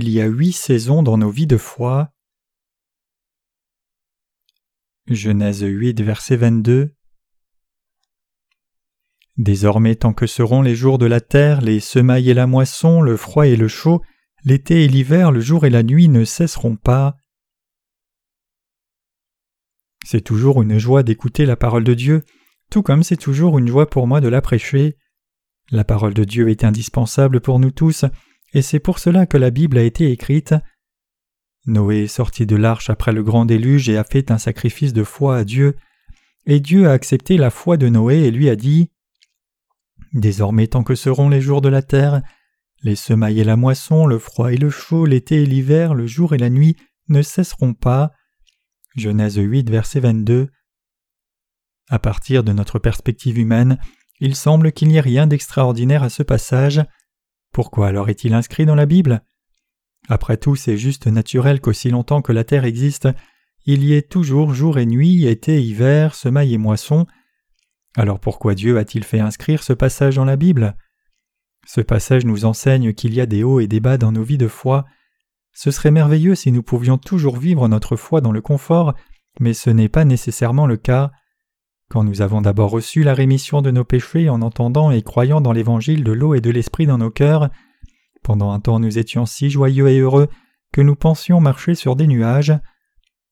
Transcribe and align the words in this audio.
Il 0.00 0.08
y 0.08 0.20
a 0.20 0.26
huit 0.26 0.52
saisons 0.52 1.02
dans 1.02 1.18
nos 1.18 1.28
vies 1.28 1.48
de 1.48 1.56
foi. 1.56 2.12
Genèse 5.08 5.62
8, 5.62 6.00
verset 6.02 6.36
22. 6.36 6.94
Désormais, 9.38 9.96
tant 9.96 10.12
que 10.12 10.28
seront 10.28 10.62
les 10.62 10.76
jours 10.76 10.98
de 10.98 11.06
la 11.06 11.20
terre, 11.20 11.62
les 11.62 11.80
semailles 11.80 12.30
et 12.30 12.34
la 12.34 12.46
moisson, 12.46 13.02
le 13.02 13.16
froid 13.16 13.48
et 13.48 13.56
le 13.56 13.66
chaud, 13.66 14.00
l'été 14.44 14.84
et 14.84 14.88
l'hiver, 14.88 15.32
le 15.32 15.40
jour 15.40 15.66
et 15.66 15.70
la 15.70 15.82
nuit 15.82 16.08
ne 16.08 16.24
cesseront 16.24 16.76
pas. 16.76 17.16
C'est 20.04 20.20
toujours 20.20 20.62
une 20.62 20.78
joie 20.78 21.02
d'écouter 21.02 21.44
la 21.44 21.56
parole 21.56 21.82
de 21.82 21.94
Dieu, 21.94 22.24
tout 22.70 22.84
comme 22.84 23.02
c'est 23.02 23.16
toujours 23.16 23.58
une 23.58 23.66
joie 23.66 23.90
pour 23.90 24.06
moi 24.06 24.20
de 24.20 24.28
la 24.28 24.42
prêcher. 24.42 24.96
La 25.72 25.82
parole 25.82 26.14
de 26.14 26.22
Dieu 26.22 26.50
est 26.50 26.62
indispensable 26.62 27.40
pour 27.40 27.58
nous 27.58 27.72
tous, 27.72 28.04
et 28.52 28.62
c'est 28.62 28.80
pour 28.80 28.98
cela 28.98 29.26
que 29.26 29.36
la 29.36 29.50
Bible 29.50 29.78
a 29.78 29.82
été 29.82 30.10
écrite. 30.10 30.54
Noé 31.66 32.04
est 32.04 32.08
sorti 32.08 32.46
de 32.46 32.56
l'arche 32.56 32.90
après 32.90 33.12
le 33.12 33.22
grand 33.22 33.44
déluge 33.44 33.88
et 33.88 33.98
a 33.98 34.04
fait 34.04 34.30
un 34.30 34.38
sacrifice 34.38 34.92
de 34.92 35.04
foi 35.04 35.36
à 35.36 35.44
Dieu, 35.44 35.76
et 36.46 36.60
Dieu 36.60 36.88
a 36.88 36.92
accepté 36.92 37.36
la 37.36 37.50
foi 37.50 37.76
de 37.76 37.88
Noé 37.88 38.20
et 38.20 38.30
lui 38.30 38.48
a 38.48 38.56
dit 38.56 38.90
Désormais 40.14 40.66
tant 40.66 40.82
que 40.82 40.94
seront 40.94 41.28
les 41.28 41.42
jours 41.42 41.60
de 41.60 41.68
la 41.68 41.82
terre, 41.82 42.22
les 42.82 42.96
semailles 42.96 43.40
et 43.40 43.44
la 43.44 43.56
moisson, 43.56 44.06
le 44.06 44.18
froid 44.18 44.52
et 44.52 44.56
le 44.56 44.70
chaud, 44.70 45.04
l'été 45.04 45.42
et 45.42 45.46
l'hiver, 45.46 45.94
le 45.94 46.06
jour 46.06 46.34
et 46.34 46.38
la 46.38 46.48
nuit 46.48 46.76
ne 47.08 47.22
cesseront 47.22 47.74
pas. 47.74 48.12
Genèse 48.96 49.36
8, 49.36 49.68
verset 49.68 50.00
22. 50.00 50.48
À 51.90 51.98
partir 51.98 52.44
de 52.44 52.52
notre 52.52 52.78
perspective 52.78 53.38
humaine, 53.38 53.78
il 54.20 54.34
semble 54.34 54.72
qu'il 54.72 54.88
n'y 54.88 54.96
ait 54.96 55.00
rien 55.00 55.26
d'extraordinaire 55.26 56.02
à 56.02 56.10
ce 56.10 56.22
passage. 56.22 56.82
Pourquoi 57.52 57.88
alors 57.88 58.08
est-il 58.08 58.34
inscrit 58.34 58.66
dans 58.66 58.74
la 58.74 58.86
Bible? 58.86 59.22
Après 60.08 60.36
tout, 60.36 60.56
c'est 60.56 60.76
juste 60.76 61.06
naturel 61.06 61.60
qu'aussi 61.60 61.90
longtemps 61.90 62.22
que 62.22 62.32
la 62.32 62.44
terre 62.44 62.64
existe, 62.64 63.08
il 63.66 63.84
y 63.84 63.94
ait 63.94 64.02
toujours 64.02 64.54
jour 64.54 64.78
et 64.78 64.86
nuit, 64.86 65.26
été, 65.26 65.62
hiver, 65.62 66.14
semaille 66.14 66.54
et 66.54 66.58
moisson. 66.58 67.06
Alors 67.96 68.20
pourquoi 68.20 68.54
Dieu 68.54 68.78
a-t-il 68.78 69.04
fait 69.04 69.20
inscrire 69.20 69.62
ce 69.62 69.72
passage 69.72 70.16
dans 70.16 70.24
la 70.24 70.36
Bible? 70.36 70.76
Ce 71.66 71.82
passage 71.82 72.24
nous 72.24 72.46
enseigne 72.46 72.94
qu'il 72.94 73.12
y 73.12 73.20
a 73.20 73.26
des 73.26 73.42
hauts 73.42 73.60
et 73.60 73.66
des 73.66 73.80
bas 73.80 73.98
dans 73.98 74.12
nos 74.12 74.22
vies 74.22 74.38
de 74.38 74.48
foi. 74.48 74.86
Ce 75.52 75.70
serait 75.70 75.90
merveilleux 75.90 76.34
si 76.34 76.52
nous 76.52 76.62
pouvions 76.62 76.96
toujours 76.96 77.36
vivre 77.36 77.68
notre 77.68 77.96
foi 77.96 78.20
dans 78.20 78.32
le 78.32 78.40
confort, 78.40 78.94
mais 79.40 79.52
ce 79.52 79.68
n'est 79.68 79.90
pas 79.90 80.04
nécessairement 80.04 80.66
le 80.66 80.76
cas. 80.76 81.10
Quand 81.90 82.04
nous 82.04 82.20
avons 82.20 82.42
d'abord 82.42 82.70
reçu 82.70 83.02
la 83.02 83.14
rémission 83.14 83.62
de 83.62 83.70
nos 83.70 83.84
péchés 83.84 84.28
en 84.28 84.42
entendant 84.42 84.90
et 84.90 85.02
croyant 85.02 85.40
dans 85.40 85.52
l'évangile 85.52 86.04
de 86.04 86.12
l'eau 86.12 86.34
et 86.34 86.40
de 86.42 86.50
l'esprit 86.50 86.86
dans 86.86 86.98
nos 86.98 87.10
cœurs, 87.10 87.48
pendant 88.22 88.52
un 88.52 88.60
temps 88.60 88.78
nous 88.78 88.98
étions 88.98 89.24
si 89.24 89.48
joyeux 89.48 89.88
et 89.88 89.98
heureux 89.98 90.28
que 90.70 90.82
nous 90.82 90.96
pensions 90.96 91.40
marcher 91.40 91.74
sur 91.74 91.96
des 91.96 92.06
nuages. 92.06 92.52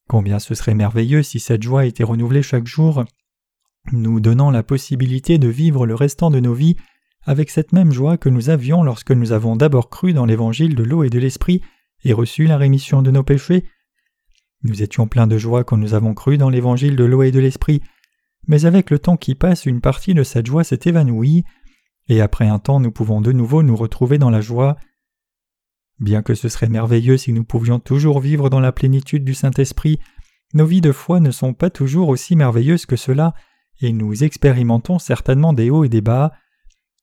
Combien 0.09 0.39
ce 0.39 0.55
serait 0.55 0.75
merveilleux 0.75 1.23
si 1.23 1.39
cette 1.39 1.63
joie 1.63 1.85
était 1.85 2.05
renouvelée 2.05 2.43
chaque 2.43 2.67
jour, 2.67 3.05
nous 3.93 4.21
donnant 4.21 4.51
la 4.51 4.63
possibilité 4.63 5.37
de 5.37 5.49
vivre 5.49 5.87
le 5.87 5.95
restant 5.95 6.31
de 6.31 6.41
nos 6.41 6.55
vies 6.55 6.77
avec 7.25 7.51
cette 7.51 7.73
même 7.73 7.93
joie 7.93 8.17
que 8.17 8.29
nous 8.29 8.51
avions 8.51 8.83
lorsque 8.83 9.11
nous 9.11 9.33
avons 9.33 9.57
d'abord 9.57 9.91
cru 9.91 10.13
dans 10.13 10.25
l'évangile 10.25 10.75
de 10.75 10.83
l'eau 10.83 11.03
et 11.03 11.11
de 11.11 11.19
l'esprit 11.19 11.61
et 12.05 12.13
reçu 12.13 12.47
la 12.47 12.57
rémission 12.57 13.03
de 13.03 13.11
nos 13.11 13.25
péchés. 13.25 13.65
Nous 14.63 14.83
étions 14.83 15.09
pleins 15.09 15.27
de 15.27 15.37
joie 15.37 15.65
quand 15.65 15.77
nous 15.77 15.95
avons 15.95 16.15
cru 16.15 16.39
dans 16.39 16.51
l'évangile 16.51 16.97
de 16.97 17.05
l'eau 17.05 17.23
et 17.23 17.33
de 17.33 17.41
l'esprit, 17.41 17.83
mais 18.47 18.65
avec 18.65 18.91
le 18.91 18.99
temps 18.99 19.17
qui 19.17 19.35
passe, 19.35 19.67
une 19.67 19.81
partie 19.81 20.15
de 20.15 20.23
cette 20.23 20.47
joie 20.47 20.65
s'est 20.65 20.81
évanouie, 20.85 21.45
et 22.09 22.21
après 22.21 22.47
un 22.47 22.59
temps 22.59 22.81
nous 22.81 22.93
pouvons 22.93 23.21
de 23.21 23.33
nouveau 23.33 23.63
nous 23.63 23.77
retrouver 23.77 24.19
dans 24.19 24.31
la 24.31 24.41
joie. 24.41 24.77
Bien 25.99 26.23
que 26.23 26.35
ce 26.35 26.49
serait 26.49 26.69
merveilleux 26.69 27.17
si 27.17 27.33
nous 27.33 27.45
pouvions 27.45 27.81
toujours 27.81 28.21
vivre 28.21 28.51
dans 28.51 28.61
la 28.61 28.73
plénitude 28.73 29.25
du 29.25 29.35
Saint-Esprit, 29.35 29.99
nos 30.55 30.67
vies 30.67 30.81
de 30.81 30.93
foi 30.93 31.21
ne 31.21 31.31
sont 31.31 31.55
pas 31.55 31.71
toujours 31.71 32.09
aussi 32.09 32.37
merveilleuses 32.37 32.87
que 32.87 32.97
cela, 32.97 33.35
et 33.81 33.93
nous 33.93 34.25
expérimentons 34.25 34.99
certainement 34.99 35.53
des 35.53 35.71
hauts 35.71 35.85
et 35.85 35.89
des 35.89 36.01
bas. 36.01 36.33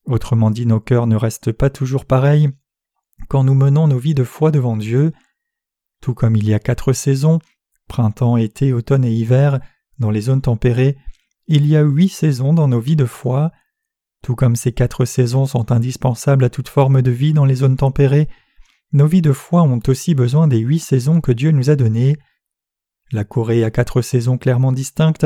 Autrement 0.05 0.51
dit, 0.51 0.65
nos 0.65 0.79
cœurs 0.79 1.07
ne 1.07 1.15
restent 1.15 1.51
pas 1.51 1.69
toujours 1.69 2.05
pareils 2.05 2.49
quand 3.27 3.43
nous 3.43 3.53
menons 3.53 3.87
nos 3.87 3.97
vies 3.97 4.15
de 4.15 4.23
foi 4.23 4.51
devant 4.51 4.77
Dieu. 4.77 5.13
Tout 6.01 6.13
comme 6.13 6.35
il 6.35 6.47
y 6.47 6.53
a 6.53 6.59
quatre 6.59 6.93
saisons, 6.93 7.39
printemps, 7.87 8.37
été, 8.37 8.73
automne 8.73 9.05
et 9.05 9.13
hiver, 9.13 9.59
dans 9.99 10.11
les 10.11 10.21
zones 10.21 10.41
tempérées, 10.41 10.97
il 11.47 11.65
y 11.67 11.75
a 11.75 11.81
huit 11.81 12.09
saisons 12.09 12.53
dans 12.53 12.67
nos 12.67 12.79
vies 12.79 12.95
de 12.95 13.05
foi. 13.05 13.51
Tout 14.21 14.35
comme 14.35 14.55
ces 14.55 14.71
quatre 14.71 15.05
saisons 15.05 15.45
sont 15.45 15.71
indispensables 15.71 16.45
à 16.45 16.49
toute 16.49 16.69
forme 16.69 17.01
de 17.01 17.11
vie 17.11 17.33
dans 17.33 17.45
les 17.45 17.55
zones 17.55 17.77
tempérées, 17.77 18.29
nos 18.93 19.07
vies 19.07 19.23
de 19.23 19.33
foi 19.33 19.63
ont 19.63 19.79
aussi 19.87 20.13
besoin 20.13 20.47
des 20.47 20.59
huit 20.59 20.79
saisons 20.79 21.19
que 21.19 21.31
Dieu 21.31 21.49
nous 21.49 21.71
a 21.71 21.75
données. 21.75 22.15
La 23.11 23.23
Corée 23.23 23.63
a 23.63 23.71
quatre 23.71 24.03
saisons 24.03 24.37
clairement 24.37 24.71
distinctes, 24.71 25.25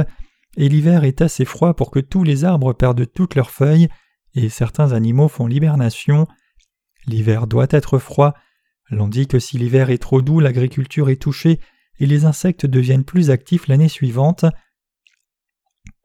et 0.56 0.70
l'hiver 0.70 1.04
est 1.04 1.22
assez 1.22 1.44
froid 1.44 1.74
pour 1.74 1.92
que 1.92 2.00
tous 2.00 2.24
les 2.24 2.46
arbres 2.46 2.72
perdent 2.72 3.12
toutes 3.12 3.36
leurs 3.36 3.52
feuilles, 3.52 3.90
et 4.36 4.48
certains 4.48 4.94
animaux 4.94 5.28
font 5.28 5.48
l'hibernation. 5.48 6.28
L'hiver 7.08 7.46
doit 7.46 7.68
être 7.70 8.00
froid, 8.00 8.36
l'on 8.90 9.10
dit 9.10 9.28
que 9.28 9.38
si 9.38 9.58
l'hiver 9.58 9.90
est 9.90 9.98
trop 9.98 10.22
doux, 10.22 10.40
l'agriculture 10.40 11.10
est 11.10 11.22
touchée, 11.22 11.60
et 12.00 12.06
les 12.06 12.24
insectes 12.24 12.66
deviennent 12.66 13.04
plus 13.04 13.32
actifs 13.32 13.68
l'année 13.68 13.90
suivante. 13.90 14.46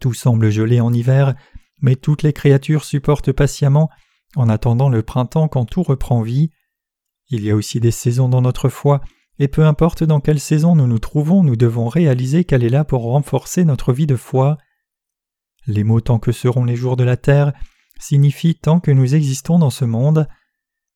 Tout 0.02 0.14
semble 0.14 0.50
gelé 0.50 0.80
en 0.80 0.92
hiver, 0.92 1.36
mais 1.80 1.94
toutes 1.94 2.24
les 2.24 2.32
créatures 2.32 2.82
supportent 2.82 3.30
patiemment 3.30 3.88
en 4.34 4.48
attendant 4.48 4.88
le 4.88 5.04
printemps 5.04 5.46
quand 5.46 5.64
tout 5.64 5.84
reprend 5.84 6.22
vie. 6.22 6.50
Il 7.28 7.44
y 7.44 7.52
a 7.52 7.54
aussi 7.54 7.78
des 7.78 7.92
saisons 7.92 8.28
dans 8.28 8.42
notre 8.42 8.68
foi, 8.68 9.00
et 9.38 9.46
peu 9.46 9.64
importe 9.64 10.02
dans 10.02 10.18
quelle 10.18 10.40
saison 10.40 10.74
nous 10.74 10.88
nous 10.88 10.98
trouvons, 10.98 11.44
nous 11.44 11.54
devons 11.54 11.86
réaliser 11.86 12.42
qu'elle 12.42 12.64
est 12.64 12.68
là 12.68 12.84
pour 12.84 13.02
renforcer 13.02 13.64
notre 13.64 13.92
vie 13.92 14.08
de 14.08 14.16
foi. 14.16 14.58
Les 15.68 15.84
mots 15.84 16.00
tant 16.00 16.18
que 16.18 16.32
seront 16.32 16.64
les 16.64 16.74
jours 16.74 16.96
de 16.96 17.04
la 17.04 17.16
terre 17.16 17.52
signifient 18.00 18.56
tant 18.56 18.80
que 18.80 18.90
nous 18.90 19.14
existons 19.14 19.60
dans 19.60 19.70
ce 19.70 19.84
monde. 19.84 20.26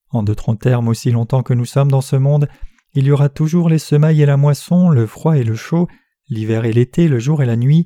En 0.09 0.21
d'autres 0.21 0.53
termes, 0.55 0.89
aussi 0.89 1.11
longtemps 1.11 1.43
que 1.43 1.53
nous 1.53 1.63
sommes 1.63 1.91
dans 1.91 2.01
ce 2.01 2.17
monde, 2.17 2.49
il 2.93 3.05
y 3.05 3.11
aura 3.11 3.29
toujours 3.29 3.69
les 3.69 3.79
semailles 3.79 4.21
et 4.21 4.25
la 4.25 4.35
moisson, 4.35 4.89
le 4.89 5.07
froid 5.07 5.37
et 5.37 5.45
le 5.45 5.55
chaud, 5.55 5.87
l'hiver 6.27 6.65
et 6.65 6.73
l'été, 6.73 7.07
le 7.07 7.19
jour 7.19 7.41
et 7.41 7.45
la 7.45 7.55
nuit, 7.55 7.85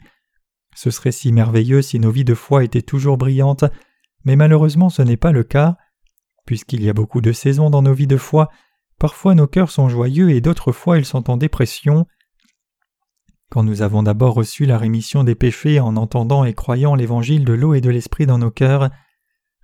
ce 0.75 0.89
serait 0.89 1.11
si 1.11 1.31
merveilleux 1.31 1.81
si 1.81 1.99
nos 1.99 2.11
vies 2.11 2.23
de 2.23 2.33
foi 2.33 2.63
étaient 2.63 2.81
toujours 2.81 3.17
brillantes, 3.17 3.65
mais 4.25 4.35
malheureusement 4.35 4.89
ce 4.89 5.01
n'est 5.01 5.17
pas 5.17 5.31
le 5.31 5.43
cas. 5.43 5.77
Puisqu'il 6.45 6.83
y 6.83 6.89
a 6.89 6.93
beaucoup 6.93 7.21
de 7.21 7.31
saisons 7.31 7.69
dans 7.69 7.81
nos 7.81 7.93
vies 7.93 8.07
de 8.07 8.17
foi, 8.17 8.49
parfois 8.99 9.35
nos 9.35 9.47
cœurs 9.47 9.71
sont 9.71 9.89
joyeux 9.89 10.31
et 10.31 10.41
d'autres 10.41 10.71
fois 10.71 10.97
ils 10.97 11.05
sont 11.05 11.29
en 11.29 11.37
dépression. 11.37 12.05
Quand 13.49 13.63
nous 13.63 13.81
avons 13.81 14.01
d'abord 14.01 14.33
reçu 14.33 14.65
la 14.65 14.77
rémission 14.77 15.23
des 15.23 15.35
péchés 15.35 15.79
en 15.79 15.97
entendant 15.97 16.45
et 16.45 16.53
croyant 16.53 16.95
l'évangile 16.95 17.43
de 17.43 17.53
l'eau 17.53 17.73
et 17.73 17.81
de 17.81 17.89
l'esprit 17.89 18.25
dans 18.25 18.37
nos 18.37 18.51
cœurs, 18.51 18.89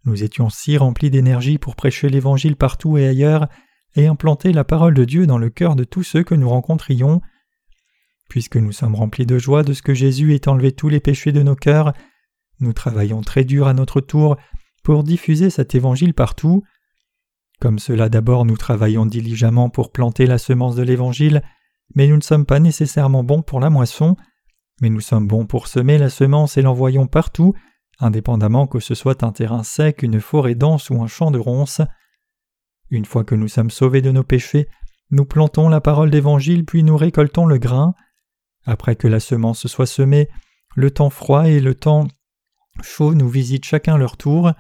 nous 0.04 0.24
étions 0.24 0.50
si 0.50 0.78
remplis 0.78 1.10
d'énergie 1.10 1.58
pour 1.58 1.76
prêcher 1.76 2.10
l'évangile 2.10 2.56
partout 2.56 2.98
et 2.98 3.08
ailleurs 3.08 3.48
et 3.96 4.08
implanter 4.08 4.54
la 4.54 4.64
parole 4.64 4.94
de 4.94 5.06
Dieu 5.06 5.26
dans 5.26 5.38
le 5.38 5.50
cœur 5.50 5.76
de 5.76 5.84
tous 5.84 6.04
ceux 6.04 6.24
que 6.24 6.36
nous 6.36 6.50
rencontrions. 6.50 7.22
Puisque 8.30 8.58
nous 8.58 8.72
sommes 8.72 8.96
remplis 8.96 9.26
de 9.26 9.38
joie 9.38 9.64
de 9.64 9.74
ce 9.74 9.82
que 9.82 9.94
Jésus 9.94 10.34
ait 10.34 10.48
enlevé 10.48 10.72
tous 10.72 10.90
les 10.90 11.00
péchés 11.00 11.32
de 11.32 11.44
nos 11.44 11.56
cœurs, 11.56 11.94
nous 12.60 12.74
travaillons 12.74 13.22
très 13.22 13.46
dur 13.46 13.68
à 13.68 13.74
notre 13.74 14.02
tour 14.02 14.38
pour 14.84 15.04
diffuser 15.04 15.50
cet 15.50 15.76
évangile 15.76 16.14
partout. 16.14 16.64
Comme 17.60 17.80
cela 17.80 18.10
d'abord 18.10 18.46
nous 18.46 18.58
travaillons 18.58 19.06
diligemment 19.06 19.70
pour 19.70 19.92
planter 19.92 20.26
la 20.26 20.38
semence 20.38 20.76
de 20.76 20.84
l'évangile, 20.84 21.42
mais 21.96 22.08
nous 22.08 22.18
ne 22.18 22.22
sommes 22.22 22.46
pas 22.46 22.60
nécessairement 22.60 23.24
bons 23.24 23.42
pour 23.42 23.60
la 23.60 23.70
moisson, 23.70 24.16
mais 24.82 24.90
nous 24.90 25.02
sommes 25.02 25.28
bons 25.28 25.46
pour 25.46 25.68
semer 25.68 25.98
la 25.98 26.10
semence 26.10 26.58
et 26.58 26.62
l'envoyons 26.62 27.08
partout, 27.08 27.54
indépendamment 28.00 28.68
que 28.68 28.80
ce 28.80 28.96
soit 28.96 29.24
un 29.24 29.32
terrain 29.32 29.64
sec, 29.64 30.04
une 30.04 30.22
forêt 30.22 30.56
dense 30.56 30.90
ou 30.90 31.02
un 31.02 31.08
champ 31.08 31.32
de 31.32 31.40
ronces. 31.40 31.82
Une 32.90 33.06
fois 33.06 33.24
que 33.24 33.36
nous 33.36 33.48
sommes 33.48 33.72
sauvés 33.72 34.02
de 34.02 34.12
nos 34.12 34.24
péchés, 34.24 34.68
nous 35.10 35.26
plantons 35.26 35.70
la 35.70 35.82
parole 35.82 36.12
d'évangile 36.12 36.66
puis 36.66 36.84
nous 36.84 36.98
récoltons 36.98 37.46
le 37.46 37.58
grain. 37.58 37.96
Après 38.68 38.98
que 38.98 39.08
la 39.08 39.22
semence 39.22 39.66
soit 39.68 39.88
semée, 39.88 40.28
le 40.76 40.92
temps 40.92 41.10
froid 41.10 41.48
et 41.48 41.62
le 41.62 41.74
temps 41.74 42.08
chaud 42.84 43.16
nous 43.16 43.30
visitent 43.30 43.66
chacun 43.66 43.98
leur 43.98 44.18
tour. 44.18 44.52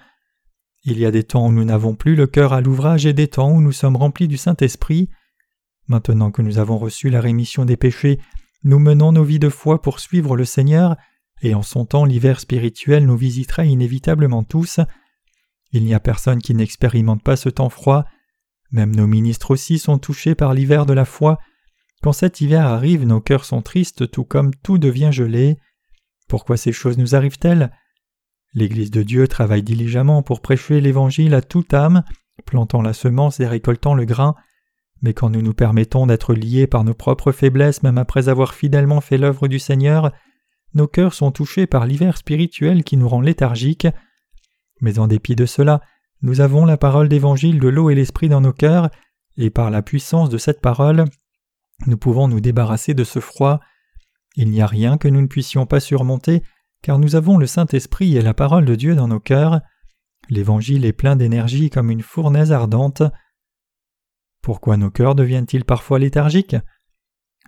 Il 0.84 0.98
y 0.98 1.06
a 1.06 1.12
des 1.12 1.24
temps 1.24 1.48
où 1.48 1.52
nous 1.52 1.66
n'avons 1.66 1.94
plus 1.94 2.16
le 2.16 2.26
cœur 2.26 2.54
à 2.54 2.62
l'ouvrage 2.62 3.06
et 3.06 3.12
des 3.12 3.28
temps 3.28 3.52
où 3.52 3.60
nous 3.60 3.74
sommes 3.74 3.98
remplis 3.98 4.30
du 4.30 4.38
Saint-Esprit. 4.38 5.10
Maintenant 5.88 6.32
que 6.32 6.42
nous 6.42 6.58
avons 6.58 6.78
reçu 6.78 7.10
la 7.10 7.20
rémission 7.20 7.66
des 7.66 7.76
péchés, 7.76 8.20
nous 8.64 8.80
menons 8.80 9.12
nos 9.12 9.26
vies 9.26 9.40
de 9.40 9.50
foi 9.50 9.82
pour 9.82 10.00
suivre 10.00 10.38
le 10.38 10.46
Seigneur, 10.46 10.96
et 11.42 11.54
en 11.54 11.62
son 11.62 11.86
temps 11.86 12.06
l'hiver 12.06 12.40
spirituel 12.40 13.06
nous 13.06 13.18
visitera 13.18 13.66
inévitablement 13.66 14.44
tous. 14.44 14.80
Il 15.74 15.84
n'y 15.84 15.94
a 15.94 16.00
personne 16.00 16.42
qui 16.42 16.56
n'expérimente 16.56 17.24
pas 17.24 17.36
ce 17.36 17.50
temps 17.50 17.70
froid, 17.70 18.06
même 18.72 18.96
nos 18.96 19.08
ministres 19.08 19.52
aussi 19.52 19.80
sont 19.80 19.98
touchés 19.98 20.34
par 20.34 20.54
l'hiver 20.54 20.86
de 20.86 20.94
la 20.94 21.06
foi, 21.06 21.40
quand 22.02 22.14
cet 22.14 22.42
hiver 22.42 22.66
arrive, 22.66 23.06
nos 23.06 23.22
cœurs 23.22 23.46
sont 23.46 23.62
tristes 23.62 24.10
tout 24.12 24.24
comme 24.24 24.54
tout 24.56 24.78
devient 24.78 25.10
gelé. 25.12 25.58
Pourquoi 26.28 26.58
ces 26.58 26.72
choses 26.72 26.98
nous 26.98 27.16
arrivent-elles? 27.16 27.72
L'Église 28.54 28.92
de 28.92 29.04
Dieu 29.04 29.28
travaille 29.28 29.64
diligemment 29.64 30.24
pour 30.24 30.42
prêcher 30.42 30.82
l'Évangile 30.82 31.34
à 31.34 31.42
toute 31.42 31.74
âme, 31.74 32.04
plantant 32.46 32.82
la 32.82 32.94
semence 32.94 33.40
et 33.40 33.48
récoltant 33.48 33.94
le 33.94 34.06
grain, 34.06 34.36
mais 35.02 35.14
quand 35.14 35.30
nous 35.30 35.42
nous 35.42 35.54
permettons 35.54 36.08
d'être 36.08 36.34
liés 36.34 36.68
par 36.68 36.84
nos 36.84 36.94
propres 36.94 37.32
faiblesses 37.32 37.84
même 37.84 37.98
après 37.98 38.30
avoir 38.30 38.54
fidèlement 38.54 39.02
fait 39.02 39.18
l'œuvre 39.18 39.48
du 39.48 39.60
Seigneur, 39.60 40.12
nos 40.74 40.88
cœurs 40.88 41.14
sont 41.14 41.32
touchés 41.32 41.68
par 41.68 41.86
l'hiver 41.86 42.18
spirituel 42.18 42.84
qui 42.84 42.98
nous 42.98 43.08
rend 43.08 43.22
léthargiques. 43.22 43.88
Mais 44.82 45.00
en 45.00 45.08
dépit 45.08 45.36
de 45.36 45.46
cela, 45.46 45.82
nous 46.22 46.42
avons 46.42 46.66
la 46.66 46.78
parole 46.78 47.10
d'évangile 47.10 47.60
de 47.60 47.68
l'eau 47.68 47.90
et 47.90 47.96
l'esprit 47.96 48.30
dans 48.30 48.42
nos 48.42 48.54
cœurs, 48.54 48.90
et 49.38 49.50
par 49.50 49.70
la 49.70 49.82
puissance 49.82 50.30
de 50.30 50.38
cette 50.38 50.62
parole, 50.62 51.06
nous 51.86 51.98
pouvons 51.98 52.28
nous 52.28 52.40
débarrasser 52.40 52.94
de 52.94 53.04
ce 53.04 53.20
froid. 53.20 53.60
Il 54.36 54.50
n'y 54.50 54.62
a 54.62 54.68
rien 54.68 54.98
que 54.98 55.08
nous 55.08 55.22
ne 55.22 55.28
puissions 55.28 55.66
pas 55.66 55.80
surmonter, 55.80 56.42
car 56.82 57.00
nous 57.00 57.16
avons 57.16 57.38
le 57.38 57.48
Saint-Esprit 57.48 58.18
et 58.18 58.22
la 58.22 58.34
parole 58.34 58.66
de 58.66 58.76
Dieu 58.76 58.96
dans 58.96 59.08
nos 59.08 59.20
cœurs. 59.20 59.62
L'Évangile 60.30 60.86
est 60.86 60.94
plein 60.94 61.16
d'énergie 61.16 61.70
comme 61.70 61.92
une 61.92 62.02
fournaise 62.02 62.52
ardente. 62.52 63.04
Pourquoi 64.42 64.78
nos 64.78 64.92
cœurs 64.92 65.16
deviennent-ils 65.16 65.66
parfois 65.66 66.00
léthargiques? 66.00 66.56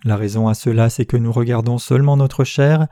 La 0.04 0.16
raison 0.16 0.48
à 0.48 0.54
cela, 0.54 0.88
c'est 0.88 1.06
que 1.06 1.16
nous 1.16 1.32
regardons 1.32 1.78
seulement 1.78 2.16
notre 2.16 2.44
chair. 2.44 2.88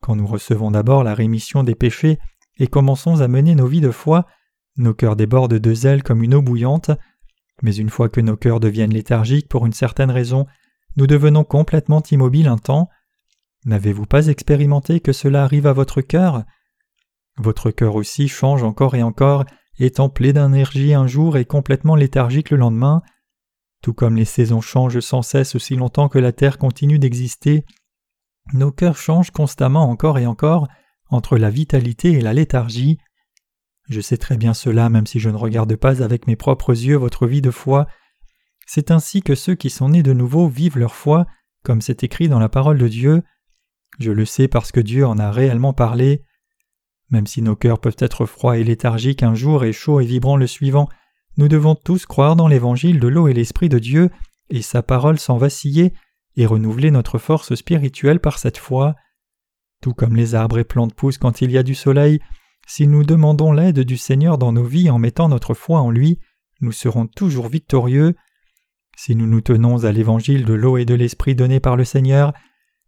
Quand 0.00 0.16
nous 0.16 0.26
recevons 0.26 0.70
d'abord 0.70 1.04
la 1.04 1.14
rémission 1.14 1.62
des 1.62 1.74
péchés 1.74 2.18
et 2.58 2.66
commençons 2.66 3.20
à 3.20 3.28
mener 3.28 3.54
nos 3.54 3.66
vies 3.66 3.80
de 3.80 3.90
foi, 3.90 4.26
nos 4.76 4.94
cœurs 4.94 5.16
débordent 5.16 5.54
de 5.54 5.74
zèle 5.74 6.02
comme 6.02 6.22
une 6.22 6.34
eau 6.34 6.42
bouillante, 6.42 6.90
mais 7.62 7.74
une 7.76 7.90
fois 7.90 8.08
que 8.08 8.20
nos 8.20 8.36
cœurs 8.36 8.60
deviennent 8.60 8.92
léthargiques 8.92 9.48
pour 9.48 9.66
une 9.66 9.72
certaine 9.72 10.10
raison, 10.10 10.46
nous 10.96 11.06
devenons 11.06 11.44
complètement 11.44 12.02
immobiles 12.10 12.48
un 12.48 12.58
temps. 12.58 12.88
N'avez-vous 13.64 14.06
pas 14.06 14.26
expérimenté 14.26 15.00
que 15.00 15.12
cela 15.12 15.44
arrive 15.44 15.66
à 15.66 15.72
votre 15.72 16.00
cœur? 16.00 16.44
Votre 17.38 17.70
cœur 17.70 17.96
aussi 17.96 18.28
change 18.28 18.62
encore 18.62 18.94
et 18.94 19.02
encore, 19.02 19.44
étant 19.78 20.08
plein 20.08 20.32
d'énergie 20.32 20.94
un 20.94 21.06
jour 21.06 21.36
et 21.36 21.44
complètement 21.44 21.96
léthargique 21.96 22.50
le 22.50 22.58
lendemain. 22.58 23.02
Tout 23.82 23.94
comme 23.94 24.16
les 24.16 24.24
saisons 24.24 24.60
changent 24.60 25.00
sans 25.00 25.22
cesse 25.22 25.54
aussi 25.54 25.76
longtemps 25.76 26.08
que 26.08 26.18
la 26.18 26.32
Terre 26.32 26.58
continue 26.58 26.98
d'exister, 26.98 27.64
nos 28.52 28.70
cœurs 28.70 28.96
changent 28.96 29.30
constamment 29.30 29.88
encore 29.88 30.18
et 30.18 30.26
encore 30.26 30.68
entre 31.08 31.38
la 31.38 31.50
vitalité 31.50 32.12
et 32.12 32.20
la 32.20 32.34
léthargie. 32.34 32.98
Je 33.88 34.00
sais 34.00 34.16
très 34.16 34.36
bien 34.36 34.54
cela 34.54 34.88
même 34.88 35.06
si 35.06 35.20
je 35.20 35.28
ne 35.28 35.36
regarde 35.36 35.76
pas 35.76 36.02
avec 36.02 36.26
mes 36.26 36.36
propres 36.36 36.70
yeux 36.72 36.96
votre 36.96 37.26
vie 37.26 37.42
de 37.42 37.50
foi. 37.50 37.86
C'est 38.66 38.90
ainsi 38.90 39.22
que 39.22 39.34
ceux 39.34 39.54
qui 39.54 39.70
sont 39.70 39.90
nés 39.90 40.02
de 40.02 40.12
nouveau 40.12 40.48
vivent 40.48 40.78
leur 40.78 40.94
foi, 40.94 41.26
comme 41.62 41.82
c'est 41.82 42.02
écrit 42.02 42.28
dans 42.28 42.38
la 42.38 42.48
parole 42.48 42.78
de 42.78 42.88
Dieu. 42.88 43.22
Je 43.98 44.10
le 44.10 44.24
sais 44.24 44.48
parce 44.48 44.72
que 44.72 44.80
Dieu 44.80 45.06
en 45.06 45.18
a 45.18 45.30
réellement 45.30 45.72
parlé. 45.72 46.22
Même 47.10 47.26
si 47.26 47.42
nos 47.42 47.56
cœurs 47.56 47.78
peuvent 47.78 47.96
être 47.98 48.26
froids 48.26 48.56
et 48.56 48.64
léthargiques 48.64 49.22
un 49.22 49.34
jour 49.34 49.64
et 49.64 49.72
chauds 49.72 50.00
et 50.00 50.06
vibrants 50.06 50.36
le 50.36 50.46
suivant, 50.46 50.88
nous 51.36 51.48
devons 51.48 51.74
tous 51.74 52.06
croire 52.06 52.36
dans 52.36 52.48
l'évangile 52.48 53.00
de 53.00 53.08
l'eau 53.08 53.28
et 53.28 53.34
l'esprit 53.34 53.68
de 53.68 53.78
Dieu 53.78 54.10
et 54.50 54.62
sa 54.62 54.82
parole 54.82 55.18
sans 55.18 55.36
vaciller 55.36 55.92
et 56.36 56.46
renouveler 56.46 56.90
notre 56.90 57.18
force 57.18 57.54
spirituelle 57.54 58.20
par 58.20 58.38
cette 58.38 58.58
foi. 58.58 58.94
Tout 59.82 59.94
comme 59.94 60.16
les 60.16 60.34
arbres 60.34 60.58
et 60.58 60.64
plantes 60.64 60.94
poussent 60.94 61.18
quand 61.18 61.42
il 61.42 61.50
y 61.50 61.58
a 61.58 61.62
du 61.62 61.74
soleil, 61.74 62.20
si 62.66 62.86
nous 62.86 63.04
demandons 63.04 63.52
l'aide 63.52 63.80
du 63.80 63.96
Seigneur 63.96 64.38
dans 64.38 64.52
nos 64.52 64.64
vies 64.64 64.90
en 64.90 64.98
mettant 64.98 65.28
notre 65.28 65.54
foi 65.54 65.80
en 65.80 65.90
lui, 65.90 66.18
nous 66.60 66.72
serons 66.72 67.06
toujours 67.06 67.48
victorieux. 67.48 68.14
Si 68.96 69.16
nous 69.16 69.26
nous 69.26 69.40
tenons 69.40 69.84
à 69.84 69.92
l'évangile 69.92 70.44
de 70.44 70.54
l'eau 70.54 70.76
et 70.76 70.84
de 70.84 70.94
l'esprit 70.94 71.34
donné 71.34 71.60
par 71.60 71.76
le 71.76 71.84
Seigneur, 71.84 72.32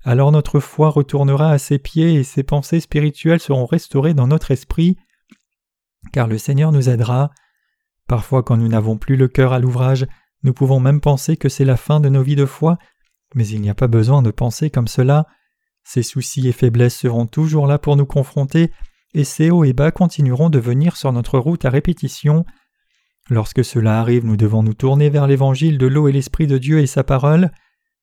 alors 0.04 0.32
notre 0.32 0.60
foi 0.60 0.88
retournera 0.88 1.50
à 1.50 1.58
ses 1.58 1.78
pieds 1.78 2.14
et 2.14 2.22
ses 2.22 2.44
pensées 2.44 2.80
spirituelles 2.80 3.40
seront 3.40 3.66
restaurées 3.66 4.14
dans 4.14 4.28
notre 4.28 4.50
esprit, 4.50 4.96
car 6.12 6.28
le 6.28 6.38
Seigneur 6.38 6.72
nous 6.72 6.88
aidera. 6.88 7.30
Parfois 8.06 8.42
quand 8.42 8.56
nous 8.56 8.68
n'avons 8.68 8.96
plus 8.96 9.16
le 9.16 9.28
cœur 9.28 9.52
à 9.52 9.58
l'ouvrage, 9.58 10.06
nous 10.44 10.52
pouvons 10.52 10.78
même 10.78 11.00
penser 11.00 11.36
que 11.36 11.48
c'est 11.48 11.64
la 11.64 11.76
fin 11.76 11.98
de 11.98 12.08
nos 12.08 12.22
vies 12.22 12.36
de 12.36 12.46
foi, 12.46 12.78
mais 13.34 13.48
il 13.48 13.60
n'y 13.60 13.70
a 13.70 13.74
pas 13.74 13.88
besoin 13.88 14.22
de 14.22 14.30
penser 14.30 14.70
comme 14.70 14.86
cela. 14.86 15.26
Ces 15.82 16.04
soucis 16.04 16.46
et 16.46 16.52
faiblesses 16.52 16.96
seront 16.96 17.26
toujours 17.26 17.66
là 17.66 17.78
pour 17.78 17.96
nous 17.96 18.06
confronter, 18.06 18.70
et 19.16 19.24
ces 19.24 19.50
hauts 19.50 19.64
et 19.64 19.72
bas 19.72 19.90
continueront 19.92 20.50
de 20.50 20.58
venir 20.58 20.94
sur 20.98 21.10
notre 21.10 21.38
route 21.38 21.64
à 21.64 21.70
répétition. 21.70 22.44
Lorsque 23.30 23.64
cela 23.64 23.98
arrive, 23.98 24.26
nous 24.26 24.36
devons 24.36 24.62
nous 24.62 24.74
tourner 24.74 25.08
vers 25.08 25.26
l'évangile 25.26 25.78
de 25.78 25.86
l'eau 25.86 26.06
et 26.06 26.12
l'esprit 26.12 26.46
de 26.46 26.58
Dieu 26.58 26.80
et 26.80 26.86
sa 26.86 27.02
parole, 27.02 27.50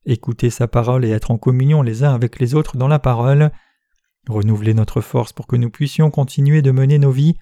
écouter 0.07 0.49
sa 0.49 0.67
parole 0.67 1.05
et 1.05 1.11
être 1.11 1.29
en 1.29 1.37
communion 1.37 1.83
les 1.83 2.03
uns 2.03 2.15
avec 2.15 2.39
les 2.39 2.55
autres 2.55 2.77
dans 2.77 2.87
la 2.87 2.97
parole, 2.97 3.51
renouveler 4.27 4.73
notre 4.73 5.01
force 5.01 5.33
pour 5.33 5.45
que 5.45 5.55
nous 5.55 5.69
puissions 5.69 6.09
continuer 6.09 6.63
de 6.63 6.71
mener 6.71 6.97
nos 6.97 7.11
vies, 7.11 7.35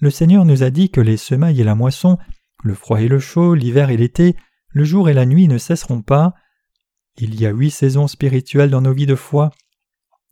le 0.00 0.08
Seigneur 0.08 0.46
nous 0.46 0.62
a 0.62 0.70
dit 0.70 0.90
que 0.90 1.02
les 1.02 1.18
semailles 1.18 1.60
et 1.60 1.64
la 1.64 1.74
moisson, 1.74 2.16
le 2.64 2.74
froid 2.74 3.02
et 3.02 3.08
le 3.08 3.18
chaud, 3.18 3.54
l'hiver 3.54 3.90
et 3.90 3.98
l'été, 3.98 4.36
le 4.70 4.84
jour 4.84 5.10
et 5.10 5.14
la 5.14 5.26
nuit 5.26 5.48
ne 5.48 5.58
cesseront 5.58 6.00
pas. 6.00 6.32
Il 7.18 7.38
y 7.38 7.44
a 7.44 7.50
huit 7.50 7.70
saisons 7.70 8.08
spirituelles 8.08 8.70
dans 8.70 8.80
nos 8.80 8.94
vies 8.94 9.06
de 9.06 9.14
foi, 9.14 9.50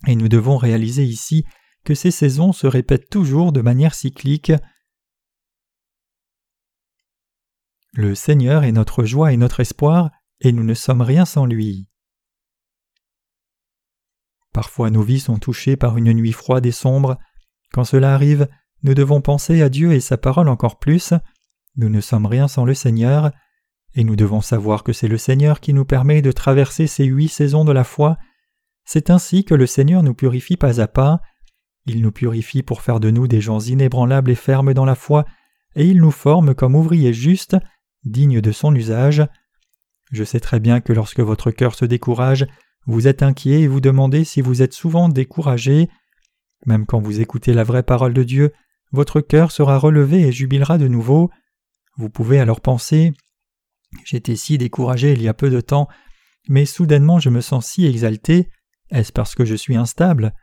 et 0.07 0.15
nous 0.15 0.29
devons 0.29 0.57
réaliser 0.57 1.03
ici 1.03 1.45
que 1.85 1.95
ces 1.95 2.11
saisons 2.11 2.51
se 2.51 2.67
répètent 2.67 3.09
toujours 3.09 3.53
de 3.53 3.61
manière 3.61 3.93
cyclique. 3.93 4.51
Le 7.93 8.13
Seigneur 8.13 8.65
est 8.65 8.73
notre 8.73 9.05
joie 9.05 9.31
et 9.31 9.37
notre 9.37 9.61
espoir, 9.61 10.11
et 10.41 10.51
nous 10.51 10.65
ne 10.65 10.73
sommes 10.73 11.01
rien 11.01 11.23
sans 11.23 11.45
lui. 11.45 11.87
Parfois 14.51 14.89
nos 14.89 15.01
vies 15.01 15.19
sont 15.19 15.37
touchées 15.37 15.77
par 15.77 15.97
une 15.97 16.11
nuit 16.11 16.33
froide 16.33 16.65
et 16.65 16.71
sombre. 16.71 17.17
Quand 17.71 17.85
cela 17.85 18.13
arrive, 18.13 18.47
nous 18.83 18.93
devons 18.93 19.21
penser 19.21 19.61
à 19.61 19.69
Dieu 19.69 19.93
et 19.93 19.99
sa 19.99 20.17
parole 20.17 20.49
encore 20.49 20.79
plus. 20.79 21.13
Nous 21.77 21.89
ne 21.89 22.01
sommes 22.01 22.25
rien 22.25 22.47
sans 22.47 22.65
le 22.65 22.73
Seigneur, 22.73 23.31
et 23.93 24.03
nous 24.03 24.15
devons 24.15 24.41
savoir 24.41 24.83
que 24.83 24.93
c'est 24.93 25.07
le 25.07 25.17
Seigneur 25.17 25.59
qui 25.59 25.73
nous 25.73 25.85
permet 25.85 26.21
de 26.21 26.31
traverser 26.31 26.87
ces 26.87 27.05
huit 27.05 27.29
saisons 27.29 27.63
de 27.63 27.71
la 27.71 27.83
foi. 27.83 28.17
C'est 28.85 29.09
ainsi 29.09 29.45
que 29.45 29.55
le 29.55 29.67
Seigneur 29.67 30.03
nous 30.03 30.13
purifie 30.13 30.57
pas 30.57 30.81
à 30.81 30.87
pas. 30.87 31.21
Il 31.85 32.01
nous 32.01 32.11
purifie 32.11 32.63
pour 32.63 32.81
faire 32.81 32.99
de 32.99 33.11
nous 33.11 33.27
des 33.27 33.41
gens 33.41 33.59
inébranlables 33.59 34.31
et 34.31 34.35
fermes 34.35 34.73
dans 34.73 34.85
la 34.85 34.95
foi, 34.95 35.25
et 35.75 35.85
il 35.85 35.97
nous 35.97 36.11
forme 36.11 36.55
comme 36.55 36.75
ouvriers 36.75 37.13
justes, 37.13 37.57
dignes 38.03 38.41
de 38.41 38.51
son 38.51 38.73
usage. 38.73 39.23
Je 40.11 40.23
sais 40.23 40.39
très 40.39 40.59
bien 40.59 40.81
que 40.81 40.93
lorsque 40.93 41.19
votre 41.19 41.51
cœur 41.51 41.75
se 41.75 41.85
décourage, 41.85 42.47
vous 42.87 43.07
êtes 43.07 43.23
inquiet 43.23 43.61
et 43.61 43.67
vous 43.67 43.81
demandez 43.81 44.23
si 44.23 44.41
vous 44.41 44.61
êtes 44.61 44.73
souvent 44.73 45.09
découragé. 45.09 45.89
Même 46.65 46.85
quand 46.85 46.99
vous 46.99 47.21
écoutez 47.21 47.53
la 47.53 47.63
vraie 47.63 47.83
parole 47.83 48.13
de 48.13 48.23
Dieu, 48.23 48.53
votre 48.91 49.21
cœur 49.21 49.51
sera 49.51 49.77
relevé 49.77 50.21
et 50.21 50.31
jubilera 50.31 50.77
de 50.77 50.87
nouveau. 50.87 51.29
Vous 51.97 52.09
pouvez 52.09 52.39
alors 52.39 52.61
penser 52.61 53.13
J'étais 54.03 54.35
si 54.35 54.57
découragé 54.57 55.13
il 55.13 55.21
y 55.21 55.27
a 55.27 55.33
peu 55.33 55.49
de 55.49 55.61
temps, 55.61 55.87
mais 56.47 56.65
soudainement 56.65 57.19
je 57.19 57.29
me 57.29 57.41
sens 57.41 57.67
si 57.67 57.85
exalté. 57.85 58.49
Est-ce 58.89 59.11
parce 59.11 59.35
que 59.35 59.45
je 59.45 59.55
suis 59.55 59.75
instable? 59.75 60.33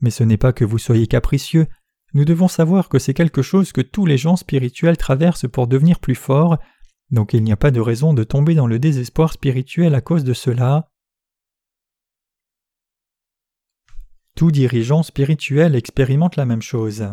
Mais 0.00 0.10
ce 0.10 0.24
n'est 0.24 0.36
pas 0.36 0.52
que 0.52 0.64
vous 0.64 0.78
soyez 0.78 1.06
capricieux. 1.06 1.66
Nous 2.14 2.24
devons 2.24 2.48
savoir 2.48 2.88
que 2.88 2.98
c'est 2.98 3.14
quelque 3.14 3.42
chose 3.42 3.72
que 3.72 3.80
tous 3.80 4.06
les 4.06 4.18
gens 4.18 4.36
spirituels 4.36 4.96
traversent 4.96 5.48
pour 5.48 5.66
devenir 5.66 6.00
plus 6.00 6.14
forts, 6.14 6.58
donc 7.10 7.34
il 7.34 7.42
n'y 7.42 7.52
a 7.52 7.56
pas 7.56 7.70
de 7.70 7.80
raison 7.80 8.14
de 8.14 8.24
tomber 8.24 8.54
dans 8.54 8.66
le 8.66 8.78
désespoir 8.78 9.32
spirituel 9.32 9.94
à 9.94 10.00
cause 10.00 10.24
de 10.24 10.32
cela. 10.32 10.88
Tout 14.34 14.50
dirigeant 14.50 15.02
spirituel 15.02 15.74
expérimente 15.74 16.36
la 16.36 16.46
même 16.46 16.62
chose. 16.62 17.08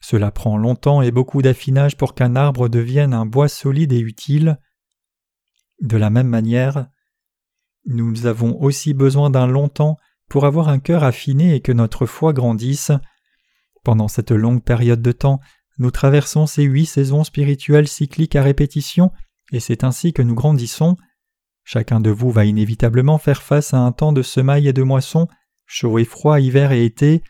Cela 0.00 0.30
prend 0.30 0.56
longtemps 0.56 1.02
et 1.02 1.10
beaucoup 1.10 1.42
d'affinage 1.42 1.96
pour 1.96 2.14
qu'un 2.14 2.36
arbre 2.36 2.68
devienne 2.68 3.14
un 3.14 3.26
bois 3.26 3.48
solide 3.48 3.92
et 3.92 4.00
utile. 4.00 4.60
De 5.80 5.96
la 5.96 6.10
même 6.10 6.28
manière, 6.28 6.88
nous 7.86 8.26
avons 8.26 8.60
aussi 8.60 8.94
besoin 8.94 9.30
d'un 9.30 9.46
long 9.46 9.68
temps 9.68 9.96
pour 10.28 10.44
avoir 10.44 10.68
un 10.68 10.78
cœur 10.78 11.04
affiné 11.04 11.54
et 11.54 11.60
que 11.60 11.72
notre 11.72 12.06
foi 12.06 12.32
grandisse. 12.32 12.92
Pendant 13.84 14.08
cette 14.08 14.32
longue 14.32 14.62
période 14.62 15.02
de 15.02 15.12
temps, 15.12 15.40
nous 15.78 15.90
traversons 15.90 16.46
ces 16.46 16.62
huit 16.62 16.86
saisons 16.86 17.24
spirituelles 17.24 17.88
cycliques 17.88 18.36
à 18.36 18.42
répétition, 18.42 19.12
et 19.52 19.60
c'est 19.60 19.84
ainsi 19.84 20.12
que 20.12 20.22
nous 20.22 20.34
grandissons. 20.34 20.96
Chacun 21.64 22.00
de 22.00 22.10
vous 22.10 22.30
va 22.30 22.44
inévitablement 22.44 23.18
faire 23.18 23.42
face 23.42 23.74
à 23.74 23.78
un 23.78 23.92
temps 23.92 24.12
de 24.12 24.22
semailles 24.22 24.68
et 24.68 24.72
de 24.72 24.82
moissons, 24.82 25.28
chaud 25.66 25.98
et 25.98 26.04
froid, 26.04 26.40
hiver 26.40 26.72
et 26.72 26.84
été. 26.84 27.22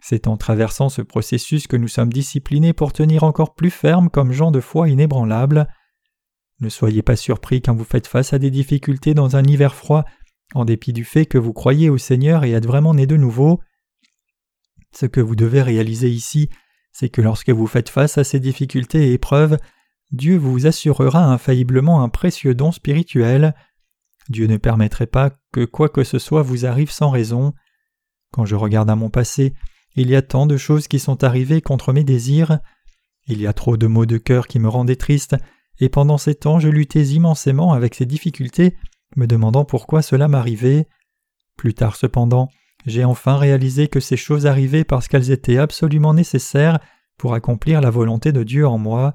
C'est 0.00 0.28
en 0.28 0.36
traversant 0.36 0.88
ce 0.88 1.02
processus 1.02 1.66
que 1.66 1.76
nous 1.76 1.88
sommes 1.88 2.12
disciplinés 2.12 2.72
pour 2.72 2.92
tenir 2.92 3.24
encore 3.24 3.54
plus 3.54 3.70
ferme 3.70 4.10
comme 4.10 4.32
gens 4.32 4.50
de 4.50 4.60
foi 4.60 4.88
inébranlables. 4.88 5.66
Ne 6.60 6.68
soyez 6.68 7.02
pas 7.02 7.16
surpris 7.16 7.62
quand 7.62 7.74
vous 7.74 7.84
faites 7.84 8.06
face 8.06 8.32
à 8.32 8.38
des 8.38 8.50
difficultés 8.50 9.14
dans 9.14 9.36
un 9.36 9.44
hiver 9.44 9.74
froid, 9.74 10.04
en 10.54 10.64
dépit 10.64 10.92
du 10.92 11.04
fait 11.04 11.26
que 11.26 11.38
vous 11.38 11.52
croyez 11.52 11.90
au 11.90 11.98
Seigneur 11.98 12.44
et 12.44 12.52
êtes 12.52 12.66
vraiment 12.66 12.94
né 12.94 13.06
de 13.06 13.16
nouveau. 13.16 13.60
Ce 14.92 15.06
que 15.06 15.20
vous 15.20 15.36
devez 15.36 15.62
réaliser 15.62 16.10
ici, 16.10 16.48
c'est 16.92 17.10
que 17.10 17.20
lorsque 17.20 17.50
vous 17.50 17.66
faites 17.66 17.90
face 17.90 18.18
à 18.18 18.24
ces 18.24 18.40
difficultés 18.40 19.08
et 19.08 19.12
épreuves, 19.12 19.58
Dieu 20.10 20.36
vous 20.36 20.66
assurera 20.66 21.24
infailliblement 21.24 22.02
un 22.02 22.08
précieux 22.08 22.54
don 22.54 22.72
spirituel. 22.72 23.54
Dieu 24.30 24.46
ne 24.46 24.56
permettrait 24.56 25.06
pas 25.06 25.30
que 25.52 25.64
quoi 25.64 25.88
que 25.88 26.04
ce 26.04 26.18
soit 26.18 26.42
vous 26.42 26.64
arrive 26.64 26.90
sans 26.90 27.10
raison. 27.10 27.52
Quand 28.32 28.46
je 28.46 28.56
regarde 28.56 28.90
à 28.90 28.96
mon 28.96 29.10
passé, 29.10 29.54
il 29.94 30.10
y 30.10 30.16
a 30.16 30.22
tant 30.22 30.46
de 30.46 30.56
choses 30.56 30.88
qui 30.88 30.98
sont 30.98 31.24
arrivées 31.24 31.60
contre 31.60 31.92
mes 31.92 32.04
désirs. 32.04 32.58
Il 33.26 33.40
y 33.40 33.46
a 33.46 33.52
trop 33.52 33.76
de 33.76 33.86
maux 33.86 34.06
de 34.06 34.16
cœur 34.16 34.46
qui 34.46 34.58
me 34.58 34.68
rendaient 34.68 34.96
triste, 34.96 35.36
et 35.80 35.88
pendant 35.88 36.18
ces 36.18 36.34
temps 36.34 36.58
je 36.58 36.68
luttais 36.68 37.04
immensément 37.04 37.72
avec 37.72 37.94
ces 37.94 38.06
difficultés, 38.06 38.76
me 39.16 39.26
demandant 39.26 39.64
pourquoi 39.64 40.02
cela 40.02 40.28
m'arrivait. 40.28 40.86
Plus 41.56 41.74
tard 41.74 41.96
cependant, 41.96 42.48
j'ai 42.86 43.04
enfin 43.04 43.36
réalisé 43.36 43.88
que 43.88 44.00
ces 44.00 44.16
choses 44.16 44.46
arrivaient 44.46 44.84
parce 44.84 45.08
qu'elles 45.08 45.30
étaient 45.30 45.58
absolument 45.58 46.14
nécessaires 46.14 46.78
pour 47.16 47.34
accomplir 47.34 47.80
la 47.80 47.90
volonté 47.90 48.32
de 48.32 48.44
Dieu 48.44 48.66
en 48.66 48.78
moi. 48.78 49.14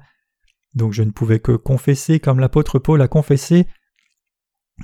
Donc 0.74 0.92
je 0.92 1.02
ne 1.02 1.10
pouvais 1.10 1.40
que 1.40 1.52
confesser 1.52 2.20
comme 2.20 2.40
l'apôtre 2.40 2.78
Paul 2.78 3.00
a 3.00 3.08
confessé. 3.08 3.66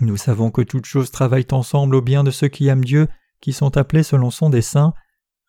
Nous 0.00 0.16
savons 0.16 0.50
que 0.50 0.62
toutes 0.62 0.86
choses 0.86 1.10
travaillent 1.10 1.46
ensemble 1.52 1.96
au 1.96 2.02
bien 2.02 2.24
de 2.24 2.30
ceux 2.30 2.48
qui 2.48 2.68
aiment 2.68 2.84
Dieu, 2.84 3.08
qui 3.40 3.52
sont 3.52 3.76
appelés 3.76 4.02
selon 4.02 4.30
son 4.30 4.48
dessein. 4.48 4.94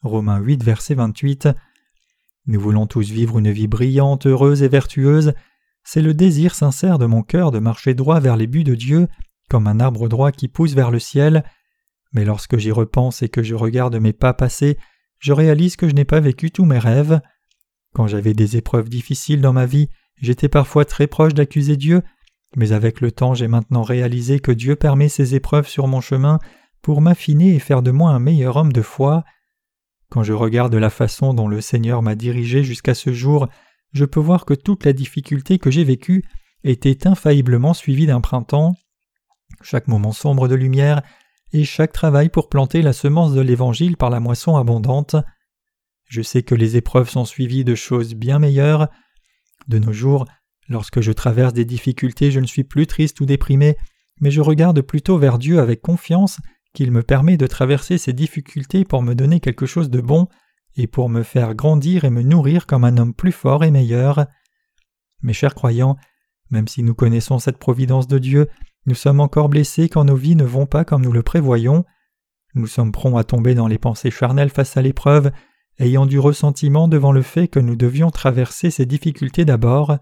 Romains 0.01 0.39
8, 0.39 0.63
verset 0.63 0.96
28. 0.96 1.50
Nous 2.48 2.60
voulons 2.60 2.88
tous 2.88 3.10
vivre 3.10 3.38
une 3.38 3.51
vie 3.51 3.68
brillante, 3.68 4.25
heureuse 4.25 4.63
et 4.63 4.68
vertueuse. 4.68 5.34
C'est 5.84 6.01
le 6.01 6.13
désir 6.13 6.56
sincère 6.56 6.98
de 6.98 7.06
mon 7.06 7.22
cœur 7.22 7.51
de 7.51 7.60
marcher 7.60 7.94
droit 7.94 8.20
vers 8.20 8.36
les 8.36 8.48
buts 8.48 8.63
de 8.63 8.75
Dieu, 8.75 9.08
comme 9.51 9.67
un 9.67 9.81
arbre 9.81 10.08
droit 10.08 10.31
qui 10.31 10.48
pousse 10.48 10.75
vers 10.75 10.91
le 10.91 11.00
ciel. 11.00 11.43
Mais 12.13 12.24
lorsque 12.24 12.55
j'y 12.58 12.72
repense 12.72 13.22
et 13.22 13.27
que 13.27 13.43
je 13.43 13.53
regarde 13.53 13.98
mes 13.98 14.13
pas 14.13 14.34
passés, 14.34 14.77
je 15.20 15.34
réalise 15.34 15.75
que 15.75 15.89
je 15.89 15.93
n'ai 15.93 16.05
pas 16.05 16.22
vécu 16.22 16.51
tous 16.51 16.63
mes 16.63 16.79
rêves. 16.79 17.20
Quand 17.93 18.08
j'avais 18.08 18.34
des 18.34 18.55
épreuves 18.55 18.88
difficiles 18.88 19.41
dans 19.41 19.51
ma 19.51 19.65
vie, 19.65 19.89
j'étais 20.22 20.48
parfois 20.48 20.86
très 20.86 21.05
proche 21.05 21.34
d'accuser 21.34 21.75
Dieu, 21.75 22.01
mais 22.55 22.72
avec 22.72 23.01
le 23.01 23.12
temps 23.12 23.34
j'ai 23.34 23.50
maintenant 23.50 23.84
réalisé 23.84 24.39
que 24.39 24.53
Dieu 24.53 24.77
permet 24.77 25.10
ces 25.10 25.36
épreuves 25.36 25.67
sur 25.67 25.88
mon 25.88 26.00
chemin 26.00 26.39
pour 26.81 27.01
m'affiner 27.01 27.53
et 27.53 27.60
faire 27.60 27.81
de 27.81 27.91
moi 27.91 28.12
un 28.12 28.20
meilleur 28.20 28.55
homme 28.55 28.72
de 28.72 28.81
foi. 28.81 29.25
Quand 30.10 30.24
je 30.24 30.31
regarde 30.31 30.74
la 30.75 30.89
façon 30.89 31.34
dont 31.34 31.50
le 31.50 31.60
Seigneur 31.60 32.01
m'a 32.01 32.15
dirigé 32.15 32.63
jusqu'à 32.63 32.93
ce 32.93 33.12
jour, 33.12 33.50
je 33.91 34.05
peux 34.05 34.22
voir 34.22 34.46
que 34.46 34.53
toute 34.53 34.86
la 34.86 34.93
difficulté 34.93 35.60
que 35.60 35.72
j'ai 35.72 35.84
vécue 35.84 36.24
était 36.63 37.05
infailliblement 37.05 37.74
suivie 37.74 38.08
d'un 38.08 38.22
printemps. 38.22 38.77
Chaque 39.63 39.88
moment 39.88 40.12
sombre 40.12 40.48
de 40.48 40.56
lumière 40.56 41.01
et 41.53 41.63
chaque 41.63 41.91
travail 41.91 42.30
pour 42.30 42.50
planter 42.50 42.82
la 42.82 42.94
semence 42.94 43.34
de 43.34 43.41
l'Évangile 43.41 43.98
par 43.98 44.10
la 44.10 44.20
moisson 44.20 44.56
abondante. 44.56 45.15
Je 46.06 46.22
sais 46.22 46.44
que 46.44 46.56
les 46.56 46.77
épreuves 46.77 47.10
sont 47.10 47.25
suivies 47.25 47.63
de 47.63 47.75
choses 47.75 48.15
bien 48.15 48.39
meilleures. 48.39 48.89
De 49.68 49.80
nos 49.80 49.94
jours, 49.94 50.25
lorsque 50.68 51.01
je 51.01 51.12
traverse 51.12 51.53
des 51.53 51.65
difficultés, 51.65 52.32
je 52.32 52.39
ne 52.39 52.46
suis 52.46 52.63
plus 52.63 52.88
triste 52.88 53.22
ou 53.22 53.25
déprimé, 53.25 53.77
mais 54.20 54.32
je 54.32 54.41
regarde 54.41 54.82
plutôt 54.82 55.18
vers 55.18 55.38
Dieu 55.38 55.60
avec 55.60 55.82
confiance 55.82 56.39
qu'il 56.74 56.91
me 56.91 57.03
permet 57.03 57.38
de 57.38 57.48
traverser 57.48 57.98
ces 57.98 58.13
difficultés 58.13 58.86
pour 58.86 59.03
me 59.03 59.13
donner 59.13 59.39
quelque 59.39 59.65
chose 59.65 59.89
de 59.89 60.01
bon 60.01 60.27
et 60.77 60.88
pour 60.88 61.10
me 61.10 61.24
faire 61.24 61.53
grandir 61.53 62.06
et 62.06 62.10
me 62.10 62.22
nourrir 62.22 62.65
comme 62.65 62.86
un 62.86 62.98
homme 62.98 63.13
plus 63.13 63.34
fort 63.34 63.63
et 63.63 63.72
meilleur. 63.72 64.25
Mes 65.22 65.34
chers 65.34 65.53
croyants, 65.53 65.98
même 66.50 66.68
si 66.68 66.82
nous 66.84 66.96
connaissons 66.96 67.39
cette 67.39 67.58
providence 67.58 68.08
de 68.08 68.20
Dieu, 68.20 68.48
nous 68.86 68.96
sommes 68.96 69.20
encore 69.20 69.50
blessés 69.50 69.90
quand 69.90 70.06
nos 70.06 70.16
vies 70.16 70.36
ne 70.36 70.44
vont 70.44 70.66
pas 70.66 70.86
comme 70.86 71.04
nous 71.04 71.12
le 71.12 71.24
prévoyons. 71.24 71.86
Nous 72.56 72.68
sommes 72.68 72.92
prompts 72.92 73.18
à 73.18 73.24
tomber 73.24 73.54
dans 73.56 73.68
les 73.68 73.78
pensées 73.78 74.12
charnelles 74.12 74.50
face 74.50 74.76
à 74.78 74.82
l'épreuve 74.82 75.32
ayant 75.80 76.06
du 76.06 76.20
ressentiment 76.20 76.88
devant 76.88 77.12
le 77.12 77.22
fait 77.22 77.48
que 77.48 77.60
nous 77.60 77.76
devions 77.76 78.12
traverser 78.12 78.70
ces 78.72 78.86
difficultés 78.86 79.46
d'abord. 79.46 79.98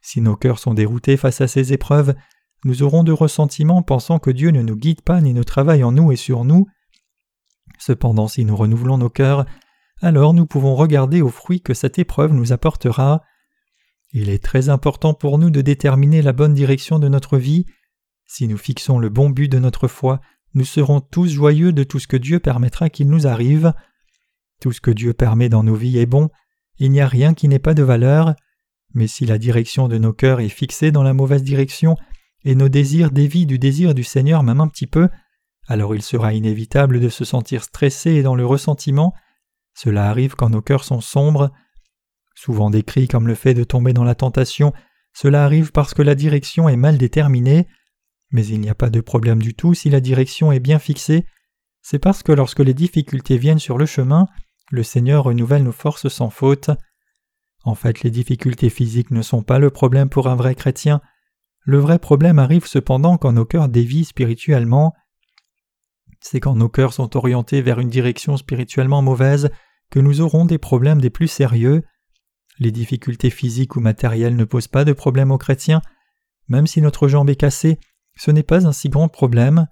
Si 0.00 0.20
nos 0.20 0.36
cœurs 0.36 0.58
sont 0.58 0.74
déroutés 0.74 1.16
face 1.16 1.40
à 1.40 1.48
ces 1.48 1.72
épreuves, 1.72 2.14
nous 2.64 2.82
aurons 2.82 3.04
de 3.04 3.12
ressentiment 3.12 3.82
pensant 3.82 4.18
que 4.18 4.30
Dieu 4.30 4.50
ne 4.50 4.62
nous 4.62 4.76
guide 4.76 5.02
pas 5.02 5.20
ni 5.20 5.34
ne 5.34 5.42
travaille 5.42 5.84
en 5.84 5.92
nous 5.92 6.12
et 6.12 6.16
sur 6.16 6.44
nous. 6.44 6.66
Cependant, 7.78 8.28
si 8.28 8.44
nous 8.44 8.56
renouvelons 8.56 8.98
nos 8.98 9.10
cœurs, 9.10 9.44
alors 10.00 10.32
nous 10.32 10.46
pouvons 10.46 10.74
regarder 10.74 11.20
aux 11.20 11.28
fruits 11.28 11.60
que 11.60 11.74
cette 11.74 11.98
épreuve 11.98 12.32
nous 12.32 12.52
apportera. 12.52 13.22
Il 14.12 14.30
est 14.30 14.42
très 14.42 14.68
important 14.68 15.12
pour 15.12 15.38
nous 15.38 15.50
de 15.50 15.60
déterminer 15.60 16.22
la 16.22 16.32
bonne 16.32 16.54
direction 16.54 16.98
de 16.98 17.08
notre 17.08 17.36
vie. 17.36 17.66
Si 18.26 18.48
nous 18.48 18.58
fixons 18.58 18.98
le 18.98 19.08
bon 19.08 19.30
but 19.30 19.48
de 19.48 19.58
notre 19.58 19.88
foi, 19.88 20.20
nous 20.54 20.64
serons 20.64 21.00
tous 21.00 21.28
joyeux 21.28 21.72
de 21.72 21.84
tout 21.84 21.98
ce 21.98 22.08
que 22.08 22.16
Dieu 22.16 22.40
permettra 22.40 22.90
qu'il 22.90 23.08
nous 23.08 23.26
arrive. 23.26 23.72
Tout 24.60 24.72
ce 24.72 24.80
que 24.80 24.90
Dieu 24.90 25.12
permet 25.12 25.48
dans 25.48 25.62
nos 25.62 25.74
vies 25.74 25.98
est 25.98 26.06
bon, 26.06 26.30
il 26.78 26.90
n'y 26.90 27.00
a 27.00 27.08
rien 27.08 27.34
qui 27.34 27.48
n'ait 27.48 27.58
pas 27.58 27.74
de 27.74 27.82
valeur, 27.82 28.34
mais 28.94 29.06
si 29.06 29.26
la 29.26 29.38
direction 29.38 29.88
de 29.88 29.98
nos 29.98 30.12
cœurs 30.12 30.40
est 30.40 30.48
fixée 30.48 30.90
dans 30.90 31.02
la 31.02 31.12
mauvaise 31.12 31.42
direction, 31.42 31.96
et 32.44 32.54
nos 32.54 32.68
désirs 32.68 33.10
dévient 33.10 33.46
du 33.46 33.58
désir 33.58 33.94
du 33.94 34.04
Seigneur 34.04 34.42
même 34.42 34.60
un 34.60 34.68
petit 34.68 34.86
peu, 34.86 35.08
alors 35.68 35.94
il 35.94 36.02
sera 36.02 36.32
inévitable 36.32 37.00
de 37.00 37.08
se 37.08 37.24
sentir 37.24 37.64
stressé 37.64 38.12
et 38.12 38.22
dans 38.22 38.36
le 38.36 38.46
ressentiment. 38.46 39.14
Cela 39.74 40.08
arrive 40.08 40.36
quand 40.36 40.50
nos 40.50 40.62
cœurs 40.62 40.84
sont 40.84 41.00
sombres. 41.00 41.50
Souvent 42.34 42.70
décrit 42.70 43.08
comme 43.08 43.26
le 43.26 43.34
fait 43.34 43.54
de 43.54 43.64
tomber 43.64 43.92
dans 43.92 44.04
la 44.04 44.14
tentation, 44.14 44.72
cela 45.12 45.44
arrive 45.44 45.72
parce 45.72 45.92
que 45.92 46.02
la 46.02 46.14
direction 46.14 46.68
est 46.68 46.76
mal 46.76 46.98
déterminée, 46.98 47.66
mais 48.30 48.46
il 48.46 48.60
n'y 48.60 48.68
a 48.68 48.74
pas 48.74 48.90
de 48.90 49.00
problème 49.00 49.40
du 49.40 49.54
tout 49.54 49.74
si 49.74 49.90
la 49.90 50.00
direction 50.00 50.52
est 50.52 50.60
bien 50.60 50.78
fixée. 50.78 51.26
C'est 51.82 51.98
parce 51.98 52.22
que 52.22 52.32
lorsque 52.32 52.60
les 52.60 52.74
difficultés 52.74 53.38
viennent 53.38 53.58
sur 53.58 53.78
le 53.78 53.86
chemin, 53.86 54.26
le 54.70 54.82
Seigneur 54.82 55.24
renouvelle 55.24 55.62
nos 55.62 55.72
forces 55.72 56.08
sans 56.08 56.30
faute. 56.30 56.70
En 57.64 57.74
fait, 57.74 58.02
les 58.02 58.10
difficultés 58.10 58.70
physiques 58.70 59.10
ne 59.10 59.22
sont 59.22 59.42
pas 59.42 59.58
le 59.58 59.70
problème 59.70 60.08
pour 60.08 60.28
un 60.28 60.36
vrai 60.36 60.54
chrétien. 60.54 61.00
Le 61.64 61.78
vrai 61.78 61.98
problème 61.98 62.38
arrive 62.38 62.66
cependant 62.66 63.18
quand 63.18 63.32
nos 63.32 63.44
cœurs 63.44 63.68
dévient 63.68 64.04
spirituellement. 64.04 64.94
C'est 66.20 66.40
quand 66.40 66.56
nos 66.56 66.68
cœurs 66.68 66.92
sont 66.92 67.16
orientés 67.16 67.62
vers 67.62 67.78
une 67.78 67.88
direction 67.88 68.36
spirituellement 68.36 69.02
mauvaise 69.02 69.50
que 69.90 70.00
nous 70.00 70.20
aurons 70.20 70.44
des 70.44 70.58
problèmes 70.58 71.00
des 71.00 71.10
plus 71.10 71.28
sérieux. 71.28 71.82
Les 72.58 72.72
difficultés 72.72 73.30
physiques 73.30 73.76
ou 73.76 73.80
matérielles 73.80 74.36
ne 74.36 74.44
posent 74.44 74.68
pas 74.68 74.84
de 74.84 74.92
problème 74.92 75.30
aux 75.30 75.38
chrétiens. 75.38 75.82
Même 76.48 76.66
si 76.66 76.80
notre 76.80 77.06
jambe 77.08 77.30
est 77.30 77.36
cassée, 77.36 77.78
ce 78.16 78.30
n'est 78.30 78.42
pas 78.42 78.66
un 78.66 78.72
si 78.72 78.88
grand 78.88 79.08
problème. 79.08 79.68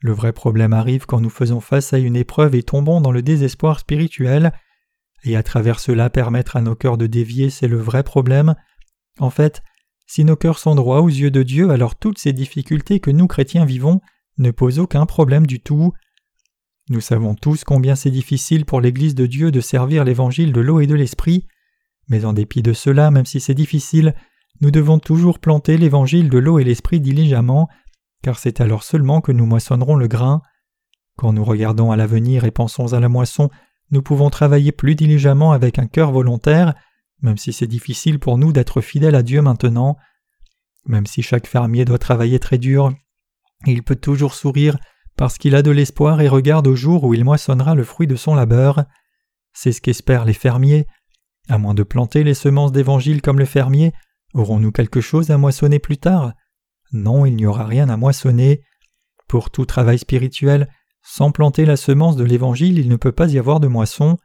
Le 0.00 0.12
vrai 0.12 0.32
problème 0.32 0.72
arrive 0.72 1.06
quand 1.06 1.20
nous 1.20 1.30
faisons 1.30 1.60
face 1.60 1.92
à 1.92 1.98
une 1.98 2.16
épreuve 2.16 2.54
et 2.54 2.62
tombons 2.62 3.00
dans 3.00 3.12
le 3.12 3.22
désespoir 3.22 3.78
spirituel, 3.78 4.52
et 5.24 5.36
à 5.36 5.42
travers 5.42 5.80
cela 5.80 6.10
permettre 6.10 6.56
à 6.56 6.60
nos 6.60 6.74
cœurs 6.74 6.98
de 6.98 7.06
dévier, 7.06 7.50
c'est 7.50 7.68
le 7.68 7.78
vrai 7.78 8.02
problème. 8.02 8.54
En 9.18 9.30
fait, 9.30 9.62
si 10.06 10.24
nos 10.24 10.36
cœurs 10.36 10.58
sont 10.58 10.74
droits 10.74 11.00
aux 11.00 11.08
yeux 11.08 11.30
de 11.30 11.42
Dieu, 11.42 11.70
alors 11.70 11.96
toutes 11.96 12.18
ces 12.18 12.32
difficultés 12.32 13.00
que 13.00 13.10
nous 13.10 13.26
chrétiens 13.26 13.64
vivons 13.64 14.00
ne 14.38 14.50
posent 14.50 14.78
aucun 14.78 15.06
problème 15.06 15.46
du 15.46 15.60
tout. 15.60 15.92
Nous 16.90 17.00
savons 17.00 17.34
tous 17.34 17.64
combien 17.64 17.96
c'est 17.96 18.10
difficile 18.10 18.64
pour 18.64 18.80
l'Église 18.80 19.14
de 19.14 19.26
Dieu 19.26 19.50
de 19.50 19.60
servir 19.60 20.04
l'Évangile 20.04 20.52
de 20.52 20.60
l'eau 20.60 20.80
et 20.80 20.86
de 20.86 20.94
l'Esprit, 20.94 21.48
mais 22.08 22.24
en 22.24 22.32
dépit 22.32 22.62
de 22.62 22.72
cela, 22.72 23.10
même 23.10 23.26
si 23.26 23.40
c'est 23.40 23.54
difficile, 23.54 24.14
nous 24.60 24.70
devons 24.70 24.98
toujours 24.98 25.38
planter 25.38 25.76
l'Évangile 25.76 26.30
de 26.30 26.38
l'eau 26.38 26.58
et 26.58 26.64
l'Esprit 26.64 27.00
diligemment, 27.00 27.68
car 28.22 28.38
c'est 28.38 28.60
alors 28.60 28.82
seulement 28.82 29.20
que 29.20 29.32
nous 29.32 29.46
moissonnerons 29.46 29.96
le 29.96 30.08
grain. 30.08 30.42
Quand 31.16 31.32
nous 31.32 31.44
regardons 31.44 31.90
à 31.92 31.96
l'avenir 31.96 32.44
et 32.44 32.50
pensons 32.50 32.92
à 32.92 33.00
la 33.00 33.08
moisson, 33.08 33.50
nous 33.90 34.02
pouvons 34.02 34.30
travailler 34.30 34.72
plus 34.72 34.94
diligemment 34.94 35.52
avec 35.52 35.78
un 35.78 35.86
cœur 35.86 36.10
volontaire, 36.10 36.74
même 37.22 37.36
si 37.36 37.52
c'est 37.52 37.66
difficile 37.66 38.18
pour 38.18 38.38
nous 38.38 38.52
d'être 38.52 38.80
fidèles 38.80 39.14
à 39.14 39.22
Dieu 39.22 39.42
maintenant. 39.42 39.96
Même 40.86 41.06
si 41.06 41.22
chaque 41.22 41.46
fermier 41.46 41.84
doit 41.84 41.98
travailler 41.98 42.38
très 42.38 42.58
dur, 42.58 42.92
il 43.66 43.82
peut 43.82 43.96
toujours 43.96 44.34
sourire 44.34 44.76
parce 45.16 45.38
qu'il 45.38 45.54
a 45.54 45.62
de 45.62 45.70
l'espoir 45.70 46.20
et 46.20 46.28
regarde 46.28 46.66
au 46.66 46.76
jour 46.76 47.04
où 47.04 47.14
il 47.14 47.24
moissonnera 47.24 47.74
le 47.74 47.84
fruit 47.84 48.06
de 48.06 48.16
son 48.16 48.34
labeur. 48.34 48.84
C'est 49.52 49.72
ce 49.72 49.80
qu'espèrent 49.80 50.26
les 50.26 50.34
fermiers. 50.34 50.86
À 51.48 51.58
moins 51.58 51.74
de 51.74 51.82
planter 51.82 52.24
les 52.24 52.34
semences 52.34 52.72
d'évangile 52.72 53.22
comme 53.22 53.38
le 53.38 53.44
fermier, 53.44 53.92
aurons-nous 54.36 54.72
quelque 54.72 55.00
chose 55.00 55.30
à 55.30 55.38
moissonner 55.38 55.78
plus 55.78 55.98
tard? 55.98 56.32
Non, 56.92 57.26
il 57.26 57.34
n'y 57.36 57.46
aura 57.46 57.64
rien 57.64 57.88
à 57.88 57.96
moissonner. 57.96 58.62
Pour 59.28 59.50
tout 59.50 59.64
travail 59.64 59.98
spirituel, 59.98 60.68
sans 61.02 61.32
planter 61.32 61.64
la 61.64 61.76
semence 61.76 62.16
de 62.16 62.24
l'Évangile, 62.24 62.78
il 62.78 62.88
ne 62.88 62.96
peut 62.96 63.12
pas 63.12 63.28
y 63.32 63.38
avoir 63.38 63.60
de 63.60 63.68
moisson. 63.68 64.18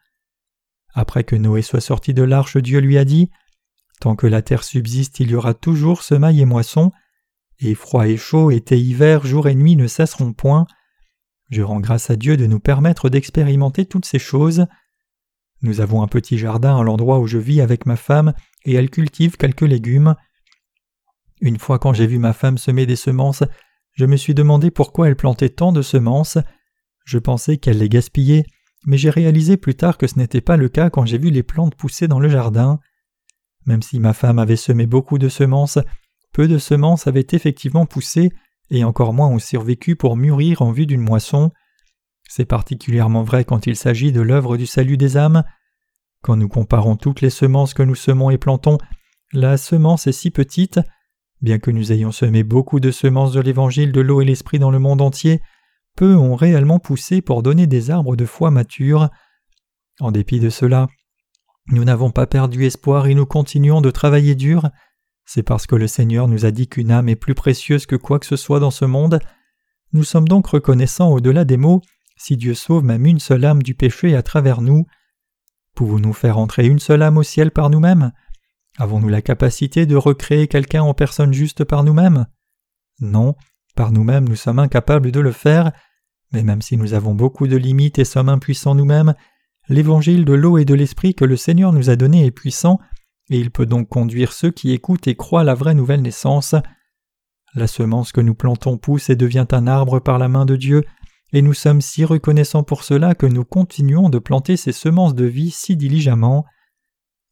Après 0.94 1.24
que 1.24 1.36
Noé 1.36 1.62
soit 1.62 1.82
sorti 1.82 2.14
de 2.14 2.24
l'arche, 2.24 2.58
Dieu 2.58 2.80
lui 2.80 2.98
a 2.98 3.06
dit 3.06 3.30
Tant 4.00 4.16
que 4.16 4.28
la 4.28 4.42
terre 4.42 4.64
subsiste, 4.64 5.20
il 5.20 5.32
y 5.32 5.36
aura 5.36 5.54
toujours 5.54 6.04
semaille 6.04 6.42
et 6.42 6.46
moisson, 6.46 6.92
et 7.60 7.76
froid 7.76 8.08
et 8.08 8.18
chaud, 8.18 8.52
été, 8.52 8.80
hiver, 8.80 9.26
jour 9.26 9.48
et 9.48 9.56
nuit 9.56 9.76
ne 9.76 9.88
cesseront 9.88 10.34
point. 10.34 10.66
Je 11.50 11.62
rends 11.62 11.80
grâce 11.80 12.10
à 12.10 12.16
Dieu 12.16 12.38
de 12.38 12.48
nous 12.48 12.60
permettre 12.60 13.10
d'expérimenter 13.10 13.86
toutes 13.86 14.06
ces 14.06 14.20
choses. 14.20 14.66
Nous 15.62 15.82
avons 15.82 16.02
un 16.02 16.08
petit 16.08 16.38
jardin 16.38 16.80
à 16.80 16.84
l'endroit 16.84 17.20
où 17.20 17.28
je 17.28 17.38
vis 17.38 17.62
avec 17.62 17.86
ma 17.86 17.96
femme, 17.96 18.34
et 18.66 18.74
elle 18.74 18.90
cultive 18.90 19.38
quelques 19.38 19.62
légumes. 19.62 20.16
Une 21.42 21.58
fois 21.58 21.80
quand 21.80 21.94
j'ai 21.94 22.08
vu 22.08 22.20
ma 22.20 22.34
femme 22.34 22.58
semer 22.58 22.86
des 22.86 22.96
semences, 22.96 23.44
je 23.94 24.06
me 24.06 24.16
suis 24.16 24.34
demandé 24.34 24.72
pourquoi 24.72 25.08
elle 25.08 25.16
plantait 25.16 25.50
tant 25.50 25.72
de 25.72 25.82
semences. 25.82 26.38
Je 27.04 27.18
pensais 27.18 27.58
qu'elle 27.58 27.80
les 27.80 27.90
gaspillait, 27.90 28.46
mais 28.86 28.98
j'ai 28.98 29.10
réalisé 29.10 29.58
plus 29.58 29.76
tard 29.76 29.98
que 29.98 30.08
ce 30.08 30.18
n'était 30.18 30.42
pas 30.42 30.58
le 30.58 30.70
cas 30.70 30.90
quand 30.90 31.06
j'ai 31.06 31.18
vu 31.18 31.30
les 31.30 31.44
plantes 31.44 31.76
pousser 31.76 32.08
dans 32.08 32.20
le 32.20 32.30
jardin. 32.30 32.80
Même 33.66 33.82
si 33.82 34.00
ma 34.00 34.14
femme 34.14 34.40
avait 34.40 34.56
semé 34.56 34.86
beaucoup 34.86 35.18
de 35.18 35.30
semences, 35.30 35.80
peu 36.34 36.48
de 36.48 36.58
semences 36.58 37.08
avaient 37.08 37.28
effectivement 37.32 37.86
poussé 37.86 38.32
et 38.70 38.84
encore 38.84 39.14
moins 39.14 39.28
ont 39.28 39.40
survécu 39.40 39.96
pour 39.96 40.16
mûrir 40.16 40.62
en 40.62 40.72
vue 40.72 40.86
d'une 40.86 41.02
moisson. 41.02 41.52
C'est 42.28 42.46
particulièrement 42.46 43.24
vrai 43.24 43.44
quand 43.44 43.68
il 43.68 43.76
s'agit 43.76 44.12
de 44.12 44.22
l'œuvre 44.22 44.58
du 44.58 44.66
salut 44.66 44.98
des 44.98 45.18
âmes. 45.18 45.44
Quand 46.22 46.36
nous 46.36 46.48
comparons 46.48 46.96
toutes 46.96 47.22
les 47.22 47.30
semences 47.30 47.74
que 47.74 47.84
nous 47.84 47.96
semons 47.96 48.30
et 48.30 48.38
plantons, 48.38 48.78
la 49.34 49.58
semence 49.58 50.08
est 50.08 50.12
si 50.12 50.30
petite, 50.30 50.80
bien 51.42 51.58
que 51.58 51.72
nous 51.72 51.92
ayons 51.92 52.12
semé 52.12 52.44
beaucoup 52.44 52.80
de 52.80 52.92
semences 52.92 53.34
de 53.34 53.42
l'évangile 53.42 53.92
de 53.92 54.02
l'eau 54.02 54.22
et 54.22 54.26
l'esprit 54.26 54.60
dans 54.60 54.72
le 54.72 54.80
monde 54.80 55.02
entier, 55.02 55.42
peu 55.96 56.16
ont 56.16 56.36
réellement 56.36 56.80
poussé 56.80 57.22
pour 57.22 57.44
donner 57.44 57.68
des 57.68 57.90
arbres 57.90 58.16
de 58.16 58.26
foi 58.26 58.52
matures. 58.52 59.10
En 60.00 60.12
dépit 60.12 60.40
de 60.40 60.50
cela, 60.50 60.88
nous 61.68 61.84
n'avons 61.84 62.12
pas 62.12 62.28
perdu 62.28 62.66
espoir 62.66 63.08
et 63.08 63.16
nous 63.16 63.26
continuons 63.26 63.82
de 63.82 63.92
travailler 63.92 64.36
dur. 64.36 64.70
C'est 65.26 65.44
parce 65.44 65.66
que 65.66 65.76
le 65.76 65.88
Seigneur 65.88 66.28
nous 66.28 66.46
a 66.46 66.52
dit 66.52 66.68
qu'une 66.68 66.92
âme 66.92 67.10
est 67.10 67.16
plus 67.16 67.36
précieuse 67.36 67.86
que 67.86 67.96
quoi 67.96 68.20
que 68.20 68.26
ce 68.26 68.36
soit 68.36 68.60
dans 68.60 68.72
ce 68.72 68.86
monde. 68.86 69.20
Nous 69.94 70.04
sommes 70.04 70.28
donc 70.28 70.48
reconnaissants 70.48 71.12
au-delà 71.12 71.46
des 71.46 71.58
mots 71.58 71.82
si 72.18 72.38
Dieu 72.38 72.54
sauve 72.54 72.84
même 72.84 73.06
une 73.06 73.20
seule 73.20 73.46
âme 73.46 73.64
du 73.64 73.74
péché 73.74 74.16
à 74.16 74.22
travers 74.22 74.62
nous. 74.62 74.86
Pouvons-nous 75.76 76.14
faire 76.14 76.38
entrer 76.38 76.68
une 76.68 76.80
seule 76.80 77.02
âme 77.02 77.18
au 77.18 77.24
ciel 77.24 77.52
par 77.52 77.70
nous-mêmes? 77.70 78.12
Avons-nous 78.78 79.10
la 79.10 79.22
capacité 79.22 79.86
de 79.86 79.96
recréer 79.96 80.48
quelqu'un 80.48 80.84
en 80.84 80.94
personne 80.94 81.34
juste 81.34 81.64
par 81.64 81.84
nous-mêmes? 81.84 82.28
Non, 83.00 83.36
par 83.76 83.92
nous-mêmes 83.92 84.28
nous 84.28 84.36
sommes 84.36 84.60
incapables 84.60 85.12
de 85.12 85.20
le 85.20 85.32
faire, 85.32 85.72
mais 86.32 86.44
même 86.44 86.62
si 86.62 86.78
nous 86.78 86.94
avons 86.94 87.14
beaucoup 87.14 87.48
de 87.48 87.58
limites 87.58 88.00
et 88.00 88.06
sommes 88.06 88.30
impuissants 88.30 88.76
nous-mêmes, 88.76 89.16
l'évangile 89.68 90.26
de 90.26 90.34
l'eau 90.34 90.58
et 90.58 90.66
de 90.66 90.74
l'esprit 90.74 91.16
que 91.16 91.26
le 91.26 91.38
Seigneur 91.38 91.74
nous 91.74 91.90
a 91.90 91.96
donné 91.96 92.26
est 92.26 92.32
puissant, 92.32 92.80
et 93.30 93.40
il 93.40 93.52
peut 93.52 93.66
donc 93.66 93.90
conduire 93.90 94.34
ceux 94.34 94.52
qui 94.52 94.72
écoutent 94.72 95.08
et 95.08 95.16
croient 95.16 95.44
la 95.44 95.56
vraie 95.56 95.74
nouvelle 95.74 96.02
naissance. 96.02 96.56
La 97.54 97.68
semence 97.68 98.12
que 98.12 98.22
nous 98.22 98.36
plantons 98.36 98.78
pousse 98.78 99.10
et 99.10 99.16
devient 99.16 99.48
un 99.52 99.68
arbre 99.68 100.00
par 100.00 100.18
la 100.18 100.28
main 100.28 100.46
de 100.46 100.56
Dieu, 100.56 100.84
et 101.34 101.42
nous 101.42 101.54
sommes 101.54 101.82
si 101.82 102.04
reconnaissants 102.04 102.64
pour 102.64 102.84
cela 102.84 103.16
que 103.16 103.26
nous 103.26 103.46
continuons 103.46 104.10
de 104.10 104.20
planter 104.20 104.58
ces 104.58 104.72
semences 104.72 105.16
de 105.16 105.26
vie 105.26 105.52
si 105.52 105.76
diligemment. 105.76 106.46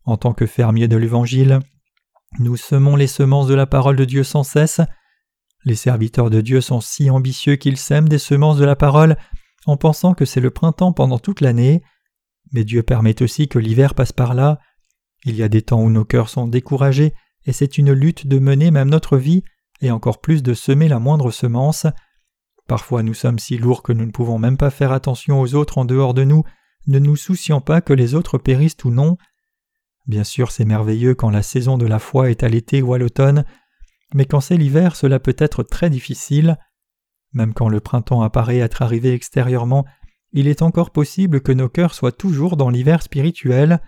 En 0.06 0.18
tant 0.18 0.34
que 0.34 0.46
fermiers 0.46 0.88
de 0.88 0.98
l'Évangile, 0.98 1.60
nous 2.40 2.58
semons 2.58 2.96
les 2.96 3.08
semences 3.08 3.48
de 3.48 3.56
la 3.56 3.66
parole 3.66 3.96
de 3.96 4.06
Dieu 4.06 4.24
sans 4.24 4.44
cesse. 4.44 4.82
Les 5.66 5.76
serviteurs 5.76 6.30
de 6.30 6.42
Dieu 6.42 6.62
sont 6.62 6.80
si 6.80 7.10
ambitieux 7.10 7.56
qu'ils 7.56 7.78
sèment 7.78 8.08
des 8.08 8.20
semences 8.20 8.58
de 8.58 8.66
la 8.66 8.76
parole 8.76 9.18
en 9.66 9.78
pensant 9.78 10.14
que 10.14 10.26
c'est 10.26 10.40
le 10.40 10.52
printemps 10.52 10.94
pendant 10.94 11.20
toute 11.20 11.42
l'année. 11.42 11.84
Mais 12.54 12.64
Dieu 12.64 12.84
permet 12.84 13.22
aussi 13.22 13.48
que 13.48 13.60
l'hiver 13.60 13.94
passe 13.94 14.14
par 14.14 14.34
là. 14.34 14.60
Il 15.26 15.36
y 15.36 15.44
a 15.44 15.50
des 15.50 15.62
temps 15.62 15.82
où 15.82 15.90
nos 15.90 16.06
cœurs 16.06 16.30
sont 16.30 16.48
découragés, 16.48 17.14
et 17.46 17.52
c'est 17.52 17.78
une 17.78 17.92
lutte 17.92 18.26
de 18.26 18.40
mener 18.40 18.72
même 18.72 18.90
notre 18.90 19.18
vie, 19.18 19.44
et 19.82 19.92
encore 19.92 20.22
plus 20.22 20.44
de 20.44 20.54
semer 20.54 20.88
la 20.88 21.00
moindre 21.00 21.32
semence. 21.32 21.86
Parfois 22.70 23.02
nous 23.02 23.16
sommes 23.16 23.40
si 23.40 23.58
lourds 23.58 23.82
que 23.82 23.94
nous 23.94 24.06
ne 24.06 24.12
pouvons 24.12 24.38
même 24.38 24.56
pas 24.56 24.70
faire 24.70 24.92
attention 24.92 25.42
aux 25.42 25.56
autres 25.56 25.80
en 25.80 25.86
dehors 25.86 26.14
de 26.14 26.24
nous, 26.24 26.44
ne 26.86 27.00
nous 27.00 27.16
souciant 27.16 27.62
pas 27.62 27.82
que 27.82 27.94
les 27.94 28.14
autres 28.14 28.38
périssent 28.38 28.84
ou 28.86 28.92
non. 28.92 29.18
Bien 30.06 30.24
sûr, 30.24 30.52
c'est 30.52 30.66
merveilleux 30.66 31.16
quand 31.16 31.32
la 31.32 31.42
saison 31.42 31.80
de 31.80 31.88
la 31.88 31.98
foi 31.98 32.30
est 32.30 32.44
à 32.44 32.48
l'été 32.48 32.84
ou 32.84 32.94
à 32.94 33.00
l'automne, 33.00 33.44
mais 34.14 34.26
quand 34.26 34.40
c'est 34.40 34.56
l'hiver, 34.56 34.96
cela 34.96 35.20
peut 35.20 35.36
être 35.40 35.64
très 35.64 35.90
difficile. 35.90 36.60
Même 37.34 37.56
quand 37.56 37.70
le 37.70 37.80
printemps 37.80 38.22
apparaît 38.22 38.60
être 38.60 38.84
arrivé 38.84 39.14
extérieurement, 39.14 39.86
il 40.32 40.48
est 40.48 40.62
encore 40.62 40.92
possible 40.92 41.42
que 41.42 41.52
nos 41.52 41.70
cœurs 41.70 41.96
soient 41.96 42.12
toujours 42.12 42.56
dans 42.56 42.70
l'hiver 42.70 43.02
spirituel. 43.02 43.82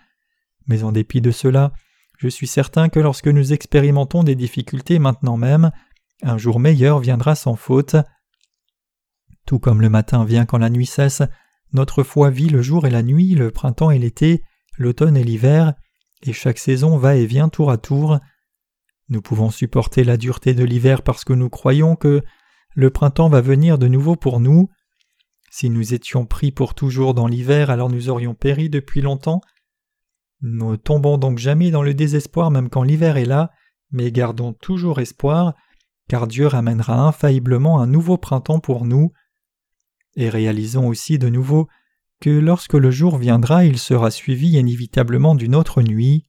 Mais 0.65 0.83
en 0.83 0.91
dépit 0.91 1.21
de 1.21 1.29
cela, 1.29 1.71
je 2.17 2.29
suis 2.29 2.47
certain 2.47 2.89
que 2.89 2.99
lorsque 2.99 3.27
nous 3.27 3.53
expérimentons 3.53 4.23
des 4.23 4.35
difficultés 4.35 4.97
maintenant 4.97 5.37
même, 5.37 5.69
un 6.23 6.39
jour 6.39 6.59
meilleur 6.59 6.97
viendra 6.97 7.35
sans 7.35 7.55
faute. 7.55 7.95
Tout 9.45 9.59
comme 9.59 9.81
le 9.81 9.89
matin 9.89 10.23
vient 10.25 10.45
quand 10.45 10.57
la 10.57 10.69
nuit 10.69 10.85
cesse, 10.85 11.23
notre 11.73 12.03
foi 12.03 12.29
vit 12.29 12.49
le 12.49 12.61
jour 12.61 12.85
et 12.85 12.89
la 12.89 13.03
nuit, 13.03 13.35
le 13.35 13.51
printemps 13.51 13.91
et 13.91 13.99
l'été, 13.99 14.43
l'automne 14.77 15.17
et 15.17 15.23
l'hiver, 15.23 15.73
et 16.23 16.33
chaque 16.33 16.59
saison 16.59 16.97
va 16.97 17.15
et 17.15 17.25
vient 17.25 17.49
tour 17.49 17.71
à 17.71 17.77
tour. 17.77 18.19
Nous 19.09 19.21
pouvons 19.21 19.49
supporter 19.49 20.03
la 20.03 20.17
dureté 20.17 20.53
de 20.53 20.63
l'hiver 20.63 21.01
parce 21.01 21.23
que 21.23 21.33
nous 21.33 21.49
croyons 21.49 21.95
que 21.95 22.21
le 22.75 22.89
printemps 22.89 23.29
va 23.29 23.41
venir 23.41 23.77
de 23.77 23.87
nouveau 23.87 24.15
pour 24.15 24.39
nous. 24.39 24.69
Si 25.49 25.69
nous 25.69 25.93
étions 25.93 26.25
pris 26.25 26.51
pour 26.51 26.75
toujours 26.75 27.13
dans 27.13 27.27
l'hiver, 27.27 27.69
alors 27.69 27.89
nous 27.89 28.09
aurions 28.09 28.33
péri 28.33 28.69
depuis 28.69 29.01
longtemps. 29.01 29.41
Nous 30.41 30.71
ne 30.71 30.75
tombons 30.77 31.17
donc 31.17 31.37
jamais 31.37 31.71
dans 31.71 31.83
le 31.83 31.93
désespoir 31.93 32.51
même 32.51 32.69
quand 32.69 32.83
l'hiver 32.83 33.17
est 33.17 33.25
là, 33.25 33.51
mais 33.91 34.11
gardons 34.11 34.53
toujours 34.53 34.99
espoir, 34.99 35.55
car 36.07 36.27
Dieu 36.27 36.47
ramènera 36.47 36.99
infailliblement 37.07 37.81
un 37.81 37.87
nouveau 37.87 38.17
printemps 38.17 38.59
pour 38.59 38.85
nous. 38.85 39.11
Et 40.15 40.29
réalisons 40.29 40.87
aussi 40.87 41.17
de 41.17 41.29
nouveau 41.29 41.67
que 42.19 42.29
lorsque 42.29 42.73
le 42.73 42.91
jour 42.91 43.17
viendra, 43.17 43.65
il 43.65 43.79
sera 43.79 44.11
suivi 44.11 44.57
inévitablement 44.57 45.35
d'une 45.35 45.55
autre 45.55 45.81
nuit. 45.81 46.27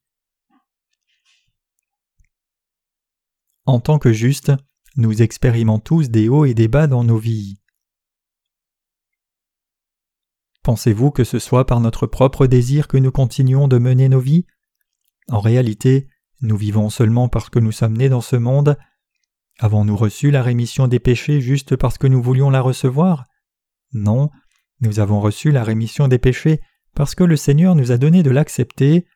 En 3.67 3.81
tant 3.81 3.99
que 3.99 4.13
justes, 4.13 4.53
nous 4.97 5.23
expérimentons 5.23 5.83
tous 5.83 6.11
des 6.11 6.29
hauts 6.29 6.45
et 6.45 6.55
des 6.55 6.69
bas 6.69 6.87
dans 6.87 7.05
nos 7.05 7.19
vies. 7.19 7.57
Pensez-vous 10.63 11.11
que 11.11 11.25
ce 11.25 11.39
soit 11.39 11.67
par 11.67 11.81
notre 11.81 12.07
propre 12.07 12.47
désir 12.47 12.87
que 12.87 12.97
nous 12.97 13.11
continuons 13.11 13.69
de 13.69 13.79
mener 13.79 14.09
nos 14.09 14.21
vies? 14.21 14.47
En 15.29 15.41
réalité, 15.41 16.09
nous 16.41 16.57
vivons 16.57 16.89
seulement 16.89 17.29
parce 17.29 17.51
que 17.51 17.59
nous 17.59 17.73
sommes 17.73 17.97
nés 17.97 18.09
dans 18.09 18.21
ce 18.21 18.37
monde. 18.37 18.77
Avons-nous 19.59 19.97
reçu 19.97 20.31
la 20.31 20.43
rémission 20.43 20.89
des 20.89 21.01
péchés 21.01 21.41
juste 21.41 21.77
parce 21.77 21.99
que 21.99 22.07
nous 22.07 22.23
voulions 22.23 22.51
la 22.51 22.61
recevoir? 22.61 23.27
Non, 23.93 24.31
nous 24.81 25.01
avons 25.01 25.21
reçu 25.21 25.51
la 25.51 25.65
rémission 25.65 26.09
des 26.09 26.19
péchés 26.19 26.61
parce 26.95 27.15
que 27.15 27.25
le 27.25 27.37
Seigneur 27.37 27.75
nous 27.75 27.93
a 27.93 27.99
donné 27.99 28.23
de 28.23 28.31
l'accepter. 28.31 29.07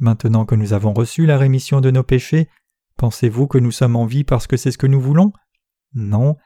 Maintenant 0.00 0.44
que 0.44 0.54
nous 0.54 0.72
avons 0.72 0.92
reçu 0.92 1.26
la 1.26 1.38
rémission 1.38 1.80
de 1.80 1.90
nos 1.90 2.02
péchés, 2.02 2.48
pensez-vous 2.96 3.46
que 3.46 3.58
nous 3.58 3.72
sommes 3.72 3.96
en 3.96 4.06
vie 4.06 4.24
parce 4.24 4.46
que 4.46 4.56
c'est 4.56 4.70
ce 4.70 4.78
que 4.78 4.86
nous 4.86 5.00
voulons? 5.00 5.32
Non, 5.94 6.36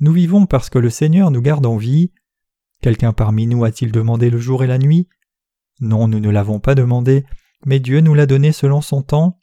nous 0.00 0.12
vivons 0.12 0.46
parce 0.46 0.70
que 0.70 0.78
le 0.78 0.90
Seigneur 0.90 1.30
nous 1.30 1.42
garde 1.42 1.66
en 1.66 1.76
vie. 1.76 2.12
Quelqu'un 2.80 3.12
parmi 3.12 3.46
nous 3.46 3.64
a-t-il 3.64 3.90
demandé 3.90 4.30
le 4.30 4.38
jour 4.38 4.62
et 4.62 4.68
la 4.68 4.78
nuit? 4.78 5.08
Non, 5.80 6.08
nous 6.08 6.20
ne 6.20 6.30
l'avons 6.30 6.60
pas 6.60 6.74
demandé, 6.74 7.24
mais 7.64 7.80
Dieu 7.80 8.00
nous 8.00 8.14
l'a 8.14 8.26
donné 8.26 8.52
selon 8.52 8.80
son 8.80 9.02
temps. 9.02 9.38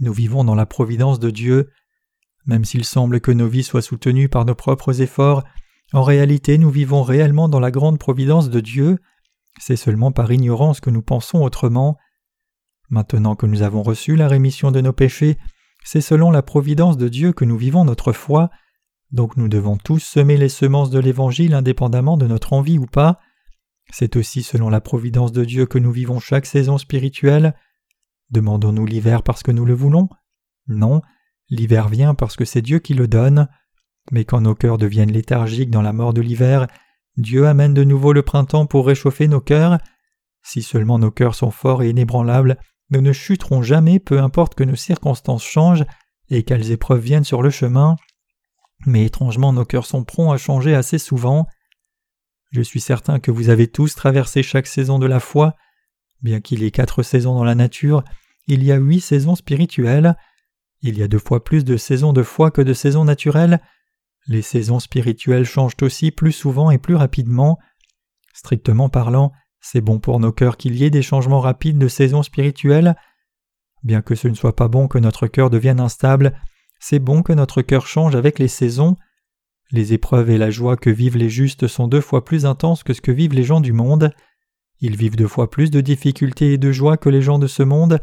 Nous 0.00 0.12
vivons 0.12 0.44
dans 0.44 0.54
la 0.54 0.66
providence 0.66 1.20
de 1.20 1.30
Dieu. 1.30 1.70
Même 2.46 2.64
s'il 2.64 2.84
semble 2.84 3.20
que 3.20 3.30
nos 3.30 3.46
vies 3.46 3.62
soient 3.62 3.82
soutenues 3.82 4.28
par 4.28 4.44
nos 4.44 4.56
propres 4.56 5.00
efforts, 5.00 5.44
en 5.92 6.02
réalité, 6.02 6.58
nous 6.58 6.70
vivons 6.70 7.02
réellement 7.02 7.48
dans 7.48 7.60
la 7.60 7.70
grande 7.70 7.98
providence 7.98 8.50
de 8.50 8.60
Dieu, 8.60 8.98
c'est 9.60 9.76
seulement 9.76 10.12
par 10.12 10.32
ignorance 10.32 10.80
que 10.80 10.90
nous 10.90 11.02
pensons 11.02 11.42
autrement. 11.42 11.98
Maintenant 12.88 13.36
que 13.36 13.46
nous 13.46 13.62
avons 13.62 13.82
reçu 13.82 14.16
la 14.16 14.28
rémission 14.28 14.70
de 14.70 14.80
nos 14.80 14.92
péchés, 14.92 15.38
c'est 15.84 16.00
selon 16.00 16.30
la 16.30 16.42
providence 16.42 16.96
de 16.96 17.08
Dieu 17.08 17.32
que 17.32 17.44
nous 17.44 17.56
vivons 17.56 17.84
notre 17.84 18.12
foi, 18.12 18.50
donc 19.10 19.36
nous 19.36 19.48
devons 19.48 19.76
tous 19.76 19.98
semer 19.98 20.38
les 20.38 20.48
semences 20.48 20.90
de 20.90 20.98
l'Évangile 20.98 21.54
indépendamment 21.54 22.16
de 22.16 22.26
notre 22.26 22.54
envie 22.54 22.78
ou 22.78 22.86
pas. 22.86 23.20
C'est 23.92 24.16
aussi 24.16 24.42
selon 24.42 24.70
la 24.70 24.80
providence 24.80 25.32
de 25.32 25.44
Dieu 25.44 25.66
que 25.66 25.78
nous 25.78 25.92
vivons 25.92 26.18
chaque 26.18 26.46
saison 26.46 26.78
spirituelle. 26.78 27.54
Demandons-nous 28.30 28.86
l'hiver 28.86 29.22
parce 29.22 29.42
que 29.42 29.50
nous 29.50 29.66
le 29.66 29.74
voulons? 29.74 30.08
Non, 30.66 31.02
l'hiver 31.50 31.88
vient 31.88 32.14
parce 32.14 32.36
que 32.36 32.46
c'est 32.46 32.62
Dieu 32.62 32.78
qui 32.78 32.94
le 32.94 33.06
donne. 33.06 33.48
Mais 34.10 34.24
quand 34.24 34.40
nos 34.40 34.54
cœurs 34.54 34.78
deviennent 34.78 35.12
léthargiques 35.12 35.70
dans 35.70 35.82
la 35.82 35.92
mort 35.92 36.12
de 36.12 36.20
l'hiver, 36.20 36.66
Dieu 37.16 37.46
amène 37.46 37.74
de 37.74 37.84
nouveau 37.84 38.12
le 38.12 38.22
printemps 38.22 38.66
pour 38.66 38.86
réchauffer 38.86 39.28
nos 39.28 39.40
cœurs. 39.40 39.78
Si 40.42 40.62
seulement 40.62 40.98
nos 40.98 41.10
cœurs 41.10 41.34
sont 41.34 41.50
forts 41.50 41.82
et 41.82 41.90
inébranlables, 41.90 42.58
nous 42.90 43.00
ne 43.00 43.12
chuterons 43.12 43.62
jamais 43.62 44.00
peu 44.00 44.20
importe 44.20 44.54
que 44.54 44.64
nos 44.64 44.76
circonstances 44.76 45.44
changent 45.44 45.84
et 46.30 46.42
quelles 46.42 46.70
épreuves 46.70 47.00
viennent 47.00 47.24
sur 47.24 47.42
le 47.42 47.50
chemin. 47.50 47.96
Mais 48.86 49.04
étrangement 49.04 49.52
nos 49.52 49.64
cœurs 49.64 49.86
sont 49.86 50.04
prompts 50.04 50.32
à 50.32 50.38
changer 50.38 50.74
assez 50.74 50.98
souvent. 50.98 51.46
Je 52.50 52.62
suis 52.62 52.80
certain 52.80 53.20
que 53.20 53.30
vous 53.30 53.48
avez 53.48 53.68
tous 53.68 53.94
traversé 53.94 54.42
chaque 54.42 54.66
saison 54.66 54.98
de 54.98 55.06
la 55.06 55.20
foi. 55.20 55.54
Bien 56.22 56.40
qu'il 56.40 56.62
y 56.62 56.66
ait 56.66 56.70
quatre 56.70 57.02
saisons 57.02 57.34
dans 57.34 57.44
la 57.44 57.54
nature, 57.54 58.02
il 58.46 58.64
y 58.64 58.72
a 58.72 58.76
huit 58.76 59.00
saisons 59.00 59.36
spirituelles. 59.36 60.16
Il 60.80 60.98
y 60.98 61.02
a 61.02 61.08
deux 61.08 61.18
fois 61.18 61.44
plus 61.44 61.64
de 61.64 61.76
saisons 61.76 62.12
de 62.12 62.22
foi 62.22 62.50
que 62.50 62.60
de 62.60 62.74
saisons 62.74 63.04
naturelles, 63.04 63.60
les 64.26 64.42
saisons 64.42 64.78
spirituelles 64.78 65.44
changent 65.44 65.76
aussi 65.82 66.10
plus 66.10 66.32
souvent 66.32 66.70
et 66.70 66.78
plus 66.78 66.94
rapidement. 66.94 67.58
Strictement 68.34 68.88
parlant, 68.88 69.32
c'est 69.60 69.80
bon 69.80 69.98
pour 69.98 70.20
nos 70.20 70.32
cœurs 70.32 70.56
qu'il 70.56 70.76
y 70.76 70.84
ait 70.84 70.90
des 70.90 71.02
changements 71.02 71.40
rapides 71.40 71.78
de 71.78 71.88
saisons 71.88 72.22
spirituelles. 72.22 72.96
Bien 73.82 74.02
que 74.02 74.14
ce 74.14 74.28
ne 74.28 74.34
soit 74.34 74.56
pas 74.56 74.68
bon 74.68 74.88
que 74.88 74.98
notre 74.98 75.26
cœur 75.26 75.50
devienne 75.50 75.80
instable, 75.80 76.38
c'est 76.78 76.98
bon 76.98 77.22
que 77.22 77.32
notre 77.32 77.62
cœur 77.62 77.86
change 77.86 78.14
avec 78.14 78.38
les 78.38 78.48
saisons. 78.48 78.96
Les 79.70 79.92
épreuves 79.92 80.30
et 80.30 80.38
la 80.38 80.50
joie 80.50 80.76
que 80.76 80.90
vivent 80.90 81.16
les 81.16 81.30
justes 81.30 81.66
sont 81.66 81.88
deux 81.88 82.00
fois 82.00 82.24
plus 82.24 82.44
intenses 82.46 82.82
que 82.82 82.92
ce 82.92 83.00
que 83.00 83.12
vivent 83.12 83.34
les 83.34 83.44
gens 83.44 83.60
du 83.60 83.72
monde. 83.72 84.12
Ils 84.80 84.96
vivent 84.96 85.16
deux 85.16 85.28
fois 85.28 85.50
plus 85.50 85.70
de 85.70 85.80
difficultés 85.80 86.54
et 86.54 86.58
de 86.58 86.72
joie 86.72 86.96
que 86.96 87.08
les 87.08 87.22
gens 87.22 87.38
de 87.38 87.46
ce 87.46 87.62
monde. 87.62 88.00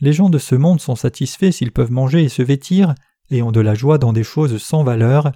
Les 0.00 0.12
gens 0.12 0.30
de 0.30 0.38
ce 0.38 0.54
monde 0.54 0.80
sont 0.80 0.96
satisfaits 0.96 1.52
s'ils 1.52 1.72
peuvent 1.72 1.92
manger 1.92 2.24
et 2.24 2.28
se 2.28 2.42
vêtir 2.42 2.94
et 3.30 3.42
ont 3.42 3.52
de 3.52 3.60
la 3.60 3.74
joie 3.74 3.98
dans 3.98 4.12
des 4.12 4.24
choses 4.24 4.60
sans 4.62 4.84
valeur. 4.84 5.32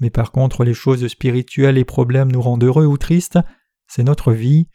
Mais 0.00 0.10
par 0.10 0.32
contre, 0.32 0.64
les 0.64 0.74
choses 0.74 1.06
spirituelles 1.08 1.78
et 1.78 1.84
problèmes 1.84 2.32
nous 2.32 2.42
rendent 2.42 2.64
heureux 2.64 2.86
ou 2.86 2.98
tristes, 2.98 3.38
c'est 3.86 4.04
notre 4.04 4.32
vie. 4.32 4.68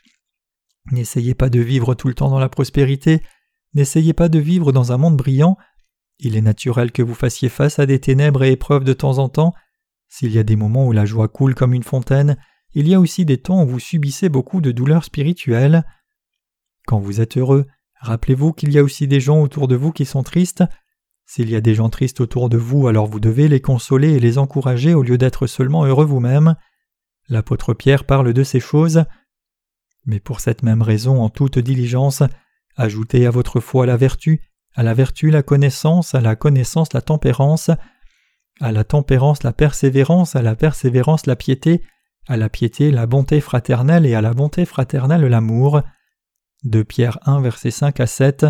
N'essayez 0.91 1.33
pas 1.33 1.49
de 1.49 1.59
vivre 1.59 1.95
tout 1.95 2.07
le 2.07 2.13
temps 2.13 2.29
dans 2.29 2.39
la 2.39 2.49
prospérité, 2.49 3.21
N'essayez 3.73 4.13
pas 4.13 4.29
de 4.29 4.39
vivre 4.39 4.71
dans 4.71 4.91
un 4.91 4.97
monde 4.97 5.17
brillant. 5.17 5.57
Il 6.19 6.35
est 6.35 6.41
naturel 6.41 6.91
que 6.91 7.01
vous 7.01 7.15
fassiez 7.15 7.49
face 7.49 7.79
à 7.79 7.85
des 7.85 7.99
ténèbres 7.99 8.43
et 8.43 8.51
épreuves 8.51 8.83
de 8.83 8.93
temps 8.93 9.17
en 9.17 9.29
temps. 9.29 9.53
S'il 10.07 10.31
y 10.31 10.39
a 10.39 10.43
des 10.43 10.55
moments 10.55 10.85
où 10.85 10.91
la 10.91 11.05
joie 11.05 11.27
coule 11.27 11.55
comme 11.55 11.73
une 11.73 11.83
fontaine, 11.83 12.37
il 12.75 12.87
y 12.87 12.93
a 12.93 12.99
aussi 12.99 13.25
des 13.25 13.39
temps 13.39 13.63
où 13.63 13.67
vous 13.67 13.79
subissez 13.79 14.29
beaucoup 14.29 14.61
de 14.61 14.71
douleurs 14.71 15.03
spirituelles. 15.03 15.83
Quand 16.85 16.99
vous 16.99 17.19
êtes 17.19 17.37
heureux, 17.37 17.65
rappelez-vous 17.99 18.53
qu'il 18.53 18.71
y 18.71 18.77
a 18.77 18.83
aussi 18.83 19.07
des 19.07 19.19
gens 19.19 19.41
autour 19.41 19.67
de 19.67 19.75
vous 19.75 19.91
qui 19.91 20.05
sont 20.05 20.23
tristes. 20.23 20.63
S'il 21.25 21.49
y 21.49 21.55
a 21.55 21.61
des 21.61 21.75
gens 21.75 21.89
tristes 21.89 22.21
autour 22.21 22.49
de 22.49 22.57
vous, 22.57 22.87
alors 22.87 23.07
vous 23.07 23.19
devez 23.19 23.47
les 23.47 23.61
consoler 23.61 24.11
et 24.13 24.19
les 24.19 24.37
encourager 24.37 24.93
au 24.93 25.03
lieu 25.03 25.17
d'être 25.17 25.47
seulement 25.47 25.85
heureux 25.85 26.05
vous-même. 26.05 26.55
L'apôtre 27.29 27.73
Pierre 27.73 28.03
parle 28.03 28.33
de 28.33 28.43
ces 28.43 28.59
choses. 28.59 29.05
Mais 30.05 30.19
pour 30.19 30.41
cette 30.41 30.63
même 30.63 30.81
raison, 30.81 31.21
en 31.21 31.29
toute 31.29 31.59
diligence, 31.59 32.23
ajoutez 32.75 33.25
à 33.25 33.31
votre 33.31 33.59
foi 33.59 33.85
la 33.85 33.97
vertu, 33.97 34.41
à 34.75 34.83
la 34.83 34.93
vertu 34.93 35.29
la 35.29 35.43
connaissance, 35.43 36.13
à 36.13 36.21
la 36.21 36.35
connaissance 36.35 36.93
la 36.93 37.01
tempérance, 37.01 37.71
à 38.59 38.71
la 38.71 38.83
tempérance 38.83 39.43
la 39.43 39.53
persévérance, 39.53 40.35
à 40.35 40.41
la 40.41 40.55
persévérance 40.55 41.25
la 41.25 41.35
piété, 41.35 41.81
à 42.27 42.37
la 42.37 42.49
piété 42.49 42.91
la 42.91 43.05
bonté 43.05 43.39
fraternelle 43.41 44.05
et 44.05 44.15
à 44.15 44.21
la 44.21 44.33
bonté 44.33 44.65
fraternelle 44.65 45.25
l'amour. 45.25 45.81
De 46.63 46.81
Pierre 46.83 47.19
1 47.25 47.41
versets 47.41 47.71
5 47.71 47.99
à 47.99 48.07
7. 48.07 48.45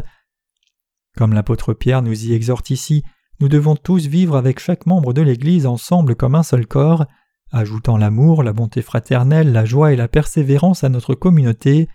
Comme 1.17 1.33
l'apôtre 1.33 1.73
Pierre 1.73 2.01
nous 2.01 2.25
y 2.25 2.33
exhorte 2.33 2.69
ici, 2.69 3.03
nous 3.39 3.49
devons 3.49 3.75
tous 3.75 4.07
vivre 4.07 4.35
avec 4.35 4.59
chaque 4.59 4.85
membre 4.85 5.13
de 5.13 5.21
l'Église 5.21 5.65
ensemble 5.65 6.15
comme 6.15 6.35
un 6.35 6.43
seul 6.43 6.65
corps, 6.65 7.05
ajoutant 7.51 7.97
l'amour, 7.97 8.41
la 8.41 8.53
bonté 8.53 8.81
fraternelle, 8.81 9.51
la 9.51 9.65
joie 9.65 9.93
et 9.93 9.95
la 9.95 10.07
persévérance 10.07 10.83
à 10.83 10.89
notre 10.89 11.13
communauté. 11.13 11.87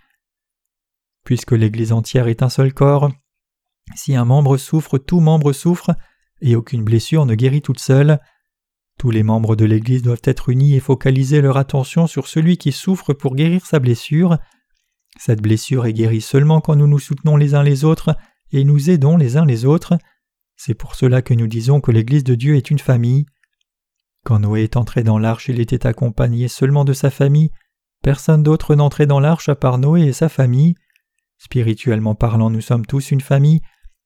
Puisque 1.25 1.51
l'Église 1.51 1.91
entière 1.91 2.27
est 2.27 2.43
un 2.43 2.49
seul 2.49 2.73
corps, 2.73 3.11
si 3.95 4.15
un 4.15 4.25
membre 4.25 4.57
souffre, 4.57 4.97
tout 4.97 5.19
membre 5.19 5.51
souffre, 5.51 5.91
et 6.41 6.55
aucune 6.55 6.83
blessure 6.83 7.25
ne 7.25 7.35
guérit 7.35 7.61
toute 7.61 7.79
seule. 7.79 8.19
Tous 8.97 9.11
les 9.11 9.23
membres 9.23 9.55
de 9.55 9.65
l'Église 9.65 10.01
doivent 10.01 10.21
être 10.23 10.49
unis 10.49 10.75
et 10.75 10.79
focaliser 10.79 11.41
leur 11.41 11.57
attention 11.57 12.07
sur 12.07 12.27
celui 12.27 12.57
qui 12.57 12.71
souffre 12.71 13.13
pour 13.13 13.35
guérir 13.35 13.65
sa 13.65 13.79
blessure. 13.79 14.37
Cette 15.17 15.41
blessure 15.41 15.85
est 15.85 15.93
guérie 15.93 16.21
seulement 16.21 16.61
quand 16.61 16.75
nous 16.75 16.87
nous 16.87 16.99
soutenons 16.99 17.35
les 17.35 17.55
uns 17.55 17.63
les 17.63 17.83
autres 17.83 18.15
et 18.51 18.63
nous 18.63 18.89
aidons 18.89 19.17
les 19.17 19.37
uns 19.37 19.45
les 19.45 19.65
autres. 19.65 19.97
C'est 20.55 20.73
pour 20.73 20.95
cela 20.95 21.21
que 21.21 21.33
nous 21.33 21.47
disons 21.47 21.81
que 21.81 21.91
l'Église 21.91 22.23
de 22.23 22.35
Dieu 22.35 22.55
est 22.55 22.69
une 22.69 22.79
famille. 22.79 23.25
Quand 24.25 24.39
Noé 24.39 24.63
est 24.63 24.77
entré 24.77 25.03
dans 25.03 25.17
l'arche, 25.17 25.49
il 25.49 25.59
était 25.59 25.87
accompagné 25.87 26.47
seulement 26.47 26.85
de 26.85 26.93
sa 26.93 27.09
famille. 27.09 27.51
Personne 28.03 28.43
d'autre 28.43 28.75
n'entrait 28.75 29.07
dans 29.07 29.19
l'arche 29.19 29.49
à 29.49 29.55
part 29.55 29.77
Noé 29.77 30.01
et 30.01 30.13
sa 30.13 30.29
famille. 30.29 30.75
Spirituellement 31.37 32.15
parlant, 32.15 32.49
nous 32.49 32.61
sommes 32.61 32.85
tous 32.85 33.11
une 33.11 33.21
famille, 33.21 33.61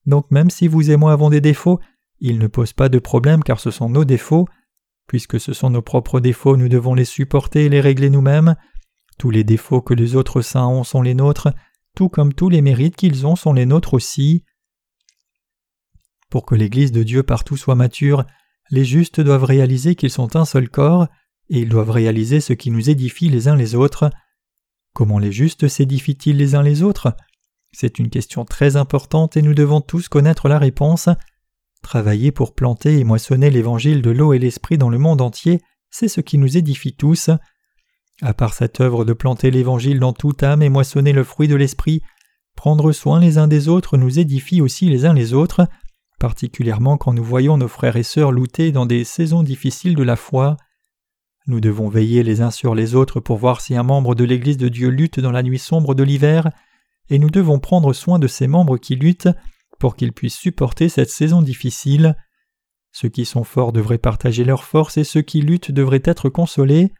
donc 0.05 0.29
même 0.29 0.49
si 0.49 0.67
vous 0.67 0.91
et 0.91 0.97
moi 0.97 1.13
avons 1.13 1.29
des 1.29 1.41
défauts, 1.41 1.79
ils 2.19 2.37
ne 2.37 2.47
posent 2.47 2.73
pas 2.73 2.89
de 2.89 2.99
problème 2.99 3.43
car 3.43 3.59
ce 3.59 3.71
sont 3.71 3.89
nos 3.89 4.05
défauts. 4.05 4.47
Puisque 5.07 5.39
ce 5.39 5.51
sont 5.51 5.69
nos 5.69 5.81
propres 5.81 6.19
défauts, 6.19 6.55
nous 6.55 6.69
devons 6.69 6.93
les 6.93 7.05
supporter 7.05 7.65
et 7.65 7.69
les 7.69 7.81
régler 7.81 8.09
nous-mêmes. 8.09 8.55
Tous 9.17 9.31
les 9.31 9.43
défauts 9.43 9.81
que 9.81 9.93
les 9.93 10.15
autres 10.15 10.41
saints 10.41 10.67
ont 10.67 10.83
sont 10.83 11.01
les 11.01 11.13
nôtres, 11.13 11.49
tout 11.95 12.09
comme 12.09 12.33
tous 12.33 12.49
les 12.49 12.61
mérites 12.61 12.95
qu'ils 12.95 13.25
ont 13.25 13.35
sont 13.35 13.53
les 13.53 13.65
nôtres 13.65 13.93
aussi. 13.93 14.43
Pour 16.29 16.45
que 16.45 16.55
l'Église 16.55 16.91
de 16.91 17.03
Dieu 17.03 17.23
partout 17.23 17.57
soit 17.57 17.75
mature, 17.75 18.25
les 18.71 18.85
justes 18.85 19.21
doivent 19.21 19.43
réaliser 19.43 19.95
qu'ils 19.95 20.09
sont 20.09 20.35
un 20.35 20.45
seul 20.45 20.69
corps, 20.69 21.07
et 21.49 21.59
ils 21.59 21.69
doivent 21.69 21.91
réaliser 21.91 22.41
ce 22.41 22.53
qui 22.53 22.71
nous 22.71 22.89
édifie 22.89 23.29
les 23.29 23.47
uns 23.47 23.55
les 23.55 23.75
autres. 23.75 24.09
Comment 24.93 25.19
les 25.19 25.31
justes 25.31 25.67
s'édifient-ils 25.67 26.37
les 26.37 26.55
uns 26.55 26.63
les 26.63 26.81
autres? 26.81 27.15
C'est 27.71 27.99
une 27.99 28.09
question 28.09 28.45
très 28.45 28.75
importante 28.75 29.35
et 29.35 29.41
nous 29.41 29.53
devons 29.53 29.81
tous 29.81 30.07
connaître 30.07 30.47
la 30.47 30.59
réponse. 30.59 31.09
Travailler 31.81 32.31
pour 32.31 32.53
planter 32.53 32.99
et 32.99 33.03
moissonner 33.03 33.49
l'évangile 33.49 34.01
de 34.01 34.11
l'eau 34.11 34.33
et 34.33 34.39
l'esprit 34.39 34.77
dans 34.77 34.89
le 34.89 34.99
monde 34.99 35.21
entier, 35.21 35.59
c'est 35.89 36.07
ce 36.07 36.21
qui 36.21 36.37
nous 36.37 36.57
édifie 36.57 36.95
tous. 36.95 37.29
À 38.25 38.33
part 38.33 38.53
cette 38.53 38.79
œuvre 38.79 39.03
de 39.03 39.11
planter 39.11 39.51
l'Évangile 39.51 39.99
dans 39.99 40.13
toute 40.13 40.43
âme 40.43 40.61
et 40.61 40.69
moissonner 40.69 41.11
le 41.11 41.25
fruit 41.25 41.49
de 41.49 41.57
l'Esprit, 41.57 42.01
prendre 42.55 42.93
soin 42.93 43.19
les 43.19 43.37
uns 43.37 43.49
des 43.49 43.67
autres 43.67 43.97
nous 43.97 44.17
édifie 44.17 44.61
aussi 44.61 44.87
les 44.87 45.03
uns 45.03 45.13
les 45.13 45.33
autres, 45.33 45.67
particulièrement 46.21 46.95
quand 46.95 47.11
nous 47.11 47.23
voyons 47.23 47.57
nos 47.57 47.67
frères 47.67 47.97
et 47.97 48.03
sœurs 48.03 48.31
lutter 48.31 48.71
dans 48.71 48.85
des 48.85 49.03
saisons 49.03 49.43
difficiles 49.43 49.93
de 49.93 50.03
la 50.03 50.15
foi. 50.15 50.55
Nous 51.47 51.59
devons 51.59 51.89
veiller 51.89 52.23
les 52.23 52.39
uns 52.39 52.49
sur 52.49 52.75
les 52.75 52.95
autres 52.95 53.19
pour 53.19 53.35
voir 53.35 53.59
si 53.59 53.75
un 53.75 53.83
membre 53.83 54.15
de 54.15 54.23
l'Église 54.23 54.55
de 54.55 54.69
Dieu 54.69 54.87
lutte 54.87 55.19
dans 55.19 55.33
la 55.33 55.43
nuit 55.43 55.59
sombre 55.59 55.93
de 55.93 56.03
l'hiver, 56.03 56.49
et 57.09 57.19
nous 57.19 57.29
devons 57.29 57.59
prendre 57.59 57.91
soin 57.91 58.19
de 58.19 58.27
ces 58.27 58.47
membres 58.47 58.77
qui 58.77 58.95
luttent 58.95 59.27
pour 59.79 59.97
qu'ils 59.97 60.13
puissent 60.13 60.37
supporter 60.37 60.87
cette 60.87 61.09
saison 61.09 61.41
difficile. 61.41 62.15
Ceux 62.93 63.09
qui 63.09 63.25
sont 63.25 63.43
forts 63.43 63.73
devraient 63.73 63.97
partager 63.97 64.45
leurs 64.45 64.63
forces 64.63 64.95
et 64.95 65.03
ceux 65.03 65.23
qui 65.23 65.41
luttent 65.41 65.71
devraient 65.71 66.03
être 66.05 66.29
consolés. 66.29 66.93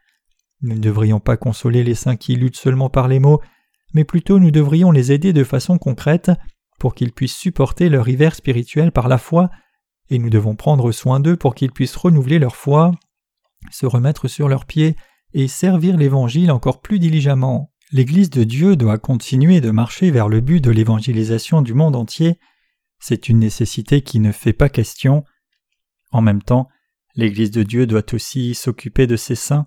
Nous 0.64 0.76
ne 0.76 0.80
devrions 0.80 1.20
pas 1.20 1.36
consoler 1.36 1.84
les 1.84 1.94
saints 1.94 2.16
qui 2.16 2.36
luttent 2.36 2.56
seulement 2.56 2.88
par 2.88 3.06
les 3.06 3.18
mots, 3.18 3.42
mais 3.92 4.04
plutôt 4.04 4.38
nous 4.38 4.50
devrions 4.50 4.92
les 4.92 5.12
aider 5.12 5.34
de 5.34 5.44
façon 5.44 5.76
concrète 5.76 6.30
pour 6.80 6.94
qu'ils 6.94 7.12
puissent 7.12 7.36
supporter 7.36 7.90
leur 7.90 8.08
hiver 8.08 8.34
spirituel 8.34 8.90
par 8.90 9.08
la 9.08 9.18
foi, 9.18 9.50
et 10.08 10.18
nous 10.18 10.30
devons 10.30 10.56
prendre 10.56 10.90
soin 10.90 11.20
d'eux 11.20 11.36
pour 11.36 11.54
qu'ils 11.54 11.70
puissent 11.70 11.96
renouveler 11.96 12.38
leur 12.38 12.56
foi, 12.56 12.92
se 13.70 13.84
remettre 13.84 14.26
sur 14.26 14.48
leurs 14.48 14.64
pieds 14.64 14.96
et 15.34 15.48
servir 15.48 15.98
l'Évangile 15.98 16.50
encore 16.50 16.80
plus 16.80 16.98
diligemment. 16.98 17.70
L'Église 17.92 18.30
de 18.30 18.42
Dieu 18.44 18.74
doit 18.74 18.96
continuer 18.96 19.60
de 19.60 19.70
marcher 19.70 20.10
vers 20.10 20.30
le 20.30 20.40
but 20.40 20.62
de 20.62 20.70
l'évangélisation 20.70 21.60
du 21.60 21.74
monde 21.74 21.94
entier. 21.94 22.38
C'est 23.00 23.28
une 23.28 23.38
nécessité 23.38 24.00
qui 24.00 24.18
ne 24.18 24.32
fait 24.32 24.54
pas 24.54 24.70
question. 24.70 25.24
En 26.10 26.22
même 26.22 26.42
temps, 26.42 26.68
l'Église 27.16 27.50
de 27.50 27.64
Dieu 27.64 27.86
doit 27.86 28.14
aussi 28.14 28.54
s'occuper 28.54 29.06
de 29.06 29.16
ses 29.16 29.34
saints. 29.34 29.66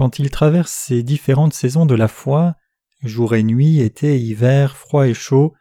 Quand 0.00 0.18
il 0.18 0.30
traverse 0.30 0.72
ces 0.72 1.02
différentes 1.02 1.52
saisons 1.52 1.84
de 1.84 1.94
la 1.94 2.08
foi, 2.08 2.54
jour 3.02 3.34
et 3.34 3.42
nuit, 3.42 3.80
été, 3.80 4.18
hiver, 4.18 4.74
froid 4.74 5.06
et 5.06 5.12
chaud, 5.12 5.52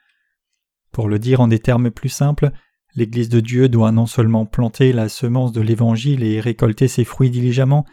pour 0.94 1.10
le 1.10 1.20
dire 1.20 1.42
en 1.42 1.50
des 1.50 1.60
termes 1.60 1.92
plus 1.92 2.08
simples, 2.08 2.52
l'Église 2.96 3.28
de 3.28 3.42
Dieu 3.42 3.68
doit 3.68 3.92
non 3.92 4.06
seulement 4.06 4.46
planter 4.46 4.94
la 4.94 5.10
semence 5.10 5.52
de 5.52 5.60
l'Évangile 5.60 6.24
et 6.24 6.40
récolter 6.40 6.88
ses 6.88 7.04
fruits 7.04 7.30
diligemment, 7.30 7.84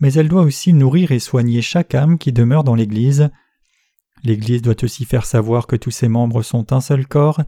mais 0.00 0.14
elle 0.14 0.30
doit 0.30 0.44
aussi 0.44 0.72
nourrir 0.72 1.12
et 1.12 1.18
soigner 1.18 1.60
chaque 1.60 1.94
âme 1.94 2.16
qui 2.16 2.32
demeure 2.32 2.64
dans 2.64 2.74
l'Église. 2.74 3.28
L'Église 4.24 4.62
doit 4.62 4.82
aussi 4.82 5.04
faire 5.04 5.26
savoir 5.26 5.66
que 5.66 5.76
tous 5.76 5.90
ses 5.90 6.08
membres 6.08 6.42
sont 6.42 6.72
un 6.72 6.80
seul 6.80 7.06
corps, 7.06 7.42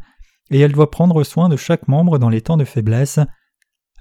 et 0.50 0.60
elle 0.60 0.72
doit 0.72 0.90
prendre 0.90 1.24
soin 1.24 1.48
de 1.48 1.56
chaque 1.56 1.88
membre 1.88 2.18
dans 2.18 2.28
les 2.28 2.42
temps 2.42 2.58
de 2.58 2.66
faiblesse. 2.66 3.20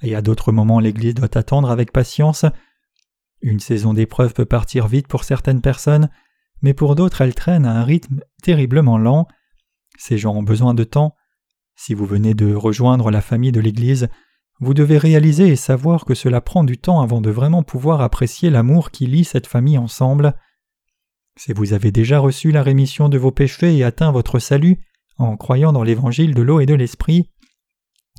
Et 0.02 0.16
à 0.16 0.22
d'autres 0.22 0.52
moments 0.52 0.82
l'Église 0.82 1.16
doit 1.16 1.38
attendre 1.38 1.72
avec 1.72 1.94
patience 1.94 2.46
une 3.44 3.60
saison 3.60 3.94
d'épreuve 3.94 4.34
peut 4.34 4.46
partir 4.46 4.88
vite 4.88 5.08
pour 5.08 5.26
certaines 5.26 5.62
personnes, 5.62 6.10
mais 6.62 6.74
pour 6.74 6.96
d'autres 6.96 7.22
elle 7.22 7.36
traîne 7.36 7.66
à 7.66 7.80
un 7.80 7.84
rythme 7.84 8.22
terriblement 8.42 8.98
lent. 8.98 9.28
Ces 9.98 10.18
gens 10.18 10.34
ont 10.34 10.44
besoin 10.44 10.74
de 10.74 10.86
temps. 10.86 11.16
Si 11.76 11.94
vous 11.94 12.06
venez 12.06 12.34
de 12.34 12.56
rejoindre 12.56 13.12
la 13.12 13.22
famille 13.22 13.52
de 13.52 13.60
l'Église, 13.60 14.08
vous 14.60 14.74
devez 14.74 14.98
réaliser 14.98 15.50
et 15.50 15.56
savoir 15.58 16.06
que 16.06 16.14
cela 16.14 16.40
prend 16.40 16.64
du 16.64 16.78
temps 16.78 17.02
avant 17.02 17.20
de 17.20 17.30
vraiment 17.30 17.64
pouvoir 17.64 18.02
apprécier 18.02 18.50
l'amour 18.50 18.92
qui 18.92 19.08
lie 19.08 19.26
cette 19.26 19.48
famille 19.48 19.78
ensemble. 19.78 20.36
Si 21.38 21.52
vous 21.52 21.74
avez 21.74 21.92
déjà 21.92 22.20
reçu 22.20 22.52
la 22.52 22.64
rémission 22.64 23.10
de 23.10 23.18
vos 23.18 23.32
péchés 23.32 23.76
et 23.76 23.84
atteint 23.84 24.12
votre 24.12 24.40
salut 24.40 24.80
en 25.18 25.36
croyant 25.36 25.74
dans 25.74 25.84
l'évangile 25.84 26.34
de 26.34 26.42
l'eau 26.42 26.60
et 26.60 26.66
de 26.66 26.76
l'esprit, 26.76 27.30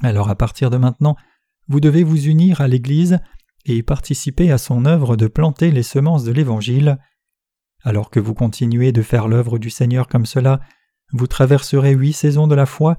alors 0.02 0.28
à 0.28 0.34
partir 0.34 0.68
de 0.68 0.76
maintenant, 0.76 1.16
vous 1.68 1.80
devez 1.80 2.02
vous 2.02 2.26
unir 2.26 2.60
à 2.60 2.68
l'Église 2.68 3.20
et 3.66 3.82
participer 3.82 4.50
à 4.50 4.58
son 4.58 4.84
œuvre 4.84 5.16
de 5.16 5.26
planter 5.26 5.70
les 5.70 5.82
semences 5.82 6.24
de 6.24 6.32
l'Évangile. 6.32 6.98
Alors 7.82 8.10
que 8.10 8.20
vous 8.20 8.34
continuez 8.34 8.92
de 8.92 9.02
faire 9.02 9.28
l'œuvre 9.28 9.58
du 9.58 9.70
Seigneur 9.70 10.08
comme 10.08 10.26
cela, 10.26 10.60
vous 11.12 11.26
traverserez 11.26 11.92
huit 11.92 12.12
saisons 12.12 12.46
de 12.46 12.54
la 12.54 12.66
foi. 12.66 12.98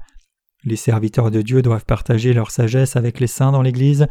Les 0.64 0.76
serviteurs 0.76 1.30
de 1.30 1.42
Dieu 1.42 1.62
doivent 1.62 1.84
partager 1.84 2.32
leur 2.32 2.50
sagesse 2.50 2.96
avec 2.96 3.20
les 3.20 3.26
saints 3.26 3.52
dans 3.52 3.62
l'Église, 3.62 4.06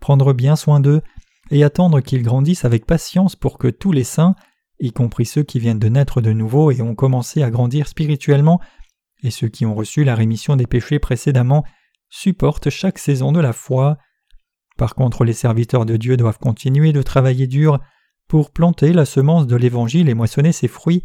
prendre 0.00 0.32
bien 0.32 0.56
soin 0.56 0.80
d'eux, 0.80 1.02
et 1.50 1.64
attendre 1.64 2.00
qu'ils 2.00 2.22
grandissent 2.22 2.64
avec 2.64 2.86
patience 2.86 3.36
pour 3.36 3.58
que 3.58 3.68
tous 3.68 3.92
les 3.92 4.04
saints, 4.04 4.34
y 4.78 4.92
compris 4.92 5.26
ceux 5.26 5.42
qui 5.42 5.58
viennent 5.58 5.78
de 5.78 5.88
naître 5.88 6.20
de 6.20 6.32
nouveau 6.32 6.70
et 6.70 6.80
ont 6.80 6.94
commencé 6.94 7.42
à 7.42 7.50
grandir 7.50 7.86
spirituellement, 7.86 8.60
et 9.22 9.30
ceux 9.30 9.48
qui 9.48 9.66
ont 9.66 9.74
reçu 9.74 10.04
la 10.04 10.14
rémission 10.14 10.56
des 10.56 10.66
péchés 10.66 10.98
précédemment, 10.98 11.64
supportent 12.08 12.70
chaque 12.70 12.98
saison 12.98 13.32
de 13.32 13.40
la 13.40 13.52
foi. 13.52 13.98
Par 14.80 14.94
contre, 14.94 15.26
les 15.26 15.34
serviteurs 15.34 15.84
de 15.84 15.98
Dieu 15.98 16.16
doivent 16.16 16.38
continuer 16.38 16.94
de 16.94 17.02
travailler 17.02 17.46
dur 17.46 17.80
pour 18.28 18.50
planter 18.50 18.94
la 18.94 19.04
semence 19.04 19.46
de 19.46 19.54
l'Évangile 19.54 20.08
et 20.08 20.14
moissonner 20.14 20.52
ses 20.52 20.68
fruits, 20.68 21.04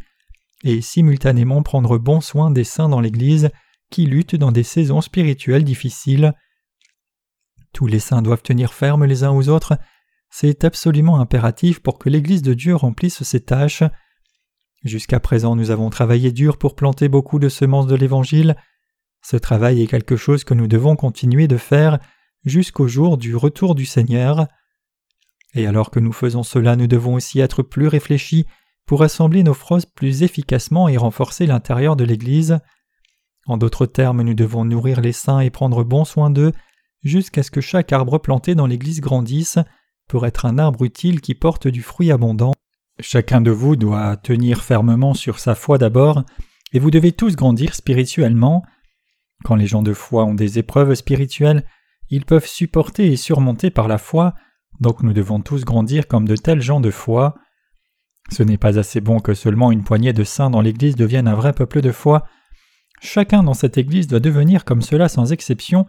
et 0.63 0.79
simultanément 0.79 1.61
prendre 1.61 1.97
bon 1.97 2.21
soin 2.21 2.51
des 2.51 2.63
saints 2.63 2.88
dans 2.88 3.01
l'Église 3.01 3.49
qui 3.89 4.05
luttent 4.05 4.38
dans 4.38 4.53
des 4.53 4.63
saisons 4.63 5.01
spirituelles 5.01 5.65
difficiles. 5.65 6.33
Tous 7.73 7.85
les 7.85 7.99
saints 7.99 8.21
doivent 8.21 8.43
tenir 8.43 8.73
ferme 8.73 9.03
les 9.03 9.25
uns 9.25 9.31
aux 9.31 9.49
autres, 9.49 9.77
c'est 10.29 10.63
absolument 10.63 11.19
impératif 11.19 11.81
pour 11.81 11.99
que 11.99 12.07
l'Église 12.07 12.43
de 12.43 12.53
Dieu 12.53 12.77
remplisse 12.77 13.23
ses 13.23 13.41
tâches. 13.41 13.83
Jusqu'à 14.85 15.19
présent 15.19 15.57
nous 15.57 15.69
avons 15.69 15.89
travaillé 15.89 16.31
dur 16.31 16.57
pour 16.57 16.77
planter 16.77 17.09
beaucoup 17.09 17.39
de 17.39 17.49
semences 17.49 17.88
de 17.88 17.95
l'Évangile, 17.95 18.55
Ce 19.21 19.35
travail 19.35 19.81
est 19.81 19.88
quelque 19.88 20.15
chose 20.15 20.45
que 20.45 20.53
nous 20.53 20.67
devons 20.67 20.95
continuer 20.95 21.49
de 21.49 21.57
faire 21.57 21.99
jusqu'au 22.45 22.88
jour 22.88 23.17
du 23.17 23.36
retour 23.36 23.75
du 23.75 23.86
Seigneur. 23.86 24.47
Et 25.53 25.67
alors 25.67 25.91
que 25.91 25.99
nous 25.99 26.13
faisons 26.13 26.43
cela, 26.43 26.75
nous 26.75 26.88
devons 26.88 27.15
aussi 27.15 27.39
être 27.39 27.63
plus 27.63 27.88
réfléchis 27.88 28.45
pour 28.86 29.03
assembler 29.03 29.43
nos 29.43 29.53
forces 29.53 29.86
plus 29.86 30.23
efficacement 30.23 30.88
et 30.88 30.97
renforcer 30.97 31.45
l'intérieur 31.45 31.95
de 31.95 32.03
l'Église. 32.03 32.60
En 33.47 33.58
d'autres 33.58 33.86
termes, 33.86 34.21
nous 34.21 34.34
devons 34.34 34.65
nourrir 34.65 35.01
les 35.01 35.12
saints 35.12 35.39
et 35.39 35.49
prendre 35.49 35.84
bon 35.84 36.05
soin 36.05 36.29
d'eux 36.29 36.51
jusqu'à 37.03 37.43
ce 37.43 37.51
que 37.51 37.62
chaque 37.62 37.93
arbre 37.93 38.17
planté 38.17 38.55
dans 38.55 38.67
l'Église 38.67 39.01
grandisse 39.01 39.60
pour 40.08 40.25
être 40.25 40.45
un 40.45 40.58
arbre 40.58 40.84
utile 40.84 41.21
qui 41.21 41.36
porte 41.36 41.67
du 41.67 41.81
fruit 41.81 42.12
abondant. 42.12 42.53
Chacun 42.99 43.41
de 43.41 43.51
vous 43.51 43.75
doit 43.75 44.17
tenir 44.17 44.63
fermement 44.63 45.13
sur 45.13 45.39
sa 45.39 45.55
foi 45.55 45.77
d'abord, 45.77 46.23
et 46.73 46.79
vous 46.79 46.91
devez 46.91 47.12
tous 47.12 47.36
grandir 47.36 47.75
spirituellement. 47.75 48.63
Quand 49.43 49.55
les 49.55 49.67
gens 49.67 49.81
de 49.81 49.93
foi 49.93 50.25
ont 50.25 50.34
des 50.34 50.60
épreuves 50.60 50.95
spirituelles, 50.95 51.65
ils 52.09 52.25
peuvent 52.25 52.47
supporter 52.47 53.11
et 53.11 53.17
surmonter 53.17 53.69
par 53.69 53.87
la 53.87 53.97
foi, 53.97 54.33
donc 54.79 55.03
nous 55.03 55.13
devons 55.13 55.39
tous 55.39 55.63
grandir 55.65 56.07
comme 56.07 56.27
de 56.27 56.35
tels 56.35 56.61
gens 56.61 56.79
de 56.79 56.91
foi. 56.91 57.35
Ce 58.31 58.43
n'est 58.43 58.57
pas 58.57 58.79
assez 58.79 59.01
bon 59.01 59.19
que 59.19 59.33
seulement 59.33 59.71
une 59.71 59.83
poignée 59.83 60.13
de 60.13 60.23
saints 60.23 60.49
dans 60.49 60.61
l'Église 60.61 60.95
devienne 60.95 61.27
un 61.27 61.35
vrai 61.35 61.53
peuple 61.53 61.81
de 61.81 61.91
foi. 61.91 62.25
Chacun 63.01 63.43
dans 63.43 63.53
cette 63.53 63.77
Église 63.77 64.07
doit 64.07 64.19
devenir 64.19 64.65
comme 64.65 64.81
cela 64.81 65.07
sans 65.09 65.31
exception. 65.31 65.85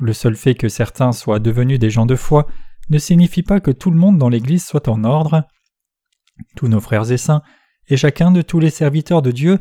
Le 0.00 0.12
seul 0.12 0.36
fait 0.36 0.54
que 0.54 0.68
certains 0.68 1.12
soient 1.12 1.40
devenus 1.40 1.78
des 1.78 1.90
gens 1.90 2.06
de 2.06 2.16
foi 2.16 2.46
ne 2.90 2.98
signifie 2.98 3.42
pas 3.42 3.60
que 3.60 3.70
tout 3.70 3.90
le 3.90 3.98
monde 3.98 4.18
dans 4.18 4.28
l'Église 4.28 4.64
soit 4.64 4.88
en 4.88 5.04
ordre. 5.04 5.44
Tous 6.56 6.68
nos 6.68 6.80
frères 6.80 7.10
et 7.10 7.16
saints, 7.16 7.42
et 7.88 7.96
chacun 7.96 8.30
de 8.30 8.42
tous 8.42 8.60
les 8.60 8.70
serviteurs 8.70 9.22
de 9.22 9.32
Dieu, 9.32 9.58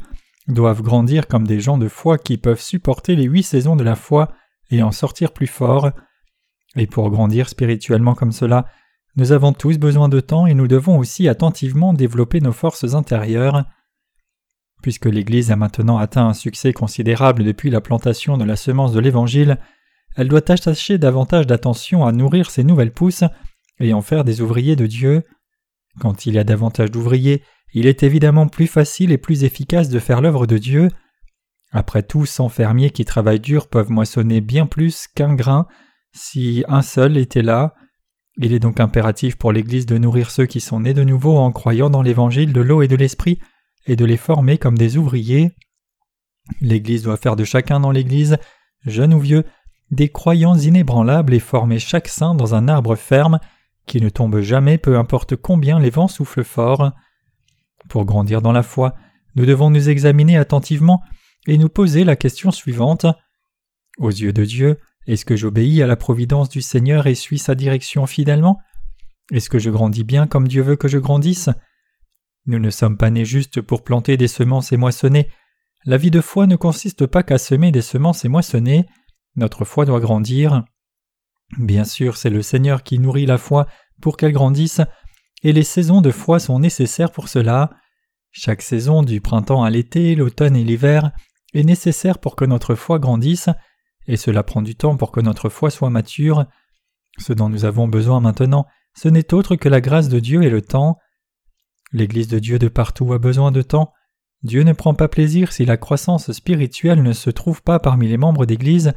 doivent 0.47 0.81
grandir 0.81 1.27
comme 1.27 1.47
des 1.47 1.59
gens 1.59 1.77
de 1.77 1.87
foi 1.87 2.17
qui 2.17 2.37
peuvent 2.37 2.61
supporter 2.61 3.15
les 3.15 3.25
huit 3.25 3.43
saisons 3.43 3.75
de 3.75 3.83
la 3.83 3.95
foi 3.95 4.31
et 4.71 4.83
en 4.83 4.91
sortir 4.91 5.31
plus 5.31 5.47
forts. 5.47 5.91
Et 6.75 6.87
pour 6.87 7.09
grandir 7.09 7.49
spirituellement 7.49 8.15
comme 8.15 8.31
cela, 8.31 8.67
nous 9.15 9.31
avons 9.31 9.51
tous 9.53 9.77
besoin 9.79 10.09
de 10.09 10.19
temps 10.19 10.45
et 10.45 10.53
nous 10.53 10.67
devons 10.67 10.97
aussi 10.97 11.27
attentivement 11.27 11.93
développer 11.93 12.39
nos 12.39 12.51
forces 12.51 12.93
intérieures. 12.93 13.65
Puisque 14.83 15.05
l'Église 15.05 15.51
a 15.51 15.55
maintenant 15.55 15.97
atteint 15.97 16.27
un 16.27 16.33
succès 16.33 16.71
considérable 16.71 17.43
depuis 17.43 17.71
la 17.71 17.81
plantation 17.81 18.37
de 18.37 18.43
la 18.43 18.55
semence 18.55 18.93
de 18.93 18.99
l'Évangile, 18.99 19.57
elle 20.15 20.27
doit 20.27 20.51
attacher 20.51 20.97
davantage 20.97 21.47
d'attention 21.47 22.05
à 22.05 22.11
nourrir 22.11 22.51
ses 22.51 22.63
nouvelles 22.63 22.93
pousses 22.93 23.23
et 23.79 23.93
en 23.93 24.01
faire 24.01 24.23
des 24.23 24.41
ouvriers 24.41 24.75
de 24.75 24.85
Dieu. 24.85 25.23
Quand 25.99 26.25
il 26.25 26.35
y 26.35 26.39
a 26.39 26.43
davantage 26.43 26.91
d'ouvriers, 26.91 27.43
il 27.73 27.87
est 27.87 28.03
évidemment 28.03 28.47
plus 28.47 28.67
facile 28.67 29.11
et 29.11 29.17
plus 29.17 29.43
efficace 29.43 29.89
de 29.89 29.99
faire 29.99 30.21
l'œuvre 30.21 30.47
de 30.47 30.57
Dieu. 30.57 30.89
Après 31.71 32.03
tout, 32.03 32.25
cent 32.25 32.49
fermiers 32.49 32.91
qui 32.91 33.05
travaillent 33.05 33.39
dur 33.39 33.67
peuvent 33.67 33.91
moissonner 33.91 34.41
bien 34.41 34.65
plus 34.65 35.07
qu'un 35.07 35.35
grain 35.35 35.67
si 36.13 36.63
un 36.67 36.81
seul 36.81 37.17
était 37.17 37.41
là. 37.41 37.75
Il 38.37 38.53
est 38.53 38.59
donc 38.59 38.79
impératif 38.79 39.35
pour 39.35 39.51
l'Église 39.51 39.85
de 39.85 39.97
nourrir 39.97 40.31
ceux 40.31 40.45
qui 40.45 40.59
sont 40.59 40.81
nés 40.81 40.93
de 40.93 41.03
nouveau 41.03 41.37
en 41.37 41.51
croyant 41.51 41.89
dans 41.89 42.01
l'Évangile 42.01 42.53
de 42.53 42.61
l'eau 42.61 42.81
et 42.81 42.87
de 42.87 42.95
l'Esprit 42.95 43.39
et 43.85 43.95
de 43.95 44.05
les 44.05 44.17
former 44.17 44.57
comme 44.57 44.77
des 44.77 44.97
ouvriers. 44.97 45.51
L'Église 46.61 47.03
doit 47.03 47.17
faire 47.17 47.35
de 47.35 47.43
chacun 47.43 47.79
dans 47.79 47.91
l'Église, 47.91 48.37
jeune 48.85 49.13
ou 49.13 49.19
vieux, 49.19 49.43
des 49.91 50.09
croyants 50.09 50.55
inébranlables 50.55 51.33
et 51.33 51.39
former 51.39 51.79
chaque 51.79 52.07
saint 52.07 52.35
dans 52.35 52.55
un 52.55 52.67
arbre 52.67 52.95
ferme 52.95 53.39
qui 53.85 54.01
ne 54.01 54.09
tombe 54.09 54.39
jamais 54.41 54.77
peu 54.77 54.97
importe 54.97 55.35
combien 55.35 55.79
les 55.79 55.89
vents 55.89 56.07
soufflent 56.07 56.43
fort. 56.43 56.91
Pour 57.89 58.05
grandir 58.05 58.41
dans 58.41 58.51
la 58.51 58.63
foi, 58.63 58.95
nous 59.35 59.45
devons 59.45 59.69
nous 59.69 59.89
examiner 59.89 60.37
attentivement 60.37 61.01
et 61.47 61.57
nous 61.57 61.69
poser 61.69 62.03
la 62.03 62.15
question 62.15 62.51
suivante. 62.51 63.05
Aux 63.97 64.11
yeux 64.11 64.33
de 64.33 64.45
Dieu, 64.45 64.77
est-ce 65.07 65.25
que 65.25 65.35
j'obéis 65.35 65.81
à 65.81 65.87
la 65.87 65.95
providence 65.95 66.49
du 66.49 66.61
Seigneur 66.61 67.07
et 67.07 67.15
suis 67.15 67.39
sa 67.39 67.55
direction 67.55 68.05
fidèlement? 68.05 68.59
Est-ce 69.31 69.49
que 69.49 69.59
je 69.59 69.69
grandis 69.69 70.03
bien 70.03 70.27
comme 70.27 70.47
Dieu 70.47 70.61
veut 70.61 70.75
que 70.75 70.87
je 70.87 70.97
grandisse? 70.97 71.49
Nous 72.45 72.59
ne 72.59 72.69
sommes 72.69 72.97
pas 72.97 73.09
nés 73.09 73.25
juste 73.25 73.61
pour 73.61 73.83
planter 73.83 74.17
des 74.17 74.27
semences 74.27 74.71
et 74.71 74.77
moissonner. 74.77 75.29
La 75.85 75.97
vie 75.97 76.11
de 76.11 76.21
foi 76.21 76.47
ne 76.47 76.55
consiste 76.55 77.05
pas 77.05 77.23
qu'à 77.23 77.37
semer 77.37 77.71
des 77.71 77.81
semences 77.81 78.25
et 78.25 78.29
moissonner. 78.29 78.85
Notre 79.35 79.65
foi 79.65 79.85
doit 79.85 79.99
grandir. 79.99 80.63
Bien 81.57 81.85
sûr, 81.85 82.17
c'est 82.17 82.29
le 82.29 82.41
Seigneur 82.41 82.83
qui 82.83 82.99
nourrit 82.99 83.25
la 83.25 83.37
foi 83.37 83.67
pour 84.01 84.17
qu'elle 84.17 84.33
grandisse, 84.33 84.81
et 85.43 85.53
les 85.53 85.63
saisons 85.63 86.01
de 86.01 86.11
foi 86.11 86.39
sont 86.39 86.59
nécessaires 86.59 87.11
pour 87.11 87.29
cela. 87.29 87.71
Chaque 88.31 88.61
saison, 88.61 89.03
du 89.03 89.21
printemps 89.21 89.63
à 89.63 89.69
l'été, 89.69 90.15
l'automne 90.15 90.55
et 90.55 90.63
l'hiver, 90.63 91.11
est 91.53 91.63
nécessaire 91.63 92.19
pour 92.19 92.35
que 92.35 92.45
notre 92.45 92.75
foi 92.75 92.99
grandisse, 92.99 93.49
et 94.07 94.17
cela 94.17 94.43
prend 94.43 94.61
du 94.61 94.75
temps 94.75 94.97
pour 94.97 95.11
que 95.11 95.19
notre 95.19 95.49
foi 95.49 95.69
soit 95.69 95.89
mature. 95.89 96.45
Ce 97.19 97.33
dont 97.33 97.49
nous 97.49 97.65
avons 97.65 97.87
besoin 97.87 98.19
maintenant, 98.19 98.65
ce 98.95 99.09
n'est 99.09 99.33
autre 99.33 99.55
que 99.55 99.69
la 99.69 99.81
grâce 99.81 100.09
de 100.09 100.19
Dieu 100.19 100.43
et 100.43 100.49
le 100.49 100.61
temps. 100.61 100.97
L'Église 101.91 102.27
de 102.27 102.39
Dieu 102.39 102.59
de 102.59 102.67
partout 102.67 103.13
a 103.13 103.19
besoin 103.19 103.51
de 103.51 103.61
temps. 103.61 103.93
Dieu 104.43 104.63
ne 104.63 104.73
prend 104.73 104.93
pas 104.93 105.07
plaisir 105.07 105.51
si 105.51 105.65
la 105.65 105.77
croissance 105.77 106.31
spirituelle 106.31 107.01
ne 107.01 107.13
se 107.13 107.29
trouve 107.29 107.63
pas 107.63 107.79
parmi 107.79 108.07
les 108.07 108.17
membres 108.17 108.45
d'Église, 108.45 108.93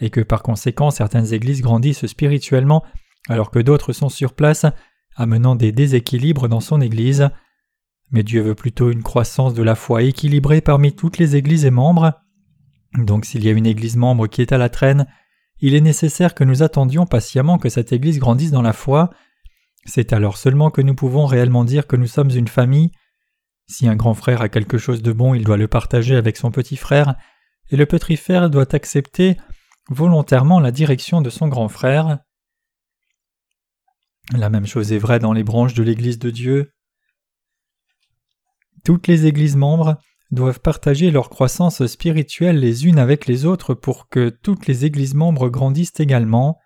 et 0.00 0.10
que 0.10 0.20
par 0.20 0.42
conséquent 0.42 0.90
certaines 0.90 1.32
églises 1.32 1.62
grandissent 1.62 2.06
spirituellement 2.06 2.84
alors 3.28 3.50
que 3.50 3.58
d'autres 3.58 3.92
sont 3.92 4.08
sur 4.08 4.34
place, 4.34 4.66
amenant 5.16 5.56
des 5.56 5.72
déséquilibres 5.72 6.48
dans 6.48 6.60
son 6.60 6.80
Église. 6.80 7.30
Mais 8.14 8.22
Dieu 8.22 8.42
veut 8.42 8.54
plutôt 8.54 8.92
une 8.92 9.02
croissance 9.02 9.54
de 9.54 9.62
la 9.64 9.74
foi 9.74 10.04
équilibrée 10.04 10.60
parmi 10.60 10.94
toutes 10.94 11.18
les 11.18 11.34
églises 11.34 11.64
et 11.64 11.72
membres. 11.72 12.12
Donc 12.96 13.24
s'il 13.24 13.44
y 13.44 13.48
a 13.48 13.52
une 13.52 13.66
église 13.66 13.96
membre 13.96 14.28
qui 14.28 14.40
est 14.40 14.52
à 14.52 14.58
la 14.58 14.68
traîne, 14.68 15.08
il 15.58 15.74
est 15.74 15.80
nécessaire 15.80 16.32
que 16.32 16.44
nous 16.44 16.62
attendions 16.62 17.06
patiemment 17.06 17.58
que 17.58 17.68
cette 17.68 17.92
église 17.92 18.20
grandisse 18.20 18.52
dans 18.52 18.62
la 18.62 18.72
foi. 18.72 19.10
C'est 19.84 20.12
alors 20.12 20.36
seulement 20.36 20.70
que 20.70 20.80
nous 20.80 20.94
pouvons 20.94 21.26
réellement 21.26 21.64
dire 21.64 21.88
que 21.88 21.96
nous 21.96 22.06
sommes 22.06 22.30
une 22.30 22.46
famille. 22.46 22.92
Si 23.66 23.88
un 23.88 23.96
grand 23.96 24.14
frère 24.14 24.42
a 24.42 24.48
quelque 24.48 24.78
chose 24.78 25.02
de 25.02 25.12
bon, 25.12 25.34
il 25.34 25.42
doit 25.42 25.56
le 25.56 25.66
partager 25.66 26.14
avec 26.14 26.36
son 26.36 26.52
petit 26.52 26.76
frère, 26.76 27.16
et 27.70 27.76
le 27.76 27.84
petit 27.84 28.16
frère 28.16 28.48
doit 28.48 28.76
accepter 28.76 29.36
volontairement 29.90 30.60
la 30.60 30.70
direction 30.70 31.20
de 31.20 31.30
son 31.30 31.48
grand 31.48 31.68
frère. 31.68 32.20
La 34.32 34.50
même 34.50 34.66
chose 34.66 34.92
est 34.92 34.98
vraie 34.98 35.18
dans 35.18 35.32
les 35.32 35.42
branches 35.42 35.74
de 35.74 35.82
l'Église 35.82 36.20
de 36.20 36.30
Dieu. 36.30 36.70
Toutes 38.84 39.06
les 39.06 39.26
églises 39.26 39.56
membres 39.56 39.98
doivent 40.30 40.60
partager 40.60 41.10
leur 41.10 41.30
croissance 41.30 41.86
spirituelle 41.86 42.58
les 42.58 42.86
unes 42.86 42.98
avec 42.98 43.26
les 43.26 43.46
autres 43.46 43.74
pour 43.74 44.08
que 44.08 44.28
toutes 44.28 44.66
les 44.66 44.84
églises 44.84 45.14
membres 45.14 45.48
grandissent 45.48 45.98
également. 46.00 46.58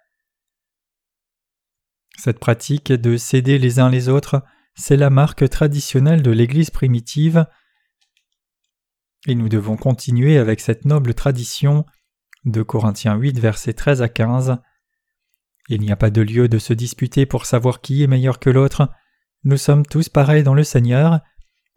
Cette 2.17 2.41
pratique 2.41 2.93
de 2.93 3.17
s'aider 3.17 3.59
les 3.59 3.79
uns 3.79 3.89
les 3.89 4.09
autres, 4.09 4.43
c'est 4.75 4.97
la 4.97 5.11
marque 5.11 5.49
traditionnelle 5.49 6.23
de 6.23 6.31
l'Église 6.31 6.71
primitive, 6.71 7.47
et 9.27 9.35
nous 9.35 9.49
devons 9.49 9.77
continuer 9.77 10.39
avec 10.39 10.61
cette 10.61 10.85
noble 10.85 11.15
tradition 11.15 11.85
de 12.45 12.63
Corinthiens 12.63 13.17
8, 13.17 13.39
versets 13.39 13.75
13 13.75 14.03
à 14.03 14.09
15. 14.09 14.59
Il 15.69 15.81
n'y 15.81 15.93
a 15.93 15.97
pas 15.97 16.11
de 16.11 16.23
lieu 16.23 16.49
de 16.49 16.59
se 16.59 16.73
disputer 16.73 17.27
pour 17.27 17.45
savoir 17.45 17.81
qui 17.81 18.03
est 18.03 18.07
meilleur 18.07 18.39
que 18.39 18.51
l'autre. 18.51 18.89
Nous 19.45 19.57
sommes 19.57 19.85
tous 19.85 20.09
pareils 20.09 20.43
dans 20.43 20.55
le 20.55 20.65
Seigneur, 20.65 21.21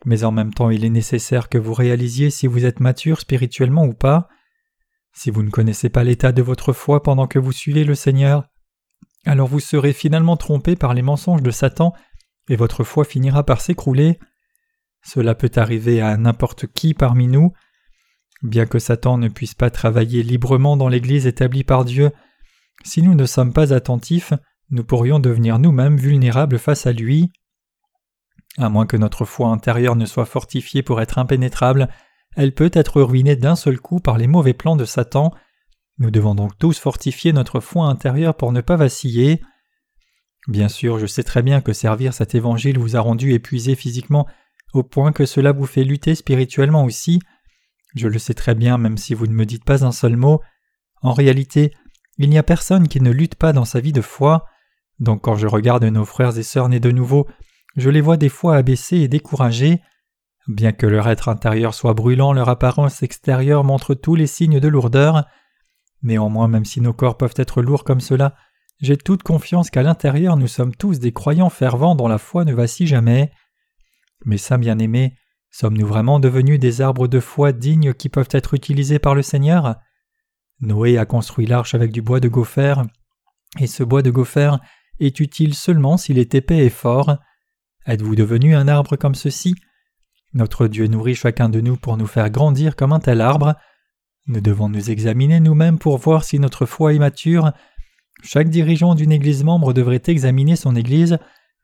mais 0.05 0.23
en 0.23 0.31
même 0.31 0.53
temps 0.53 0.69
il 0.69 0.85
est 0.85 0.89
nécessaire 0.89 1.49
que 1.49 1.57
vous 1.57 1.73
réalisiez 1.73 2.29
si 2.29 2.47
vous 2.47 2.65
êtes 2.65 2.79
mature 2.79 3.19
spirituellement 3.19 3.85
ou 3.85 3.93
pas. 3.93 4.27
Si 5.13 5.29
vous 5.29 5.43
ne 5.43 5.49
connaissez 5.49 5.89
pas 5.89 6.03
l'état 6.03 6.31
de 6.31 6.41
votre 6.41 6.73
foi 6.73 7.03
pendant 7.03 7.27
que 7.27 7.39
vous 7.39 7.51
suivez 7.51 7.83
le 7.83 7.95
Seigneur, 7.95 8.45
alors 9.25 9.47
vous 9.47 9.59
serez 9.59 9.93
finalement 9.93 10.37
trompé 10.37 10.75
par 10.75 10.93
les 10.93 11.01
mensonges 11.01 11.43
de 11.43 11.51
Satan 11.51 11.93
et 12.49 12.55
votre 12.55 12.83
foi 12.83 13.05
finira 13.05 13.45
par 13.45 13.61
s'écrouler. 13.61 14.19
Cela 15.03 15.35
peut 15.35 15.51
arriver 15.55 16.01
à 16.01 16.15
n'importe 16.17 16.67
qui 16.67 16.93
parmi 16.93 17.27
nous. 17.27 17.51
Bien 18.41 18.65
que 18.65 18.79
Satan 18.79 19.17
ne 19.17 19.27
puisse 19.27 19.53
pas 19.53 19.69
travailler 19.69 20.23
librement 20.23 20.77
dans 20.77 20.87
l'Église 20.87 21.27
établie 21.27 21.63
par 21.63 21.85
Dieu, 21.85 22.11
si 22.83 23.01
nous 23.01 23.13
ne 23.13 23.25
sommes 23.25 23.53
pas 23.53 23.73
attentifs, 23.73 24.33
nous 24.69 24.83
pourrions 24.83 25.19
devenir 25.19 25.59
nous-mêmes 25.59 25.97
vulnérables 25.97 26.57
face 26.57 26.87
à 26.87 26.91
lui. 26.91 27.31
À 28.57 28.69
moins 28.69 28.85
que 28.85 28.97
notre 28.97 29.25
foi 29.25 29.49
intérieure 29.49 29.95
ne 29.95 30.05
soit 30.05 30.25
fortifiée 30.25 30.83
pour 30.83 31.01
être 31.01 31.17
impénétrable, 31.17 31.89
elle 32.35 32.53
peut 32.53 32.71
être 32.73 33.01
ruinée 33.01 33.35
d'un 33.35 33.55
seul 33.55 33.79
coup 33.79 33.99
par 33.99 34.17
les 34.17 34.27
mauvais 34.27 34.53
plans 34.53 34.75
de 34.75 34.85
Satan. 34.85 35.33
Nous 35.97 36.11
devons 36.11 36.35
donc 36.35 36.57
tous 36.57 36.77
fortifier 36.79 37.33
notre 37.33 37.59
foi 37.59 37.85
intérieure 37.85 38.35
pour 38.35 38.51
ne 38.51 38.61
pas 38.61 38.75
vaciller. 38.75 39.41
Bien 40.47 40.69
sûr, 40.69 40.99
je 40.99 41.05
sais 41.05 41.23
très 41.23 41.41
bien 41.41 41.61
que 41.61 41.73
servir 41.73 42.13
cet 42.13 42.35
évangile 42.35 42.79
vous 42.79 42.95
a 42.95 42.99
rendu 42.99 43.33
épuisé 43.33 43.75
physiquement 43.75 44.27
au 44.73 44.83
point 44.83 45.11
que 45.11 45.25
cela 45.25 45.51
vous 45.51 45.65
fait 45.65 45.83
lutter 45.83 46.15
spirituellement 46.15 46.85
aussi, 46.85 47.19
je 47.95 48.07
le 48.07 48.19
sais 48.19 48.33
très 48.33 48.55
bien 48.55 48.77
même 48.77 48.97
si 48.97 49.13
vous 49.13 49.27
ne 49.27 49.33
me 49.33 49.45
dites 49.45 49.65
pas 49.65 49.83
un 49.83 49.91
seul 49.91 50.15
mot. 50.15 50.41
En 51.01 51.13
réalité, 51.13 51.73
il 52.17 52.29
n'y 52.29 52.37
a 52.37 52.43
personne 52.43 52.87
qui 52.87 53.01
ne 53.01 53.11
lutte 53.11 53.35
pas 53.35 53.53
dans 53.53 53.65
sa 53.65 53.79
vie 53.79 53.91
de 53.91 54.01
foi. 54.01 54.45
Donc 54.99 55.23
quand 55.23 55.35
je 55.35 55.47
regarde 55.47 55.83
nos 55.83 56.05
frères 56.05 56.37
et 56.37 56.43
sœurs 56.43 56.69
nés 56.69 56.79
de 56.79 56.91
nouveau, 56.91 57.27
je 57.75 57.89
les 57.89 58.01
vois 58.01 58.17
des 58.17 58.29
fois 58.29 58.55
abaissés 58.55 58.97
et 58.97 59.07
découragés. 59.07 59.81
Bien 60.47 60.71
que 60.71 60.87
leur 60.87 61.07
être 61.07 61.29
intérieur 61.29 61.73
soit 61.73 61.93
brûlant, 61.93 62.33
leur 62.33 62.49
apparence 62.49 63.03
extérieure 63.03 63.63
montre 63.63 63.93
tous 63.93 64.15
les 64.15 64.27
signes 64.27 64.59
de 64.59 64.67
lourdeur. 64.67 65.25
Néanmoins, 66.03 66.47
même 66.47 66.65
si 66.65 66.81
nos 66.81 66.93
corps 66.93 67.17
peuvent 67.17 67.35
être 67.37 67.61
lourds 67.61 67.83
comme 67.83 68.01
cela, 68.01 68.35
j'ai 68.79 68.97
toute 68.97 69.21
confiance 69.21 69.69
qu'à 69.69 69.83
l'intérieur 69.83 70.37
nous 70.37 70.47
sommes 70.47 70.75
tous 70.75 70.99
des 70.99 71.11
croyants 71.11 71.51
fervents 71.51 71.95
dont 71.95 72.07
la 72.07 72.17
foi 72.17 72.45
ne 72.45 72.53
vacille 72.53 72.87
jamais. 72.87 73.31
Mes 74.25 74.39
saints 74.39 74.57
bien-aimés, 74.57 75.15
sommes-nous 75.51 75.85
vraiment 75.85 76.19
devenus 76.19 76.59
des 76.59 76.81
arbres 76.81 77.07
de 77.07 77.19
foi 77.19 77.51
dignes 77.51 77.93
qui 77.93 78.09
peuvent 78.09 78.29
être 78.31 78.55
utilisés 78.55 78.99
par 78.99 79.13
le 79.13 79.21
Seigneur? 79.21 79.75
Noé 80.59 80.97
a 80.97 81.05
construit 81.05 81.45
l'arche 81.45 81.75
avec 81.75 81.91
du 81.91 82.01
bois 82.01 82.19
de 82.19 82.27
gopher, 82.27 82.75
et 83.59 83.67
ce 83.67 83.83
bois 83.83 84.01
de 84.01 84.11
gopher 84.11 84.55
est 84.99 85.19
utile 85.19 85.53
seulement 85.53 85.97
s'il 85.97 86.17
est 86.17 86.35
épais 86.35 86.65
et 86.65 86.69
fort. 86.69 87.17
Êtes-vous 87.87 88.15
devenu 88.15 88.55
un 88.55 88.67
arbre 88.67 88.95
comme 88.95 89.15
ceci? 89.15 89.55
Notre 90.33 90.67
Dieu 90.67 90.87
nourrit 90.87 91.15
chacun 91.15 91.49
de 91.49 91.61
nous 91.61 91.77
pour 91.77 91.97
nous 91.97 92.05
faire 92.05 92.29
grandir 92.29 92.75
comme 92.75 92.93
un 92.93 92.99
tel 92.99 93.21
arbre. 93.21 93.55
Nous 94.27 94.39
devons 94.39 94.69
nous 94.69 94.91
examiner 94.91 95.39
nous-mêmes 95.39 95.79
pour 95.79 95.97
voir 95.97 96.23
si 96.23 96.37
notre 96.37 96.67
foi 96.67 96.93
est 96.93 96.99
mature. 96.99 97.51
Chaque 98.23 98.49
dirigeant 98.49 98.93
d'une 98.93 99.11
Église 99.11 99.43
membre 99.43 99.73
devrait 99.73 100.03
examiner 100.05 100.55
son 100.55 100.75
Église 100.75 101.17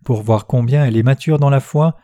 pour 0.03 0.23
voir 0.23 0.47
combien 0.47 0.85
elle 0.85 0.97
est 0.97 1.03
mature 1.03 1.37
dans 1.37 1.51
la 1.51 1.59
foi, 1.59 1.97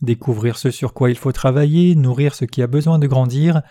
découvrir 0.00 0.56
ce 0.56 0.70
sur 0.70 0.94
quoi 0.94 1.10
il 1.10 1.16
faut 1.16 1.32
travailler, 1.32 1.94
nourrir 1.94 2.34
ce 2.34 2.46
qui 2.46 2.62
a 2.62 2.66
besoin 2.66 2.98
de 2.98 3.06
grandir, 3.06 3.62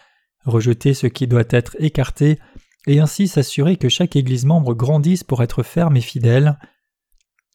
rejeter 0.46 0.94
ce 0.94 1.08
qui 1.08 1.28
doit 1.28 1.44
être 1.50 1.76
écarté, 1.80 2.40
et 2.86 3.00
ainsi 3.00 3.28
s'assurer 3.28 3.78
que 3.78 3.90
chaque 3.90 4.16
Église 4.16 4.46
membre 4.46 4.74
grandisse 4.74 5.24
pour 5.24 5.42
être 5.42 5.64
ferme 5.64 5.98
et 5.98 6.02
fidèle. 6.02 6.58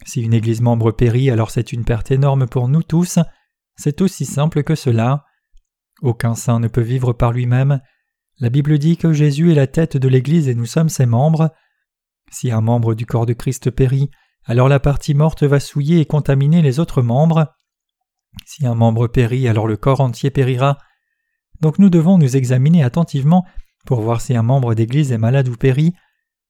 Si 0.04 0.20
une 0.22 0.34
Église 0.34 0.60
membre 0.60 0.90
périt, 0.90 1.30
alors 1.30 1.50
c'est 1.50 1.72
une 1.72 1.84
perte 1.84 2.10
énorme 2.10 2.46
pour 2.46 2.68
nous 2.68 2.82
tous. 2.82 3.18
C'est 3.76 4.00
aussi 4.00 4.24
simple 4.24 4.62
que 4.62 4.74
cela. 4.74 5.24
Aucun 6.02 6.34
saint 6.34 6.60
ne 6.60 6.68
peut 6.68 6.80
vivre 6.82 7.12
par 7.12 7.32
lui-même. 7.32 7.80
La 8.38 8.50
Bible 8.50 8.78
dit 8.78 8.96
que 8.96 9.12
Jésus 9.12 9.52
est 9.52 9.56
la 9.56 9.66
tête 9.66 9.96
de 9.96 10.08
l'Église 10.08 10.48
et 10.48 10.54
nous 10.54 10.66
sommes 10.66 10.88
ses 10.88 11.06
membres. 11.06 11.50
Si 12.30 12.50
un 12.50 12.60
membre 12.60 12.94
du 12.94 13.06
corps 13.06 13.26
de 13.26 13.34
Christ 13.34 13.70
périt, 13.70 14.10
alors 14.44 14.68
la 14.68 14.80
partie 14.80 15.14
morte 15.14 15.44
va 15.44 15.60
souiller 15.60 16.00
et 16.00 16.06
contaminer 16.06 16.62
les 16.62 16.80
autres 16.80 17.02
membres. 17.02 17.54
Si 18.46 18.66
un 18.66 18.74
membre 18.74 19.06
périt, 19.06 19.46
alors 19.46 19.68
le 19.68 19.76
corps 19.76 20.00
entier 20.00 20.30
périra. 20.30 20.78
Donc 21.60 21.78
nous 21.78 21.90
devons 21.90 22.18
nous 22.18 22.36
examiner 22.36 22.82
attentivement 22.82 23.44
pour 23.86 24.00
voir 24.00 24.20
si 24.20 24.34
un 24.34 24.42
membre 24.42 24.74
d'Église 24.74 25.12
est 25.12 25.18
malade 25.18 25.48
ou 25.48 25.56
périt. 25.56 25.94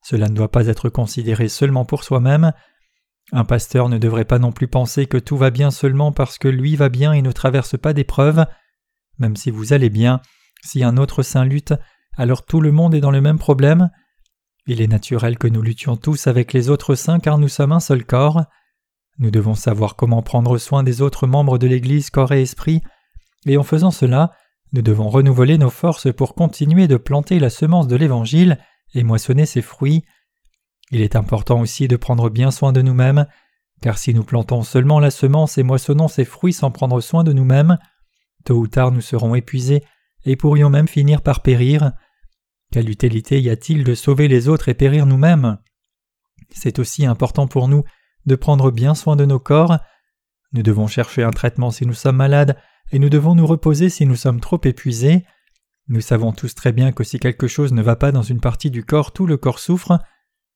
Cela 0.01 0.27
ne 0.29 0.35
doit 0.35 0.51
pas 0.51 0.67
être 0.67 0.89
considéré 0.89 1.47
seulement 1.47 1.85
pour 1.85 2.03
soi-même. 2.03 2.53
Un 3.35 3.45
pasteur 3.45 3.89
ne 3.89 3.97
devrait 3.97 4.25
pas 4.25 4.37
non 4.37 4.51
plus 4.51 4.67
penser 4.67 5.07
que 5.07 5.17
tout 5.17 5.37
va 5.37 5.49
bien 5.49 5.71
seulement 5.71 6.11
parce 6.11 6.37
que 6.37 6.47
lui 6.47 6.75
va 6.75 6.89
bien 6.89 7.13
et 7.13 7.23
ne 7.23 7.31
traverse 7.31 7.75
pas 7.79 7.91
d'épreuves. 7.91 8.45
Même 9.17 9.35
si 9.35 9.49
vous 9.49 9.73
allez 9.73 9.89
bien, 9.89 10.21
si 10.63 10.83
un 10.83 10.97
autre 10.97 11.23
saint 11.23 11.43
lutte, 11.43 11.73
alors 12.15 12.45
tout 12.45 12.61
le 12.61 12.71
monde 12.71 12.93
est 12.93 13.01
dans 13.01 13.09
le 13.09 13.21
même 13.21 13.39
problème. 13.39 13.89
Il 14.67 14.81
est 14.81 14.87
naturel 14.87 15.39
que 15.39 15.47
nous 15.47 15.63
luttions 15.63 15.97
tous 15.97 16.27
avec 16.27 16.53
les 16.53 16.69
autres 16.69 16.93
saints 16.93 17.19
car 17.19 17.39
nous 17.39 17.47
sommes 17.47 17.71
un 17.71 17.79
seul 17.79 18.05
corps. 18.05 18.43
Nous 19.17 19.31
devons 19.31 19.55
savoir 19.55 19.95
comment 19.95 20.21
prendre 20.21 20.59
soin 20.59 20.83
des 20.83 21.01
autres 21.01 21.25
membres 21.25 21.57
de 21.57 21.65
l'Église 21.65 22.11
corps 22.11 22.33
et 22.33 22.43
esprit, 22.43 22.83
et 23.47 23.57
en 23.57 23.63
faisant 23.63 23.91
cela, 23.91 24.33
nous 24.73 24.83
devons 24.83 25.09
renouveler 25.09 25.57
nos 25.57 25.71
forces 25.71 26.13
pour 26.13 26.35
continuer 26.35 26.87
de 26.87 26.97
planter 26.97 27.39
la 27.39 27.49
semence 27.49 27.87
de 27.87 27.95
l'Évangile 27.95 28.59
et 28.93 29.03
moissonner 29.03 29.47
ses 29.47 29.63
fruits. 29.63 30.05
Il 30.93 31.01
est 31.01 31.15
important 31.15 31.59
aussi 31.59 31.87
de 31.87 31.95
prendre 31.95 32.29
bien 32.29 32.51
soin 32.51 32.71
de 32.71 32.83
nous-mêmes, 32.83 33.25
car 33.81 33.97
si 33.97 34.13
nous 34.13 34.23
plantons 34.23 34.61
seulement 34.61 34.99
la 34.99 35.09
semence 35.09 35.57
et 35.57 35.63
moissonnons 35.63 36.07
ses 36.07 36.23
fruits 36.23 36.53
sans 36.53 36.69
prendre 36.69 37.01
soin 37.01 37.23
de 37.23 37.33
nous-mêmes, 37.33 37.79
tôt 38.45 38.59
ou 38.59 38.67
tard 38.67 38.91
nous 38.91 39.01
serons 39.01 39.33
épuisés 39.33 39.83
et 40.23 40.35
pourrions 40.35 40.69
même 40.69 40.87
finir 40.87 41.23
par 41.23 41.41
périr. 41.41 41.93
Quelle 42.71 42.91
utilité 42.91 43.41
y 43.41 43.49
a-t-il 43.49 43.83
de 43.83 43.95
sauver 43.95 44.27
les 44.27 44.47
autres 44.47 44.69
et 44.69 44.75
périr 44.75 45.07
nous-mêmes? 45.07 45.57
C'est 46.51 46.77
aussi 46.77 47.07
important 47.07 47.47
pour 47.47 47.67
nous 47.67 47.83
de 48.27 48.35
prendre 48.35 48.69
bien 48.69 48.93
soin 48.93 49.15
de 49.15 49.25
nos 49.25 49.39
corps. 49.39 49.79
Nous 50.51 50.61
devons 50.61 50.85
chercher 50.85 51.23
un 51.23 51.31
traitement 51.31 51.71
si 51.71 51.87
nous 51.87 51.95
sommes 51.95 52.17
malades, 52.17 52.55
et 52.91 52.99
nous 52.99 53.09
devons 53.09 53.33
nous 53.33 53.47
reposer 53.47 53.89
si 53.89 54.05
nous 54.05 54.15
sommes 54.15 54.39
trop 54.39 54.61
épuisés. 54.63 55.25
Nous 55.87 56.01
savons 56.01 56.33
tous 56.33 56.53
très 56.53 56.71
bien 56.71 56.91
que 56.91 57.03
si 57.03 57.17
quelque 57.17 57.47
chose 57.47 57.73
ne 57.73 57.81
va 57.81 57.95
pas 57.95 58.11
dans 58.11 58.21
une 58.21 58.39
partie 58.39 58.69
du 58.69 58.85
corps, 58.85 59.11
tout 59.11 59.25
le 59.25 59.37
corps 59.37 59.57
souffre. 59.57 59.97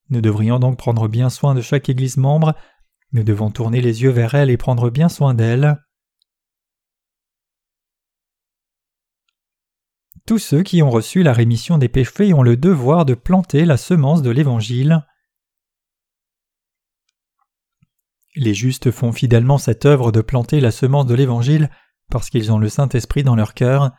Nous 0.10 0.22
devrions 0.22 0.60
donc 0.60 0.78
prendre 0.78 1.08
bien 1.08 1.30
soin 1.30 1.54
de 1.54 1.62
chaque 1.62 1.90
Église 1.90 2.18
membre. 2.18 2.56
Nous 3.12 3.24
devons 3.24 3.52
tourner 3.52 3.82
les 3.82 4.04
yeux 4.04 4.10
vers 4.10 4.36
elle 4.36 4.50
et 4.50 4.58
prendre 4.58 4.90
bien 4.90 5.10
soin 5.10 5.34
d'elle. 5.34 5.78
Tous 10.26 10.40
ceux 10.40 10.62
qui 10.62 10.84
ont 10.84 10.90
reçu 10.90 11.24
la 11.24 11.32
rémission 11.32 11.78
des 11.78 11.88
péchés 11.88 12.34
ont 12.34 12.44
le 12.44 12.58
devoir 12.58 13.06
de 13.06 13.14
planter 13.14 13.64
la 13.64 13.78
semence 13.78 14.22
de 14.22 14.30
l'Évangile. 14.30 15.06
Les 18.36 18.54
justes 18.54 18.92
font 18.92 19.14
fidèlement 19.14 19.58
cette 19.58 19.86
œuvre 19.86 20.12
de 20.12 20.22
planter 20.22 20.60
la 20.60 20.72
semence 20.72 21.06
de 21.06 21.16
l'Évangile 21.16 21.70
parce 22.10 22.30
qu'ils 22.30 22.52
ont 22.52 22.60
le 22.60 22.70
Saint-Esprit 22.70 23.24
dans 23.24 23.36
leur 23.36 23.54
cœur. 23.54 23.92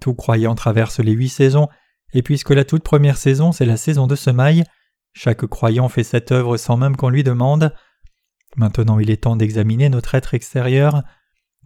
Tout 0.00 0.14
croyant 0.14 0.54
traverse 0.54 1.00
les 1.00 1.12
huit 1.12 1.28
saisons, 1.28 1.68
et 2.12 2.22
puisque 2.22 2.50
la 2.50 2.64
toute 2.64 2.82
première 2.82 3.16
saison 3.16 3.52
c'est 3.52 3.66
la 3.66 3.76
saison 3.76 4.06
de 4.06 4.16
semaille, 4.16 4.64
chaque 5.12 5.46
croyant 5.46 5.88
fait 5.88 6.04
cette 6.04 6.32
œuvre 6.32 6.56
sans 6.56 6.76
même 6.76 6.96
qu'on 6.96 7.08
lui 7.08 7.22
demande. 7.22 7.74
Maintenant 8.56 8.98
il 8.98 9.10
est 9.10 9.22
temps 9.22 9.36
d'examiner 9.36 9.88
notre 9.88 10.14
être 10.14 10.34
extérieur. 10.34 11.02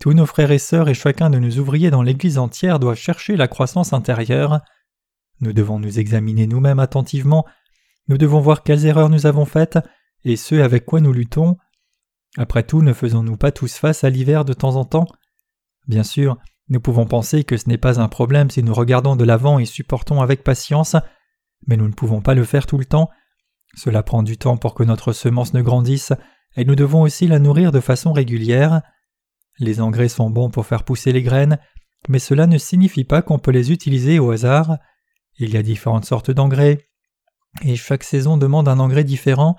Tous 0.00 0.12
nos 0.12 0.26
frères 0.26 0.50
et 0.50 0.58
sœurs 0.58 0.88
et 0.88 0.94
chacun 0.94 1.30
de 1.30 1.38
nos 1.38 1.58
ouvriers 1.58 1.90
dans 1.90 2.02
l'Église 2.02 2.38
entière 2.38 2.78
doivent 2.78 2.98
chercher 2.98 3.36
la 3.36 3.48
croissance 3.48 3.92
intérieure. 3.92 4.60
Nous 5.40 5.52
devons 5.52 5.78
nous 5.78 5.98
examiner 5.98 6.46
nous-mêmes 6.46 6.78
attentivement, 6.78 7.46
nous 8.08 8.18
devons 8.18 8.40
voir 8.40 8.62
quelles 8.62 8.86
erreurs 8.86 9.08
nous 9.08 9.26
avons 9.26 9.44
faites 9.44 9.78
et 10.24 10.36
ce 10.36 10.56
avec 10.56 10.84
quoi 10.84 11.00
nous 11.00 11.12
luttons. 11.12 11.56
Après 12.36 12.62
tout, 12.62 12.82
ne 12.82 12.92
faisons-nous 12.92 13.36
pas 13.36 13.52
tous 13.52 13.74
face 13.74 14.04
à 14.04 14.10
l'hiver 14.10 14.44
de 14.44 14.52
temps 14.52 14.76
en 14.76 14.84
temps? 14.84 15.06
Bien 15.88 16.02
sûr, 16.02 16.36
nous 16.68 16.80
pouvons 16.80 17.06
penser 17.06 17.44
que 17.44 17.56
ce 17.56 17.68
n'est 17.68 17.78
pas 17.78 18.00
un 18.00 18.08
problème 18.08 18.50
si 18.50 18.62
nous 18.62 18.74
regardons 18.74 19.16
de 19.16 19.24
l'avant 19.24 19.58
et 19.58 19.64
supportons 19.64 20.20
avec 20.20 20.44
patience, 20.44 20.96
mais 21.66 21.76
nous 21.76 21.88
ne 21.88 21.94
pouvons 21.94 22.20
pas 22.20 22.34
le 22.34 22.44
faire 22.44 22.66
tout 22.66 22.78
le 22.78 22.84
temps. 22.84 23.10
Cela 23.76 24.02
prend 24.02 24.22
du 24.22 24.38
temps 24.38 24.56
pour 24.56 24.74
que 24.74 24.82
notre 24.82 25.12
semence 25.12 25.54
ne 25.54 25.62
grandisse, 25.62 26.12
et 26.56 26.64
nous 26.64 26.74
devons 26.74 27.02
aussi 27.02 27.26
la 27.26 27.38
nourrir 27.38 27.72
de 27.72 27.80
façon 27.80 28.12
régulière. 28.12 28.80
Les 29.58 29.80
engrais 29.80 30.08
sont 30.08 30.30
bons 30.30 30.50
pour 30.50 30.66
faire 30.66 30.84
pousser 30.84 31.12
les 31.12 31.22
graines, 31.22 31.58
mais 32.08 32.18
cela 32.18 32.46
ne 32.46 32.58
signifie 32.58 33.04
pas 33.04 33.22
qu'on 33.22 33.38
peut 33.38 33.50
les 33.50 33.72
utiliser 33.72 34.18
au 34.18 34.30
hasard. 34.30 34.78
Il 35.38 35.50
y 35.50 35.56
a 35.56 35.62
différentes 35.62 36.06
sortes 36.06 36.30
d'engrais, 36.30 36.88
et 37.62 37.76
chaque 37.76 38.04
saison 38.04 38.38
demande 38.38 38.68
un 38.68 38.78
engrais 38.78 39.04
différent. 39.04 39.56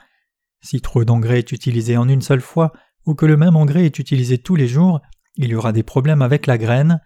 Si 0.61 0.81
trop 0.81 1.05
d'engrais 1.05 1.39
est 1.39 1.51
utilisé 1.51 1.97
en 1.97 2.09
une 2.09 2.21
seule 2.21 2.41
fois, 2.41 2.73
ou 3.05 3.13
que 3.13 3.25
le 3.25 3.37
même 3.37 3.55
engrais 3.55 3.85
est 3.85 3.99
utilisé 3.99 4.39
tous 4.39 4.55
les 4.55 4.67
jours, 4.67 4.99
il 5.35 5.49
y 5.49 5.55
aura 5.55 5.71
des 5.71 5.83
problèmes 5.83 6.23
avec 6.23 6.47
la 6.47 6.57
graine. 6.57 7.01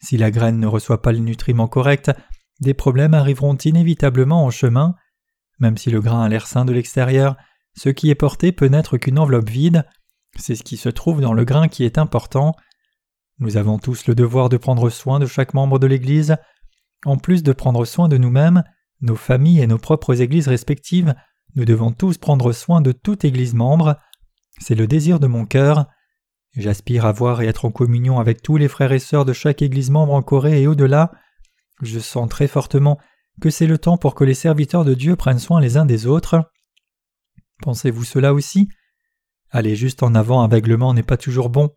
Si 0.00 0.16
la 0.16 0.30
graine 0.30 0.60
ne 0.60 0.66
reçoit 0.66 1.02
pas 1.02 1.12
le 1.12 1.18
nutriment 1.18 1.66
correct, 1.66 2.12
des 2.60 2.74
problèmes 2.74 3.14
arriveront 3.14 3.56
inévitablement 3.56 4.44
en 4.44 4.50
chemin. 4.50 4.94
Même 5.58 5.76
si 5.76 5.90
le 5.90 6.00
grain 6.00 6.22
a 6.22 6.28
l'air 6.28 6.46
sain 6.46 6.64
de 6.64 6.72
l'extérieur, 6.72 7.36
ce 7.76 7.88
qui 7.88 8.10
est 8.10 8.14
porté 8.14 8.52
peut 8.52 8.66
n'être 8.66 8.96
qu'une 8.98 9.18
enveloppe 9.18 9.50
vide. 9.50 9.84
C'est 10.36 10.54
ce 10.54 10.62
qui 10.62 10.76
se 10.76 10.88
trouve 10.88 11.20
dans 11.20 11.32
le 11.32 11.44
grain 11.44 11.68
qui 11.68 11.84
est 11.84 11.98
important. 11.98 12.54
Nous 13.38 13.56
avons 13.56 13.78
tous 13.78 14.06
le 14.06 14.14
devoir 14.14 14.48
de 14.48 14.56
prendre 14.56 14.90
soin 14.90 15.18
de 15.18 15.26
chaque 15.26 15.54
membre 15.54 15.78
de 15.78 15.86
l'Église. 15.86 16.36
En 17.04 17.16
plus 17.16 17.42
de 17.42 17.52
prendre 17.52 17.84
soin 17.84 18.08
de 18.08 18.16
nous-mêmes, 18.16 18.62
nos 19.00 19.16
familles 19.16 19.60
et 19.60 19.66
nos 19.66 19.78
propres 19.78 20.20
églises 20.20 20.48
respectives, 20.48 21.14
nous 21.56 21.64
devons 21.64 21.92
tous 21.92 22.18
prendre 22.18 22.52
soin 22.52 22.80
de 22.80 22.92
toute 22.92 23.24
Église 23.24 23.54
membre. 23.54 23.96
C'est 24.58 24.74
le 24.74 24.86
désir 24.86 25.20
de 25.20 25.26
mon 25.26 25.46
cœur. 25.46 25.86
J'aspire 26.56 27.04
à 27.04 27.12
voir 27.12 27.42
et 27.42 27.46
être 27.46 27.64
en 27.64 27.70
communion 27.70 28.18
avec 28.20 28.40
tous 28.40 28.56
les 28.56 28.68
frères 28.68 28.92
et 28.92 29.00
sœurs 29.00 29.24
de 29.24 29.32
chaque 29.32 29.62
Église 29.62 29.90
membre 29.90 30.14
en 30.14 30.22
Corée 30.22 30.62
et 30.62 30.66
au-delà. 30.66 31.12
Je 31.82 31.98
sens 31.98 32.28
très 32.28 32.46
fortement 32.46 32.98
que 33.40 33.50
c'est 33.50 33.66
le 33.66 33.78
temps 33.78 33.96
pour 33.96 34.14
que 34.14 34.24
les 34.24 34.34
serviteurs 34.34 34.84
de 34.84 34.94
Dieu 34.94 35.16
prennent 35.16 35.38
soin 35.38 35.60
les 35.60 35.76
uns 35.76 35.84
des 35.84 36.06
autres. 36.06 36.50
Pensez-vous 37.62 38.04
cela 38.04 38.34
aussi? 38.34 38.68
Aller 39.50 39.76
juste 39.76 40.02
en 40.02 40.14
avant 40.14 40.42
aveuglement 40.42 40.94
n'est 40.94 41.02
pas 41.02 41.16
toujours 41.16 41.50
bon. 41.50 41.70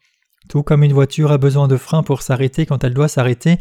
Tout 0.49 0.63
comme 0.63 0.83
une 0.83 0.93
voiture 0.93 1.31
a 1.31 1.37
besoin 1.37 1.67
de 1.67 1.77
freins 1.77 2.03
pour 2.03 2.21
s'arrêter 2.21 2.65
quand 2.65 2.83
elle 2.83 2.93
doit 2.93 3.07
s'arrêter, 3.07 3.59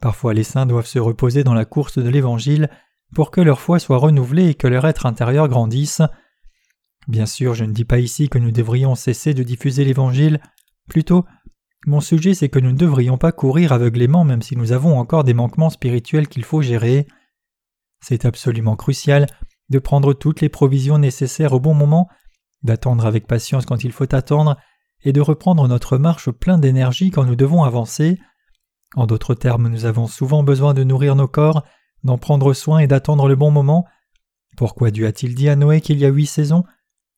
parfois 0.00 0.34
les 0.34 0.42
saints 0.42 0.66
doivent 0.66 0.86
se 0.86 0.98
reposer 0.98 1.44
dans 1.44 1.54
la 1.54 1.64
course 1.64 1.98
de 1.98 2.08
l'Évangile 2.08 2.68
pour 3.14 3.30
que 3.30 3.40
leur 3.40 3.60
foi 3.60 3.78
soit 3.78 3.98
renouvelée 3.98 4.48
et 4.48 4.54
que 4.54 4.66
leur 4.66 4.86
être 4.86 5.06
intérieur 5.06 5.48
grandisse. 5.48 6.02
Bien 7.06 7.26
sûr, 7.26 7.54
je 7.54 7.64
ne 7.64 7.72
dis 7.72 7.84
pas 7.84 7.98
ici 7.98 8.28
que 8.28 8.38
nous 8.38 8.50
devrions 8.50 8.94
cesser 8.94 9.34
de 9.34 9.42
diffuser 9.42 9.84
l'Évangile, 9.84 10.40
plutôt 10.88 11.24
mon 11.86 12.00
sujet 12.00 12.34
c'est 12.34 12.48
que 12.48 12.58
nous 12.58 12.72
ne 12.72 12.78
devrions 12.78 13.18
pas 13.18 13.32
courir 13.32 13.72
aveuglément 13.72 14.24
même 14.24 14.42
si 14.42 14.56
nous 14.56 14.72
avons 14.72 14.98
encore 14.98 15.22
des 15.22 15.34
manquements 15.34 15.70
spirituels 15.70 16.28
qu'il 16.28 16.44
faut 16.44 16.62
gérer. 16.62 17.06
C'est 18.06 18.26
absolument 18.26 18.76
crucial 18.76 19.24
de 19.70 19.78
prendre 19.78 20.12
toutes 20.12 20.42
les 20.42 20.50
provisions 20.50 20.98
nécessaires 20.98 21.54
au 21.54 21.58
bon 21.58 21.72
moment, 21.72 22.06
d'attendre 22.62 23.06
avec 23.06 23.26
patience 23.26 23.64
quand 23.64 23.82
il 23.82 23.92
faut 23.92 24.14
attendre, 24.14 24.58
et 25.04 25.14
de 25.14 25.22
reprendre 25.22 25.66
notre 25.68 25.96
marche 25.96 26.30
plein 26.30 26.58
d'énergie 26.58 27.10
quand 27.10 27.24
nous 27.24 27.34
devons 27.34 27.64
avancer. 27.64 28.18
En 28.94 29.06
d'autres 29.06 29.34
termes, 29.34 29.68
nous 29.68 29.86
avons 29.86 30.06
souvent 30.06 30.42
besoin 30.42 30.74
de 30.74 30.84
nourrir 30.84 31.16
nos 31.16 31.28
corps, 31.28 31.64
d'en 32.02 32.18
prendre 32.18 32.52
soin 32.52 32.80
et 32.80 32.86
d'attendre 32.86 33.26
le 33.26 33.36
bon 33.36 33.50
moment. 33.50 33.86
Pourquoi 34.58 34.90
Dieu 34.90 35.06
a-t-il 35.06 35.34
dit 35.34 35.48
à 35.48 35.56
Noé 35.56 35.80
qu'il 35.80 35.98
y 35.98 36.04
a 36.04 36.10
huit 36.10 36.26
saisons? 36.26 36.64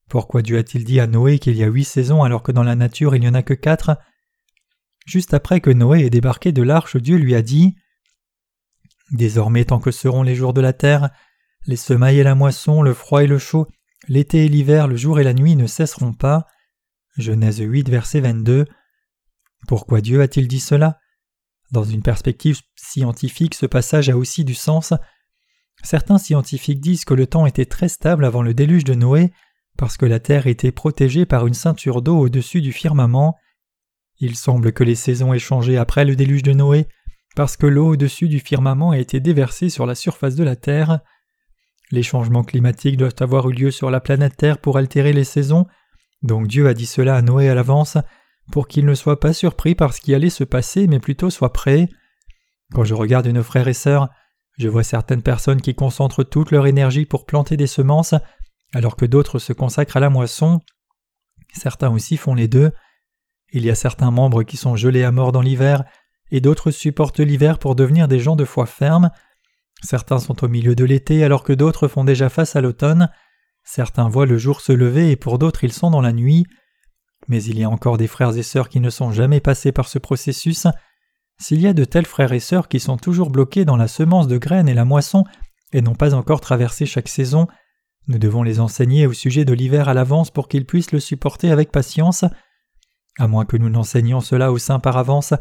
Pourquoi 0.09 0.41
Dieu 0.43 0.57
a-t-il 0.57 0.85
dit 0.85 1.01
à 1.01 1.09
Noé 1.09 1.41
qu'il 1.41 1.57
y 1.57 1.65
a 1.65 1.69
huit 1.69 1.83
saisons 1.83 2.23
alors 2.23 2.45
que 2.45 2.53
dans 2.53 2.63
la 2.63 2.77
nature 2.77 3.17
il 3.17 3.23
n'y 3.23 3.29
en 3.29 3.35
a 3.35 3.43
que 3.43 3.55
quatre? 3.55 3.99
Juste 5.05 5.35
après 5.35 5.61
que 5.61 5.71
Noé 5.71 6.05
ait 6.05 6.11
débarqué 6.11 6.53
de 6.53 6.63
l'arche, 6.63 6.97
Dieu 6.97 7.17
lui 7.17 7.35
a 7.35 7.43
dit 7.43 7.75
Désormais, 9.13 9.65
tant 9.65 9.79
que 9.79 9.91
seront 9.91 10.23
les 10.23 10.35
jours 10.35 10.53
de 10.53 10.61
la 10.61 10.73
terre, 10.73 11.11
les 11.67 11.77
semailles 11.77 12.19
et 12.19 12.25
la 12.25 12.35
moisson, 12.35 12.83
le 12.83 12.95
froid 12.95 13.23
et 13.23 13.27
le 13.27 13.39
chaud, 13.39 13.69
l'été 14.09 14.45
et 14.45 14.49
l'hiver, 14.49 14.89
le 14.89 14.97
jour 14.97 15.21
et 15.21 15.25
la 15.25 15.35
nuit 15.35 15.57
ne 15.57 15.67
cesseront 15.67 16.13
pas. 16.13 16.47
Genèse 17.17 17.59
8, 17.59 17.89
verset 17.89 18.21
22. 18.21 18.67
Pourquoi 19.67 20.01
Dieu 20.01 20.21
a-t-il 20.23 20.49
dit 20.49 20.61
cela? 20.61 20.99
Dans 21.73 21.85
une 21.85 22.03
perspective 22.03 22.61
scientifique, 22.77 23.55
ce 23.55 23.67
passage 23.67 24.09
a 24.09 24.17
aussi 24.17 24.45
du 24.45 24.55
sens. 24.55 24.93
Certains 25.83 26.19
scientifiques 26.19 26.81
disent 26.81 27.05
que 27.05 27.15
le 27.15 27.27
temps 27.27 27.47
était 27.47 27.65
très 27.67 27.89
stable 27.89 28.25
avant 28.25 28.43
le 28.43 28.55
déluge 28.55 28.85
de 28.85 28.95
Noé, 28.95 29.33
parce 29.77 29.97
que 29.97 30.07
la 30.07 30.21
terre 30.21 30.47
était 30.47 30.73
protégée 30.73 31.27
par 31.27 31.47
une 31.47 31.55
ceinture 31.55 32.03
d'eau 32.03 32.19
au-dessus 32.19 32.61
du 32.61 32.73
firmament. 32.73 33.37
Il 34.19 34.37
semble 34.37 34.73
que 34.73 34.85
les 34.85 34.95
saisons 34.95 35.35
aient 35.35 35.39
changé 35.39 35.77
après 35.77 36.05
le 36.05 36.17
déluge 36.17 36.43
de 36.43 36.53
Noé, 36.53 36.89
parce 37.37 37.59
que 37.59 37.67
l'eau 37.67 37.93
au-dessus 37.93 38.29
du 38.29 38.41
firmament 38.41 38.91
a 38.91 38.99
été 38.99 39.21
déversée 39.21 39.69
sur 39.69 39.85
la 39.85 39.95
surface 39.95 40.35
de 40.35 40.43
la 40.43 40.57
Terre. 40.57 41.01
Les 41.93 42.03
changements 42.03 42.43
climatiques 42.43 42.97
doivent 42.97 43.15
avoir 43.21 43.49
eu 43.51 43.53
lieu 43.53 43.71
sur 43.71 43.91
la 43.91 44.01
planète 44.01 44.39
Terre 44.39 44.59
pour 44.59 44.79
altérer 44.79 45.13
les 45.13 45.23
saisons, 45.23 45.67
donc 46.23 46.49
Dieu 46.49 46.67
a 46.67 46.73
dit 46.73 46.87
cela 46.87 47.15
à 47.15 47.23
Noé 47.23 47.51
à 47.51 47.55
l'avance, 47.55 47.99
pour 48.51 48.67
qu'il 48.67 48.87
ne 48.87 48.95
soit 48.95 49.21
pas 49.21 49.35
surpris 49.35 49.75
par 49.75 49.93
ce 49.93 50.01
qui 50.01 50.15
allait 50.15 50.31
se 50.31 50.45
passer, 50.45 50.87
mais 50.87 50.99
plutôt 50.99 51.29
soit 51.29 51.53
prêt. 51.53 51.91
Quand 52.73 52.85
je 52.85 52.95
regarde 52.95 53.27
nos 53.27 53.43
frères 53.43 53.69
et 53.69 53.75
sœurs, 53.75 54.09
je 54.59 54.69
vois 54.69 54.83
certaines 54.83 55.23
personnes 55.23 55.61
qui 55.61 55.75
concentrent 55.75 56.25
toute 56.25 56.53
leur 56.53 56.67
énergie 56.67 57.05
pour 57.05 57.27
planter 57.27 57.59
des 57.59 57.67
semences, 57.67 58.15
alors 58.73 58.97
que 58.97 59.05
d'autres 59.05 59.39
se 59.39 59.53
consacrent 59.53 59.99
à 59.99 60.01
la 60.01 60.11
moisson. 60.11 60.61
Certains 61.53 61.91
aussi 61.91 62.17
font 62.17 62.35
les 62.35 62.49
deux. 62.49 62.73
Il 63.53 63.65
y 63.65 63.71
a 63.71 63.75
certains 63.75 64.11
membres 64.11 64.43
qui 64.43 64.57
sont 64.57 64.75
gelés 64.75 65.05
à 65.05 65.13
mort 65.13 65.33
dans 65.33 65.43
l'hiver, 65.43 65.85
et 66.31 66.41
d'autres 66.41 66.71
supportent 66.71 67.21
l'hiver 67.21 67.59
pour 67.59 67.75
devenir 67.75 68.09
des 68.09 68.19
gens 68.19 68.37
de 68.37 68.45
foi 68.45 68.67
ferme. 68.67 69.11
Certains 69.83 70.19
sont 70.19 70.45
au 70.45 70.49
milieu 70.49 70.75
de 70.75 70.85
l'été 70.85 71.25
alors 71.25 71.43
que 71.43 71.53
d'autres 71.53 71.89
font 71.89 72.05
déjà 72.05 72.29
face 72.29 72.57
à 72.57 72.61
l'automne. 72.61 73.11
Certains 73.65 74.09
voient 74.09 74.27
le 74.27 74.39
jour 74.39 74.61
se 74.61 74.73
lever 74.73 75.11
et 75.11 75.17
pour 75.17 75.39
d'autres 75.39 75.65
ils 75.65 75.73
sont 75.73 75.91
dans 75.91 76.01
la 76.01 76.13
nuit. 76.13 76.47
Mais 77.29 77.43
il 77.43 77.59
y 77.59 77.65
a 77.65 77.71
encore 77.71 77.99
des 77.99 78.07
frères 78.07 78.37
et 78.37 78.43
sœurs 78.43 78.69
qui 78.69 78.81
ne 78.81 78.91
sont 78.91 79.11
jamais 79.11 79.41
passés 79.41 79.73
par 79.73 79.89
ce 79.89 79.99
processus. 79.99 80.67
S'il 81.39 81.61
y 81.61 81.67
a 81.67 81.75
de 81.75 81.85
tels 81.85 82.07
frères 82.07 82.33
et 82.33 82.41
sœurs 82.41 82.69
qui 82.69 82.81
sont 82.81 82.97
toujours 82.97 83.31
bloqués 83.31 83.65
dans 83.65 83.77
la 83.77 83.89
semence 83.89 84.29
de 84.29 84.39
graines 84.39 84.69
et 84.69 84.75
la 84.75 84.85
moisson 84.85 85.25
et 85.73 85.83
n'ont 85.83 85.95
pas 85.95 86.15
encore 86.15 86.41
traversé 86.41 86.87
chaque 86.87 87.09
saison, 87.09 87.47
nous 88.09 88.19
devons 88.19 88.43
les 88.43 88.61
enseigner 88.61 89.07
au 89.07 89.13
sujet 89.13 89.45
de 89.45 89.53
l'hiver 89.53 89.89
à 89.89 89.95
l'avance 89.95 90.31
pour 90.31 90.49
qu'ils 90.49 90.65
puissent 90.65 90.93
le 90.93 91.01
supporter 91.01 91.51
avec 91.51 91.73
patience. 91.73 92.25
À 93.19 93.27
moins 93.27 93.45
que 93.45 93.57
nous 93.57 93.69
n'enseignions 93.69 94.21
cela 94.21 94.53
aux 94.53 94.59
saints 94.59 94.79
par 94.79 94.97
avance, 94.97 95.35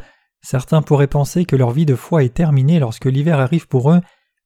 certains 0.45 0.83
pourraient 0.83 1.07
penser 1.07 1.45
que 1.45 1.55
leur 1.55 1.71
vie 1.71 1.87
de 1.87 1.95
foi 1.95 2.23
est 2.23 2.35
terminée 2.35 2.79
lorsque 2.79 3.05
l'hiver 3.05 3.39
arrive 3.39 3.67
pour 3.67 3.91
eux, 3.91 4.01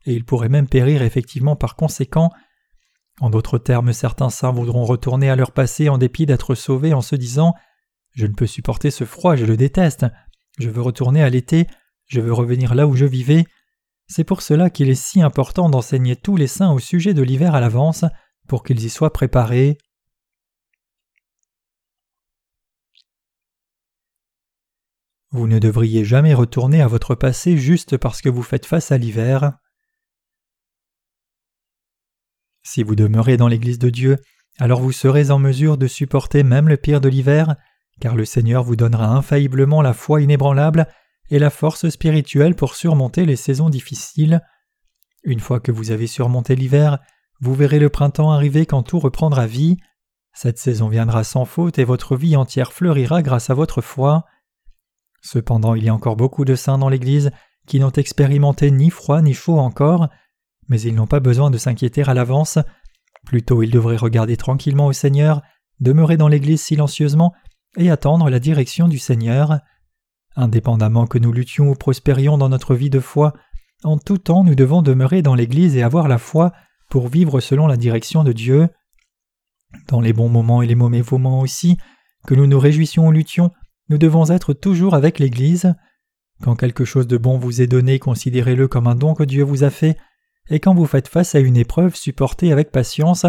et 0.05 0.13
ils 0.13 0.23
pourraient 0.23 0.47
même 0.47 0.67
périr 0.67 1.01
effectivement 1.01 1.57
par 1.57 1.75
conséquent. 1.75 2.31
En 3.19 3.29
d'autres 3.29 3.57
termes, 3.57 3.91
certains 3.91 4.29
saints 4.29 4.51
voudront 4.51 4.85
retourner 4.85 5.29
à 5.29 5.35
leur 5.35 5.51
passé 5.51 5.89
en 5.89 5.97
dépit 5.97 6.25
d'être 6.25 6.55
sauvés 6.55 6.93
en 6.93 7.01
se 7.01 7.17
disant 7.17 7.53
Je 8.15 8.25
ne 8.25 8.33
peux 8.33 8.47
supporter 8.47 8.91
ce 8.91 9.03
froid, 9.03 9.35
je 9.35 9.43
le 9.43 9.57
déteste, 9.57 10.05
je 10.57 10.69
veux 10.69 10.81
retourner 10.81 11.21
à 11.21 11.29
l'été, 11.29 11.67
je 12.05 12.21
veux 12.21 12.33
revenir 12.33 12.75
là 12.75 12.87
où 12.87 12.95
je 12.95 13.05
vivais. 13.05 13.45
C'est 14.07 14.23
pour 14.23 14.41
cela 14.41 14.69
qu'il 14.69 14.89
est 14.89 14.95
si 14.95 15.21
important 15.21 15.69
d'enseigner 15.69 16.15
tous 16.15 16.37
les 16.37 16.47
saints 16.47 16.71
au 16.71 16.79
sujet 16.79 17.13
de 17.13 17.21
l'hiver 17.21 17.55
à 17.55 17.59
l'avance, 17.59 18.05
pour 18.47 18.63
qu'ils 18.63 18.83
y 18.85 18.89
soient 18.89 19.11
préparés. 19.11 19.77
Vous 25.31 25.47
ne 25.47 25.59
devriez 25.59 26.03
jamais 26.03 26.33
retourner 26.33 26.81
à 26.81 26.87
votre 26.87 27.13
passé 27.13 27.57
juste 27.57 27.97
parce 27.97 28.21
que 28.21 28.29
vous 28.29 28.41
faites 28.41 28.65
face 28.65 28.91
à 28.91 28.97
l'hiver. 28.97 29.53
Si 32.63 32.83
vous 32.83 32.95
demeurez 32.95 33.37
dans 33.37 33.47
l'Église 33.47 33.79
de 33.79 33.89
Dieu, 33.89 34.17
alors 34.57 34.81
vous 34.81 34.91
serez 34.91 35.31
en 35.31 35.39
mesure 35.39 35.77
de 35.77 35.87
supporter 35.87 36.43
même 36.43 36.67
le 36.67 36.77
pire 36.77 36.99
de 36.99 37.09
l'hiver, 37.09 37.55
car 38.01 38.15
le 38.15 38.25
Seigneur 38.25 38.63
vous 38.63 38.75
donnera 38.75 39.07
infailliblement 39.07 39.81
la 39.81 39.93
foi 39.93 40.21
inébranlable 40.21 40.87
et 41.29 41.39
la 41.39 41.49
force 41.49 41.89
spirituelle 41.89 42.55
pour 42.55 42.75
surmonter 42.75 43.25
les 43.25 43.35
saisons 43.35 43.69
difficiles. 43.69 44.41
Une 45.23 45.39
fois 45.39 45.59
que 45.59 45.71
vous 45.71 45.91
avez 45.91 46.07
surmonté 46.07 46.55
l'hiver, 46.55 46.99
vous 47.39 47.53
verrez 47.53 47.79
le 47.79 47.89
printemps 47.89 48.31
arriver 48.31 48.65
quand 48.65 48.83
tout 48.83 48.99
reprendra 48.99 49.45
vie. 49.45 49.77
Cette 50.33 50.57
saison 50.57 50.89
viendra 50.89 51.23
sans 51.23 51.45
faute 51.45 51.79
et 51.79 51.83
votre 51.83 52.15
vie 52.15 52.35
entière 52.35 52.73
fleurira 52.73 53.21
grâce 53.21 53.49
à 53.49 53.53
votre 53.53 53.81
foi. 53.81 54.25
Cependant, 55.21 55.75
il 55.75 55.83
y 55.83 55.89
a 55.89 55.93
encore 55.93 56.15
beaucoup 56.15 56.45
de 56.45 56.55
saints 56.55 56.77
dans 56.77 56.89
l'Église 56.89 57.31
qui 57.67 57.79
n'ont 57.79 57.91
expérimenté 57.91 58.71
ni 58.71 58.89
froid 58.89 59.21
ni 59.21 59.33
chaud 59.33 59.59
encore, 59.59 60.09
mais 60.67 60.81
ils 60.81 60.95
n'ont 60.95 61.07
pas 61.07 61.19
besoin 61.19 61.51
de 61.51 61.57
s'inquiéter 61.57 62.03
à 62.03 62.13
l'avance. 62.13 62.57
Plutôt, 63.25 63.61
ils 63.61 63.71
devraient 63.71 63.97
regarder 63.97 64.37
tranquillement 64.37 64.87
au 64.87 64.93
Seigneur, 64.93 65.41
demeurer 65.79 66.17
dans 66.17 66.27
l'Église 66.27 66.61
silencieusement 66.61 67.33
et 67.77 67.91
attendre 67.91 68.29
la 68.29 68.39
direction 68.39 68.87
du 68.87 68.97
Seigneur. 68.97 69.59
Indépendamment 70.35 71.05
que 71.05 71.17
nous 71.17 71.31
luttions 71.31 71.69
ou 71.69 71.75
prospérions 71.75 72.37
dans 72.37 72.49
notre 72.49 72.75
vie 72.75 72.89
de 72.89 72.99
foi, 72.99 73.33
en 73.83 73.97
tout 73.97 74.17
temps 74.17 74.43
nous 74.43 74.55
devons 74.55 74.81
demeurer 74.81 75.21
dans 75.21 75.35
l'Église 75.35 75.75
et 75.75 75.83
avoir 75.83 76.07
la 76.07 76.17
foi 76.17 76.53
pour 76.89 77.07
vivre 77.07 77.39
selon 77.39 77.67
la 77.67 77.77
direction 77.77 78.23
de 78.23 78.31
Dieu. 78.31 78.69
Dans 79.87 80.01
les 80.01 80.13
bons 80.13 80.29
moments 80.29 80.61
et 80.61 80.67
les 80.67 80.75
mauvais 80.75 81.03
moments 81.11 81.41
aussi, 81.41 81.77
que 82.25 82.35
nous 82.35 82.47
nous 82.47 82.59
réjouissions 82.59 83.07
ou 83.07 83.11
luttions, 83.11 83.51
nous 83.89 83.97
devons 83.97 84.29
être 84.29 84.53
toujours 84.53 84.93
avec 84.93 85.19
l'Église. 85.19 85.73
Quand 86.41 86.55
quelque 86.55 86.85
chose 86.85 87.07
de 87.07 87.17
bon 87.17 87.37
vous 87.37 87.61
est 87.61 87.67
donné, 87.67 87.99
considérez-le 87.99 88.67
comme 88.67 88.87
un 88.87 88.95
don 88.95 89.13
que 89.13 89.23
Dieu 89.23 89.43
vous 89.43 89.63
a 89.63 89.69
fait, 89.69 89.97
et 90.49 90.59
quand 90.59 90.73
vous 90.73 90.85
faites 90.85 91.07
face 91.07 91.35
à 91.35 91.39
une 91.39 91.57
épreuve, 91.57 91.95
supportez 91.95 92.51
avec 92.51 92.71
patience, 92.71 93.25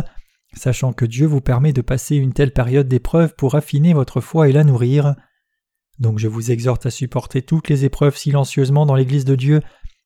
sachant 0.54 0.92
que 0.92 1.04
Dieu 1.04 1.26
vous 1.26 1.40
permet 1.40 1.72
de 1.72 1.82
passer 1.82 2.16
une 2.16 2.32
telle 2.32 2.52
période 2.52 2.88
d'épreuve 2.88 3.34
pour 3.34 3.54
affiner 3.54 3.94
votre 3.94 4.20
foi 4.20 4.48
et 4.48 4.52
la 4.52 4.64
nourrir. 4.64 5.14
Donc 5.98 6.18
je 6.18 6.28
vous 6.28 6.50
exhorte 6.50 6.86
à 6.86 6.90
supporter 6.90 7.42
toutes 7.42 7.68
les 7.68 7.84
épreuves 7.84 8.16
silencieusement 8.16 8.86
dans 8.86 8.94
l'Église 8.94 9.24
de 9.24 9.36
Dieu 9.36 9.61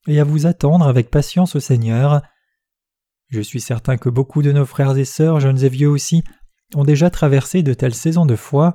et 0.08 0.18
à 0.18 0.24
vous 0.24 0.46
attendre 0.46 0.86
avec 0.86 1.10
patience 1.10 1.56
au 1.56 1.60
Seigneur. 1.60 2.22
Je 3.28 3.40
suis 3.40 3.60
certain 3.60 3.96
que 3.96 4.08
beaucoup 4.08 4.42
de 4.42 4.52
nos 4.52 4.66
frères 4.66 4.96
et 4.96 5.04
sœurs, 5.04 5.40
jeunes 5.40 5.64
et 5.64 5.68
vieux 5.68 5.88
aussi, 5.88 6.24
ont 6.74 6.84
déjà 6.84 7.10
traversé 7.10 7.62
de 7.62 7.74
telles 7.74 7.94
saisons 7.94 8.26
de 8.26 8.36
foi, 8.36 8.74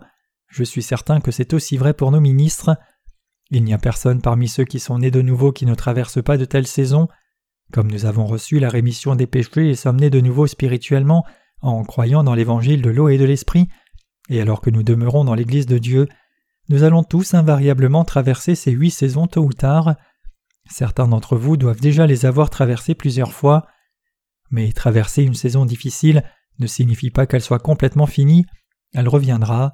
je 0.49 0.63
suis 0.63 0.81
certain 0.81 1.21
que 1.21 1.31
c'est 1.31 1.53
aussi 1.53 1.77
vrai 1.77 1.93
pour 1.93 2.11
nos 2.11 2.19
ministres. 2.19 2.77
Il 3.51 3.63
n'y 3.63 3.73
a 3.73 3.77
personne 3.77 4.21
parmi 4.21 4.47
ceux 4.47 4.65
qui 4.65 4.79
sont 4.79 4.99
nés 4.99 5.11
de 5.11 5.21
nouveau 5.21 5.51
qui 5.51 5.65
ne 5.65 5.75
traverse 5.75 6.21
pas 6.21 6.37
de 6.37 6.45
telles 6.45 6.67
saisons. 6.67 7.07
Comme 7.71 7.91
nous 7.91 8.05
avons 8.05 8.25
reçu 8.25 8.59
la 8.59 8.69
rémission 8.69 9.15
des 9.15 9.27
péchés 9.27 9.69
et 9.69 9.75
sommes 9.75 9.99
nés 9.99 10.09
de 10.09 10.21
nouveau 10.21 10.47
spirituellement 10.47 11.25
en 11.61 11.83
croyant 11.83 12.23
dans 12.23 12.33
l'évangile 12.33 12.81
de 12.81 12.89
l'eau 12.89 13.09
et 13.09 13.17
de 13.17 13.25
l'esprit, 13.25 13.67
et 14.29 14.41
alors 14.41 14.61
que 14.61 14.69
nous 14.69 14.83
demeurons 14.83 15.23
dans 15.23 15.35
l'Église 15.35 15.65
de 15.65 15.77
Dieu, 15.77 16.07
nous 16.69 16.83
allons 16.83 17.03
tous 17.03 17.33
invariablement 17.33 18.05
traverser 18.05 18.55
ces 18.55 18.71
huit 18.71 18.91
saisons 18.91 19.27
tôt 19.27 19.43
ou 19.43 19.53
tard. 19.53 19.95
Certains 20.69 21.07
d'entre 21.07 21.35
vous 21.35 21.57
doivent 21.57 21.81
déjà 21.81 22.05
les 22.05 22.25
avoir 22.25 22.49
traversées 22.49 22.93
plusieurs 22.93 23.33
fois. 23.33 23.67
Mais 24.51 24.71
traverser 24.71 25.23
une 25.23 25.33
saison 25.33 25.65
difficile 25.65 26.23
ne 26.59 26.67
signifie 26.67 27.09
pas 27.09 27.25
qu'elle 27.25 27.41
soit 27.41 27.59
complètement 27.59 28.05
finie, 28.05 28.45
elle 28.93 29.07
reviendra. 29.07 29.73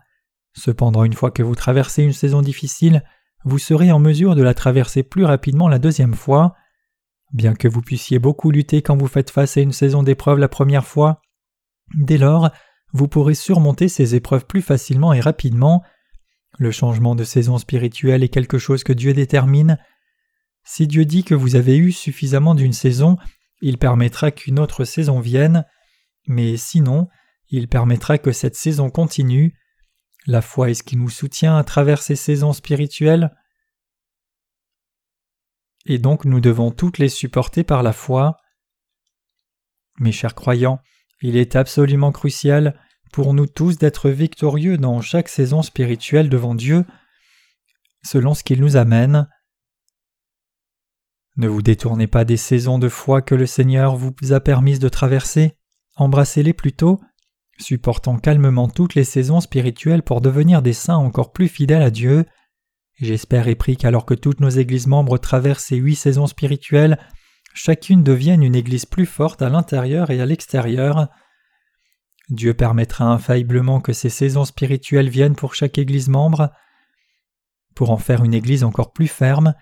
Cependant, 0.55 1.03
une 1.03 1.13
fois 1.13 1.31
que 1.31 1.43
vous 1.43 1.55
traversez 1.55 2.03
une 2.03 2.13
saison 2.13 2.41
difficile, 2.41 3.03
vous 3.43 3.59
serez 3.59 3.91
en 3.91 3.99
mesure 3.99 4.35
de 4.35 4.41
la 4.41 4.53
traverser 4.53 5.03
plus 5.03 5.25
rapidement 5.25 5.67
la 5.67 5.79
deuxième 5.79 6.15
fois. 6.15 6.55
Bien 7.33 7.53
que 7.53 7.67
vous 7.67 7.81
puissiez 7.81 8.19
beaucoup 8.19 8.49
lutter 8.49 8.81
quand 8.81 8.97
vous 8.97 9.07
faites 9.07 9.29
face 9.29 9.57
à 9.57 9.61
une 9.61 9.73
saison 9.73 10.01
d'épreuve 10.01 10.39
la 10.39 10.47
première 10.47 10.85
fois, 10.85 11.21
dès 11.93 12.17
lors, 12.17 12.49
vous 12.93 13.07
pourrez 13.07 13.35
surmonter 13.35 13.89
ces 13.89 14.15
épreuves 14.15 14.45
plus 14.45 14.61
facilement 14.61 15.13
et 15.13 15.19
rapidement. 15.19 15.83
Le 16.57 16.71
changement 16.71 17.15
de 17.15 17.25
saison 17.25 17.57
spirituelle 17.57 18.23
est 18.23 18.29
quelque 18.29 18.57
chose 18.57 18.83
que 18.83 18.93
Dieu 18.93 19.13
détermine. 19.13 19.77
Si 20.63 20.87
Dieu 20.87 21.05
dit 21.05 21.23
que 21.23 21.35
vous 21.35 21.55
avez 21.55 21.77
eu 21.77 21.91
suffisamment 21.91 22.55
d'une 22.55 22.73
saison, 22.73 23.17
il 23.61 23.77
permettra 23.77 24.31
qu'une 24.31 24.59
autre 24.59 24.85
saison 24.85 25.19
vienne, 25.19 25.65
mais 26.27 26.57
sinon, 26.57 27.07
il 27.49 27.67
permettra 27.67 28.17
que 28.17 28.31
cette 28.31 28.55
saison 28.55 28.89
continue. 28.89 29.55
La 30.25 30.41
foi 30.41 30.71
est 30.71 30.75
ce 30.75 30.83
qui 30.83 30.97
nous 30.97 31.09
soutient 31.09 31.57
à 31.57 31.63
travers 31.63 32.01
ces 32.01 32.15
saisons 32.15 32.53
spirituelles. 32.53 33.35
Et 35.85 35.99
donc 35.99 36.25
nous 36.25 36.39
devons 36.39 36.71
toutes 36.71 36.97
les 36.97 37.09
supporter 37.09 37.63
par 37.63 37.83
la 37.83 37.93
foi. 37.93 38.37
Mes 39.99 40.11
chers 40.11 40.33
croyants, 40.33 40.79
il 41.21 41.37
est 41.37 41.55
absolument 41.55 42.11
crucial 42.11 42.79
pour 43.13 43.33
nous 43.33 43.45
tous 43.45 43.77
d'être 43.77 44.09
victorieux 44.09 44.77
dans 44.77 44.99
chaque 44.99 45.29
saison 45.29 45.61
spirituelle 45.61 46.27
devant 46.27 46.55
Dieu, 46.55 46.85
selon 48.03 48.33
ce 48.33 48.43
qu'il 48.43 48.59
nous 48.61 48.77
amène. 48.77 49.29
Ne 51.37 51.47
vous 51.47 51.61
détournez 51.61 52.07
pas 52.07 52.25
des 52.25 52.37
saisons 52.37 52.79
de 52.79 52.89
foi 52.89 53.21
que 53.21 53.35
le 53.35 53.45
Seigneur 53.45 53.95
vous 53.95 54.13
a 54.31 54.39
permises 54.39 54.79
de 54.79 54.89
traverser, 54.89 55.55
embrassez-les 55.95 56.53
plutôt, 56.53 56.99
supportons 57.57 58.17
calmement 58.17 58.67
toutes 58.67 58.95
les 58.95 59.03
saisons 59.03 59.41
spirituelles 59.41 60.03
pour 60.03 60.21
devenir 60.21 60.61
des 60.61 60.73
saints 60.73 60.97
encore 60.97 61.31
plus 61.31 61.47
fidèles 61.47 61.81
à 61.81 61.89
Dieu. 61.89 62.25
J'espère 62.99 63.47
et 63.47 63.55
prie 63.55 63.77
qu'alors 63.77 64.05
que 64.05 64.13
toutes 64.13 64.39
nos 64.39 64.49
églises 64.49 64.87
membres 64.87 65.17
traversent 65.17 65.65
ces 65.65 65.77
huit 65.77 65.95
saisons 65.95 66.27
spirituelles, 66.27 66.97
chacune 67.53 68.03
devienne 68.03 68.43
une 68.43 68.55
église 68.55 68.85
plus 68.85 69.05
forte 69.05 69.41
à 69.41 69.49
l'intérieur 69.49 70.11
et 70.11 70.21
à 70.21 70.25
l'extérieur. 70.25 71.07
Dieu 72.29 72.53
permettra 72.53 73.05
infailliblement 73.05 73.81
que 73.81 73.93
ces 73.93 74.09
saisons 74.09 74.45
spirituelles 74.45 75.09
viennent 75.09 75.35
pour 75.35 75.55
chaque 75.55 75.77
église 75.77 76.09
membre. 76.09 76.51
Pour 77.75 77.91
en 77.91 77.97
faire 77.97 78.23
une 78.23 78.33
église 78.33 78.63
encore 78.63 78.93
plus 78.93 79.07
ferme, 79.07 79.53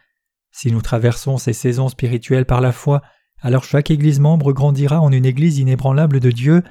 si 0.51 0.71
nous 0.71 0.81
traversons 0.81 1.37
ces 1.37 1.51
saisons 1.51 1.89
spirituelles 1.89 2.45
par 2.45 2.61
la 2.61 2.71
foi, 2.71 3.01
alors 3.41 3.63
chaque 3.63 3.91
Église 3.91 4.19
membre 4.19 4.53
grandira 4.53 5.01
en 5.01 5.11
une 5.11 5.25
Église 5.25 5.57
inébranlable 5.57 6.19
de 6.19 6.31
Dieu, 6.31 6.63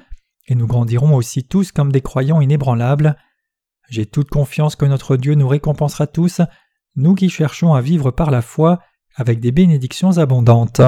et 0.47 0.55
nous 0.55 0.67
grandirons 0.67 1.15
aussi 1.15 1.43
tous 1.43 1.71
comme 1.71 1.91
des 1.91 2.01
croyants 2.01 2.41
inébranlables. 2.41 3.15
J'ai 3.89 4.05
toute 4.05 4.29
confiance 4.29 4.75
que 4.75 4.85
notre 4.85 5.17
Dieu 5.17 5.35
nous 5.35 5.47
récompensera 5.47 6.07
tous, 6.07 6.41
nous 6.95 7.15
qui 7.15 7.29
cherchons 7.29 7.73
à 7.73 7.81
vivre 7.81 8.11
par 8.11 8.31
la 8.31 8.41
foi 8.41 8.79
avec 9.15 9.39
des 9.39 9.51
bénédictions 9.51 10.17
abondantes. 10.17 10.81